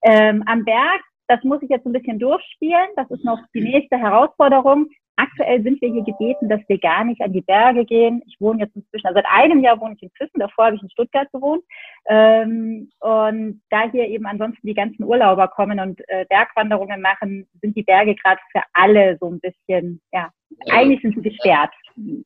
Ähm, 0.00 0.42
am 0.46 0.64
Berg, 0.64 1.02
das 1.26 1.44
muss 1.44 1.60
ich 1.60 1.68
jetzt 1.68 1.84
ein 1.84 1.92
bisschen 1.92 2.18
durchspielen. 2.18 2.88
Das 2.96 3.10
ist 3.10 3.26
noch 3.26 3.40
die 3.52 3.60
nächste 3.60 3.98
Herausforderung. 3.98 4.88
Aktuell 5.18 5.60
sind 5.64 5.82
wir 5.82 5.90
hier 5.90 6.04
gebeten, 6.04 6.48
dass 6.48 6.60
wir 6.68 6.78
gar 6.78 7.02
nicht 7.02 7.20
an 7.20 7.32
die 7.32 7.40
Berge 7.40 7.84
gehen. 7.84 8.22
Ich 8.28 8.40
wohne 8.40 8.60
jetzt 8.60 8.76
inzwischen, 8.76 9.08
also 9.08 9.16
seit 9.16 9.26
einem 9.26 9.64
Jahr 9.64 9.80
wohne 9.80 9.94
ich 9.96 10.02
in 10.04 10.10
Füssen, 10.16 10.38
davor 10.38 10.66
habe 10.66 10.76
ich 10.76 10.82
in 10.82 10.90
Stuttgart 10.90 11.26
gewohnt. 11.32 11.64
Ähm, 12.08 12.88
und 13.00 13.60
da 13.70 13.90
hier 13.90 14.06
eben 14.06 14.26
ansonsten 14.26 14.64
die 14.64 14.74
ganzen 14.74 15.02
Urlauber 15.02 15.48
kommen 15.48 15.80
und 15.80 16.00
äh, 16.08 16.24
Bergwanderungen 16.28 17.00
machen, 17.00 17.48
sind 17.60 17.76
die 17.76 17.82
Berge 17.82 18.14
gerade 18.14 18.40
für 18.52 18.62
alle 18.74 19.18
so 19.20 19.28
ein 19.28 19.40
bisschen, 19.40 20.00
ja, 20.12 20.30
ja. 20.50 20.74
eigentlich 20.74 21.02
sind 21.02 21.16
sie 21.16 21.30
gesperrt. 21.30 21.74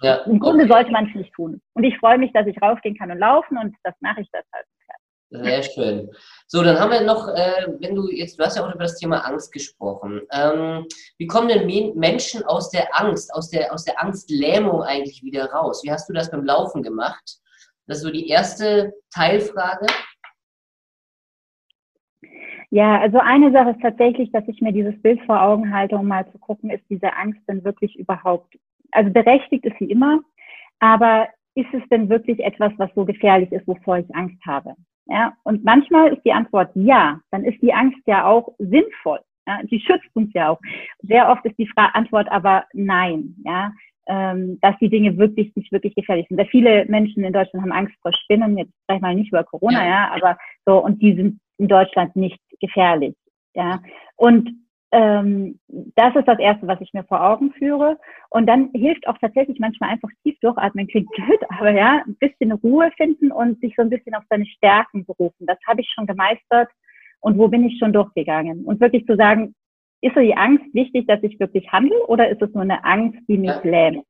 Ja. 0.02 0.16
Im 0.26 0.38
Grunde 0.38 0.64
okay. 0.64 0.72
sollte 0.74 0.92
man 0.92 1.06
es 1.06 1.14
nicht 1.14 1.32
tun. 1.32 1.62
Und 1.72 1.84
ich 1.84 1.96
freue 1.96 2.18
mich, 2.18 2.30
dass 2.32 2.46
ich 2.46 2.60
rausgehen 2.60 2.98
kann 2.98 3.10
und 3.10 3.18
laufen 3.18 3.56
und 3.56 3.74
das 3.84 3.94
mache 4.00 4.20
ich 4.20 4.28
deshalb. 4.30 4.66
Sehr 5.32 5.62
schön. 5.62 6.10
So, 6.46 6.62
dann 6.62 6.78
haben 6.78 6.92
wir 6.92 7.00
noch, 7.00 7.26
äh, 7.28 7.66
wenn 7.80 7.94
du 7.94 8.10
jetzt, 8.10 8.38
du 8.38 8.44
hast 8.44 8.56
ja 8.56 8.66
auch 8.66 8.74
über 8.74 8.84
das 8.84 8.98
Thema 8.98 9.20
Angst 9.20 9.50
gesprochen. 9.50 10.20
Ähm, 10.30 10.86
wie 11.16 11.26
kommen 11.26 11.48
denn 11.48 11.66
Menschen 11.96 12.44
aus 12.44 12.68
der 12.70 12.88
Angst, 12.92 13.34
aus 13.34 13.48
der, 13.48 13.72
aus 13.72 13.84
der 13.84 14.02
Angstlähmung 14.02 14.82
eigentlich 14.82 15.22
wieder 15.22 15.46
raus? 15.46 15.82
Wie 15.84 15.90
hast 15.90 16.08
du 16.08 16.12
das 16.12 16.30
beim 16.30 16.44
Laufen 16.44 16.82
gemacht? 16.82 17.38
Das 17.86 17.98
ist 17.98 18.02
so 18.02 18.10
die 18.10 18.28
erste 18.28 18.92
Teilfrage. 19.14 19.86
Ja, 22.70 23.00
also 23.00 23.18
eine 23.18 23.52
Sache 23.52 23.70
ist 23.70 23.80
tatsächlich, 23.80 24.30
dass 24.32 24.46
ich 24.48 24.60
mir 24.60 24.72
dieses 24.72 25.00
Bild 25.00 25.20
vor 25.22 25.42
Augen 25.42 25.74
halte, 25.74 25.96
um 25.96 26.08
mal 26.08 26.30
zu 26.30 26.38
gucken, 26.38 26.70
ist 26.70 26.84
diese 26.90 27.14
Angst 27.14 27.40
denn 27.48 27.64
wirklich 27.64 27.98
überhaupt, 27.98 28.54
also 28.92 29.10
berechtigt 29.10 29.64
ist 29.64 29.76
sie 29.78 29.90
immer, 29.90 30.20
aber 30.78 31.28
ist 31.54 31.72
es 31.72 31.82
denn 31.90 32.08
wirklich 32.08 32.40
etwas, 32.40 32.72
was 32.76 32.90
so 32.94 33.04
gefährlich 33.04 33.50
ist, 33.52 33.66
wovor 33.66 33.98
ich 33.98 34.14
Angst 34.14 34.38
habe? 34.46 34.74
Ja, 35.06 35.32
und 35.42 35.64
manchmal 35.64 36.12
ist 36.12 36.22
die 36.24 36.32
Antwort 36.32 36.70
ja, 36.74 37.20
dann 37.30 37.44
ist 37.44 37.60
die 37.60 37.72
Angst 37.72 38.00
ja 38.06 38.24
auch 38.24 38.54
sinnvoll. 38.58 39.20
Ja, 39.46 39.60
die 39.64 39.80
schützt 39.80 40.14
uns 40.14 40.32
ja 40.34 40.50
auch. 40.50 40.60
Sehr 41.00 41.28
oft 41.28 41.44
ist 41.44 41.58
die 41.58 41.66
Fra 41.66 41.86
Antwort 41.94 42.30
aber 42.30 42.64
nein, 42.72 43.34
ja, 43.44 43.72
ähm, 44.06 44.58
dass 44.60 44.76
die 44.80 44.88
Dinge 44.88 45.16
wirklich 45.16 45.54
nicht 45.56 45.72
wirklich 45.72 45.94
gefährlich 45.94 46.26
sind. 46.28 46.36
Sehr 46.36 46.46
viele 46.46 46.84
Menschen 46.86 47.24
in 47.24 47.32
Deutschland 47.32 47.62
haben 47.62 47.72
Angst 47.72 47.94
vor 48.02 48.12
Spinnen, 48.12 48.56
jetzt 48.58 48.72
ich 48.92 49.00
mal 49.00 49.14
nicht 49.14 49.32
über 49.32 49.44
Corona, 49.44 49.82
ja, 49.82 49.88
ja 49.88 50.12
aber 50.12 50.38
so, 50.64 50.78
und 50.78 51.02
die 51.02 51.14
sind 51.14 51.40
in 51.58 51.68
Deutschland 51.68 52.14
nicht 52.14 52.40
gefährlich. 52.60 53.14
Ja, 53.54 53.80
und 54.16 54.50
ähm, 54.92 55.58
das 55.68 56.14
ist 56.14 56.28
das 56.28 56.38
Erste, 56.38 56.66
was 56.66 56.80
ich 56.80 56.92
mir 56.92 57.04
vor 57.04 57.22
Augen 57.22 57.52
führe. 57.52 57.98
Und 58.28 58.46
dann 58.46 58.70
hilft 58.74 59.06
auch 59.08 59.16
tatsächlich 59.18 59.58
manchmal 59.58 59.90
einfach 59.90 60.10
tief 60.22 60.38
durchatmen, 60.40 60.86
klingt 60.86 61.10
blöd, 61.10 61.40
aber 61.48 61.70
ja, 61.70 62.02
ein 62.06 62.16
bisschen 62.16 62.52
Ruhe 62.52 62.90
finden 62.96 63.32
und 63.32 63.58
sich 63.60 63.74
so 63.74 63.82
ein 63.82 63.90
bisschen 63.90 64.14
auf 64.14 64.24
seine 64.28 64.46
Stärken 64.46 65.04
berufen. 65.06 65.46
Das 65.46 65.58
habe 65.66 65.80
ich 65.80 65.90
schon 65.94 66.06
gemeistert 66.06 66.68
und 67.20 67.38
wo 67.38 67.48
bin 67.48 67.64
ich 67.64 67.78
schon 67.78 67.92
durchgegangen? 67.92 68.64
Und 68.64 68.80
wirklich 68.80 69.06
zu 69.06 69.16
sagen, 69.16 69.54
ist 70.02 70.14
so 70.14 70.20
die 70.20 70.36
Angst 70.36 70.64
wichtig, 70.74 71.06
dass 71.06 71.22
ich 71.22 71.40
wirklich 71.40 71.70
handle 71.72 72.06
oder 72.08 72.28
ist 72.28 72.42
es 72.42 72.52
nur 72.52 72.64
eine 72.64 72.84
Angst, 72.84 73.18
die 73.28 73.38
mich 73.38 73.50
ja. 73.50 73.60
lähmt? 73.62 74.04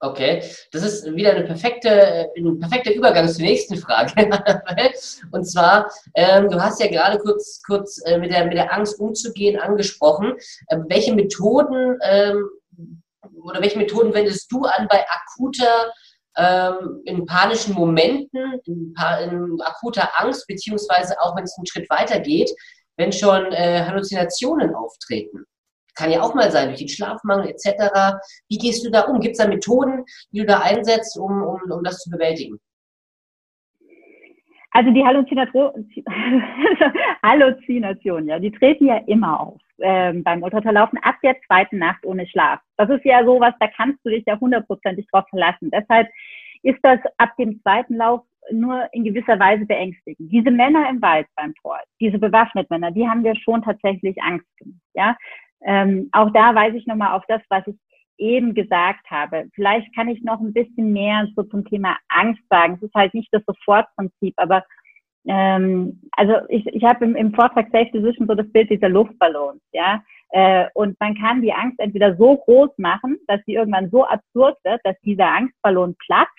Okay, 0.00 0.44
das 0.70 0.84
ist 0.84 1.16
wieder 1.16 1.32
eine 1.32 1.44
perfekte, 1.44 2.30
ein 2.36 2.60
perfekter 2.60 2.94
Übergang 2.94 3.28
zur 3.28 3.42
nächsten 3.42 3.76
Frage. 3.76 4.12
Und 5.32 5.44
zwar, 5.44 5.90
ähm, 6.14 6.48
du 6.48 6.62
hast 6.62 6.80
ja 6.80 6.86
gerade 6.86 7.18
kurz, 7.18 7.60
kurz 7.66 8.00
äh, 8.04 8.16
mit, 8.16 8.30
der, 8.30 8.44
mit 8.44 8.54
der 8.54 8.72
Angst 8.72 9.00
umzugehen 9.00 9.58
angesprochen. 9.58 10.36
Ähm, 10.70 10.84
welche 10.88 11.12
Methoden 11.14 11.98
ähm, 12.02 12.48
oder 13.42 13.60
welche 13.60 13.78
Methoden 13.78 14.14
wendest 14.14 14.52
du 14.52 14.64
an 14.64 14.86
bei 14.88 15.04
akuter, 15.08 15.92
ähm, 16.36 17.02
in 17.04 17.26
panischen 17.26 17.74
Momenten, 17.74 18.60
in, 18.66 18.94
in, 19.24 19.60
akuter 19.62 20.08
Angst, 20.20 20.46
beziehungsweise 20.46 21.20
auch 21.20 21.36
wenn 21.36 21.44
es 21.44 21.56
einen 21.58 21.66
Schritt 21.66 21.90
weiter 21.90 22.20
geht, 22.20 22.52
wenn 22.96 23.12
schon 23.12 23.52
äh, 23.52 23.82
Halluzinationen 23.84 24.76
auftreten? 24.76 25.44
Kann 25.98 26.10
ja 26.10 26.22
auch 26.22 26.34
mal 26.34 26.50
sein, 26.50 26.68
durch 26.68 26.78
den 26.78 26.88
Schlafmangel 26.88 27.48
etc. 27.48 28.18
Wie 28.48 28.58
gehst 28.58 28.86
du 28.86 28.90
da 28.90 29.02
um? 29.02 29.20
Gibt 29.20 29.32
es 29.32 29.38
da 29.38 29.48
Methoden, 29.48 30.04
die 30.30 30.40
du 30.40 30.46
da 30.46 30.60
einsetzt, 30.60 31.18
um, 31.18 31.42
um, 31.42 31.60
um 31.70 31.82
das 31.82 31.98
zu 31.98 32.10
bewältigen? 32.10 32.58
Also 34.70 34.90
die 34.92 35.04
Halluzination, 35.04 35.90
Halluzination, 37.22 38.28
ja, 38.28 38.38
die 38.38 38.52
treten 38.52 38.86
ja 38.86 38.98
immer 39.06 39.40
auf 39.40 39.60
ähm, 39.80 40.22
beim 40.22 40.42
Ultraschalllaufen 40.42 40.98
ab 41.02 41.16
der 41.22 41.36
zweiten 41.46 41.78
Nacht 41.78 42.04
ohne 42.04 42.26
Schlaf. 42.26 42.60
Das 42.76 42.90
ist 42.90 43.04
ja 43.04 43.24
sowas, 43.24 43.54
da 43.60 43.68
kannst 43.68 44.04
du 44.04 44.10
dich 44.10 44.24
ja 44.26 44.38
hundertprozentig 44.38 45.06
drauf 45.10 45.24
verlassen. 45.30 45.70
Deshalb 45.72 46.08
ist 46.62 46.78
das 46.82 47.00
ab 47.16 47.30
dem 47.38 47.60
zweiten 47.62 47.96
Lauf 47.96 48.22
nur 48.50 48.88
in 48.92 49.04
gewisser 49.04 49.38
Weise 49.38 49.66
beängstigend. 49.66 50.30
Diese 50.32 50.50
Männer 50.50 50.88
im 50.88 51.02
Wald 51.02 51.26
beim 51.36 51.54
Tor, 51.56 51.78
diese 52.00 52.18
bewaffneten 52.18 52.68
Männer, 52.70 52.90
die 52.90 53.08
haben 53.08 53.24
wir 53.24 53.36
schon 53.36 53.62
tatsächlich 53.62 54.20
Angst 54.22 54.46
gemacht. 54.58 54.80
Ja, 54.94 55.16
ähm, 55.64 56.08
auch 56.12 56.30
da 56.32 56.54
weise 56.54 56.76
ich 56.76 56.86
nochmal 56.86 57.16
auf 57.16 57.24
das, 57.28 57.42
was 57.48 57.66
ich 57.66 57.76
eben 58.18 58.54
gesagt 58.54 59.08
habe. 59.10 59.48
Vielleicht 59.54 59.94
kann 59.94 60.08
ich 60.08 60.22
noch 60.22 60.40
ein 60.40 60.52
bisschen 60.52 60.92
mehr 60.92 61.26
so 61.36 61.44
zum 61.44 61.64
Thema 61.64 61.96
Angst 62.08 62.42
sagen. 62.50 62.74
Es 62.74 62.82
ist 62.82 62.94
halt 62.94 63.14
nicht 63.14 63.28
das 63.32 63.42
Sofortprinzip, 63.46 64.34
aber 64.36 64.64
ähm, 65.26 66.00
also 66.12 66.34
ich, 66.48 66.66
ich 66.66 66.82
habe 66.84 67.04
im, 67.04 67.14
im 67.14 67.34
Vortrag 67.34 67.66
Safe 67.70 67.90
Decision 67.92 68.26
so 68.26 68.34
das 68.34 68.50
Bild 68.50 68.70
dieser 68.70 68.88
Luftballons, 68.88 69.60
ja. 69.72 70.02
Äh, 70.30 70.66
und 70.74 70.98
man 71.00 71.14
kann 71.16 71.42
die 71.42 71.52
Angst 71.52 71.78
entweder 71.78 72.16
so 72.16 72.36
groß 72.36 72.70
machen, 72.76 73.18
dass 73.26 73.40
sie 73.46 73.54
irgendwann 73.54 73.90
so 73.90 74.04
absurd 74.04 74.56
wird, 74.64 74.80
dass 74.84 74.98
dieser 75.00 75.26
Angstballon 75.26 75.96
platzt, 76.06 76.32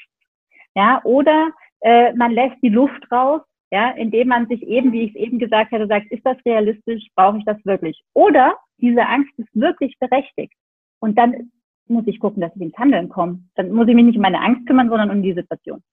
ja, 0.76 1.01
oder 1.03 1.49
äh, 1.82 2.13
man 2.13 2.32
lässt 2.32 2.57
die 2.61 2.70
Luft 2.70 3.11
raus, 3.11 3.41
ja, 3.72 3.91
indem 3.91 4.30
man 4.30 4.47
sich 4.47 4.63
eben, 4.63 4.91
wie 4.91 5.03
ich 5.03 5.15
es 5.15 5.22
eben 5.22 5.39
gesagt 5.39 5.72
hatte, 5.72 5.88
sagt, 5.88 6.11
ist 6.11 6.26
das 6.26 6.38
realistisch, 6.45 7.07
brauche 7.15 7.38
ich 7.38 7.45
das 7.45 7.63
wirklich? 7.65 8.01
Oder 8.13 8.55
diese 8.82 9.06
Angst 9.06 9.32
ist 9.38 9.50
wirklich 9.54 9.98
berechtigt. 10.00 10.54
Und 11.00 11.18
dann 11.18 11.52
muss 11.88 12.06
ich 12.08 12.20
gucken, 12.20 12.42
dass 12.42 12.56
ich 12.56 12.62
ins 12.62 12.78
Handeln 12.78 13.10
komme. 13.10 13.40
Dann 13.56 13.72
muss 13.72 13.88
ich 13.88 13.96
mich 13.96 14.06
nicht 14.06 14.16
um 14.16 14.22
meine 14.22 14.42
Angst 14.42 14.68
kümmern, 14.68 14.90
sondern 14.90 15.12
um 15.12 15.24
die 15.24 15.34
Situation. 15.34 15.84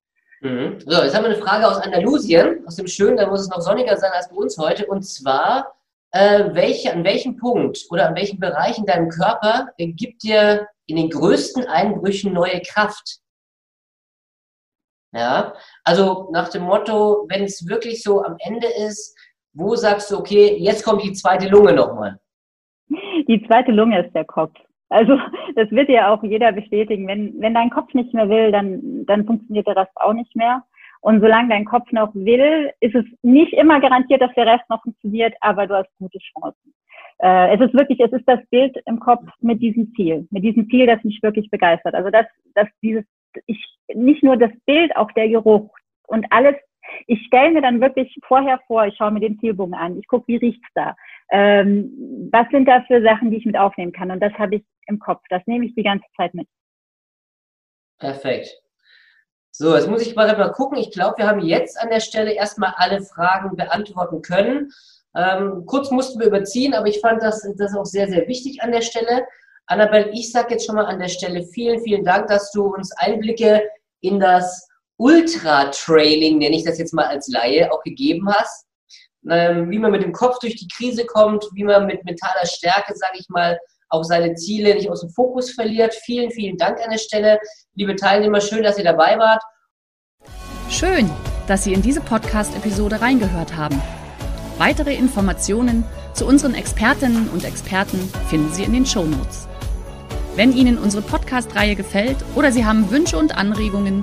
Mhm. 0.40 0.78
So, 0.80 1.02
jetzt 1.02 1.14
haben 1.14 1.24
wir 1.24 1.30
eine 1.30 1.42
Frage 1.42 1.66
aus 1.66 1.78
Andalusien, 1.78 2.66
aus 2.66 2.76
dem 2.76 2.86
Schönen, 2.86 3.16
da 3.16 3.28
muss 3.28 3.40
es 3.40 3.48
noch 3.48 3.60
sonniger 3.60 3.96
sein 3.96 4.12
als 4.12 4.28
bei 4.28 4.36
uns 4.36 4.58
heute. 4.58 4.86
Und 4.86 5.02
zwar, 5.02 5.74
äh, 6.12 6.50
welche, 6.52 6.92
an 6.92 7.04
welchem 7.04 7.36
Punkt 7.36 7.86
oder 7.90 8.08
an 8.08 8.14
welchem 8.14 8.38
Bereich 8.38 8.78
in 8.78 8.86
deinem 8.86 9.08
Körper 9.08 9.68
äh, 9.78 9.88
gibt 9.88 10.22
dir 10.22 10.68
in 10.86 10.96
den 10.96 11.10
größten 11.10 11.66
Einbrüchen 11.66 12.32
neue 12.32 12.60
Kraft? 12.60 13.20
Ja, 15.12 15.54
also 15.82 16.28
nach 16.32 16.50
dem 16.50 16.64
Motto, 16.64 17.24
wenn 17.28 17.44
es 17.44 17.66
wirklich 17.66 18.02
so 18.02 18.22
am 18.22 18.36
Ende 18.38 18.66
ist, 18.66 19.16
wo 19.54 19.74
sagst 19.74 20.10
du, 20.10 20.18
okay, 20.18 20.56
jetzt 20.58 20.84
kommt 20.84 21.02
die 21.02 21.14
zweite 21.14 21.48
Lunge 21.48 21.72
nochmal? 21.72 22.20
Die 23.28 23.44
zweite 23.46 23.72
Lunge 23.72 24.04
ist 24.04 24.14
der 24.14 24.24
Kopf. 24.24 24.54
Also 24.88 25.18
das 25.56 25.70
wird 25.70 25.88
ja 25.88 26.12
auch 26.12 26.22
jeder 26.22 26.52
bestätigen. 26.52 27.08
Wenn, 27.08 27.34
wenn 27.40 27.54
dein 27.54 27.70
Kopf 27.70 27.92
nicht 27.94 28.14
mehr 28.14 28.28
will, 28.28 28.52
dann, 28.52 29.04
dann 29.06 29.26
funktioniert 29.26 29.66
der 29.66 29.76
Rest 29.76 29.92
auch 29.96 30.12
nicht 30.12 30.34
mehr. 30.36 30.62
Und 31.00 31.20
solange 31.20 31.50
dein 31.50 31.64
Kopf 31.64 31.90
noch 31.92 32.14
will, 32.14 32.72
ist 32.80 32.94
es 32.94 33.04
nicht 33.22 33.52
immer 33.52 33.80
garantiert, 33.80 34.20
dass 34.22 34.34
der 34.34 34.46
Rest 34.46 34.68
noch 34.68 34.82
funktioniert, 34.82 35.34
aber 35.40 35.66
du 35.66 35.74
hast 35.74 35.88
gute 35.98 36.18
Chancen. 36.18 36.74
Äh, 37.18 37.54
es 37.54 37.60
ist 37.60 37.74
wirklich, 37.74 38.00
es 38.00 38.12
ist 38.12 38.26
das 38.26 38.40
Bild 38.50 38.76
im 38.86 38.98
Kopf 39.00 39.24
mit 39.40 39.60
diesem 39.62 39.92
Ziel, 39.94 40.26
mit 40.30 40.42
diesem 40.42 40.68
Ziel, 40.68 40.86
das 40.86 41.02
mich 41.04 41.22
wirklich 41.22 41.50
begeistert. 41.50 41.94
Also 41.94 42.10
dass, 42.10 42.26
dass 42.54 42.68
dieses, 42.82 43.04
ich 43.46 43.62
nicht 43.94 44.22
nur 44.22 44.36
das 44.36 44.50
Bild, 44.66 44.96
auch 44.96 45.10
der 45.12 45.28
Geruch 45.28 45.70
und 46.06 46.26
alles 46.30 46.56
ich 47.06 47.24
stelle 47.26 47.52
mir 47.52 47.62
dann 47.62 47.80
wirklich 47.80 48.16
vorher 48.26 48.60
vor, 48.66 48.86
ich 48.86 48.96
schaue 48.96 49.10
mir 49.10 49.20
den 49.20 49.38
Zielbogen 49.38 49.74
an, 49.74 49.98
ich 49.98 50.06
gucke, 50.08 50.26
wie 50.28 50.36
riecht's 50.36 50.68
da. 50.74 50.96
Ähm, 51.30 52.28
was 52.30 52.48
sind 52.50 52.66
da 52.66 52.82
für 52.86 53.02
Sachen, 53.02 53.30
die 53.30 53.38
ich 53.38 53.46
mit 53.46 53.56
aufnehmen 53.56 53.92
kann? 53.92 54.10
Und 54.10 54.20
das 54.20 54.32
habe 54.34 54.56
ich 54.56 54.64
im 54.86 54.98
Kopf. 54.98 55.22
Das 55.30 55.42
nehme 55.46 55.66
ich 55.66 55.74
die 55.74 55.82
ganze 55.82 56.06
Zeit 56.16 56.34
mit. 56.34 56.48
Perfekt. 57.98 58.48
So, 59.50 59.74
jetzt 59.74 59.88
muss 59.88 60.06
ich 60.06 60.14
mal, 60.14 60.26
mal 60.36 60.52
gucken. 60.52 60.76
Ich 60.76 60.90
glaube, 60.90 61.18
wir 61.18 61.26
haben 61.26 61.40
jetzt 61.40 61.80
an 61.80 61.88
der 61.88 62.00
Stelle 62.00 62.32
erstmal 62.32 62.74
alle 62.76 63.00
Fragen 63.00 63.56
beantworten 63.56 64.20
können. 64.20 64.70
Ähm, 65.16 65.64
kurz 65.64 65.90
mussten 65.90 66.20
wir 66.20 66.26
überziehen, 66.26 66.74
aber 66.74 66.88
ich 66.88 67.00
fand 67.00 67.22
das, 67.22 67.40
das 67.56 67.74
auch 67.74 67.86
sehr, 67.86 68.06
sehr 68.06 68.28
wichtig 68.28 68.62
an 68.62 68.70
der 68.70 68.82
Stelle. 68.82 69.26
Annabelle, 69.66 70.10
ich 70.10 70.30
sage 70.30 70.52
jetzt 70.52 70.66
schon 70.66 70.74
mal 70.74 70.84
an 70.84 70.98
der 70.98 71.08
Stelle 71.08 71.42
vielen, 71.42 71.80
vielen 71.80 72.04
Dank, 72.04 72.26
dass 72.26 72.52
du 72.52 72.66
uns 72.66 72.92
Einblicke 72.98 73.62
in 74.00 74.20
das 74.20 74.68
Ultra-Training, 74.98 76.38
nenne 76.38 76.56
ich 76.56 76.64
das 76.64 76.78
jetzt 76.78 76.94
mal 76.94 77.06
als 77.06 77.28
Laie, 77.28 77.70
auch 77.72 77.82
gegeben 77.82 78.28
hast. 78.32 78.66
Ähm, 79.28 79.70
wie 79.70 79.78
man 79.78 79.90
mit 79.90 80.02
dem 80.02 80.12
Kopf 80.12 80.38
durch 80.38 80.54
die 80.56 80.68
Krise 80.68 81.04
kommt, 81.04 81.44
wie 81.52 81.64
man 81.64 81.86
mit 81.86 82.04
mentaler 82.04 82.46
Stärke, 82.46 82.94
sage 82.94 83.18
ich 83.18 83.28
mal, 83.28 83.58
auch 83.88 84.04
seine 84.04 84.34
Ziele 84.34 84.74
nicht 84.74 84.88
aus 84.88 85.00
dem 85.00 85.10
Fokus 85.10 85.52
verliert. 85.52 85.94
Vielen, 86.04 86.30
vielen 86.30 86.56
Dank 86.56 86.80
an 86.82 86.90
der 86.90 86.98
Stelle. 86.98 87.38
Liebe 87.74 87.96
Teilnehmer, 87.96 88.40
schön, 88.40 88.62
dass 88.62 88.78
ihr 88.78 88.84
dabei 88.84 89.18
wart. 89.18 89.42
Schön, 90.70 91.10
dass 91.46 91.64
Sie 91.64 91.72
in 91.72 91.82
diese 91.82 92.00
Podcast-Episode 92.00 93.00
reingehört 93.00 93.56
haben. 93.56 93.80
Weitere 94.58 94.94
Informationen 94.94 95.84
zu 96.14 96.26
unseren 96.26 96.54
Expertinnen 96.54 97.28
und 97.28 97.44
Experten 97.44 97.98
finden 98.28 98.52
Sie 98.52 98.64
in 98.64 98.72
den 98.72 98.86
Show 98.86 99.04
Notes. 99.04 99.46
Wenn 100.34 100.52
Ihnen 100.52 100.78
unsere 100.78 101.02
Podcast-Reihe 101.02 101.76
gefällt 101.76 102.16
oder 102.34 102.52
Sie 102.52 102.64
haben 102.64 102.90
Wünsche 102.90 103.18
und 103.18 103.36
Anregungen, 103.36 104.02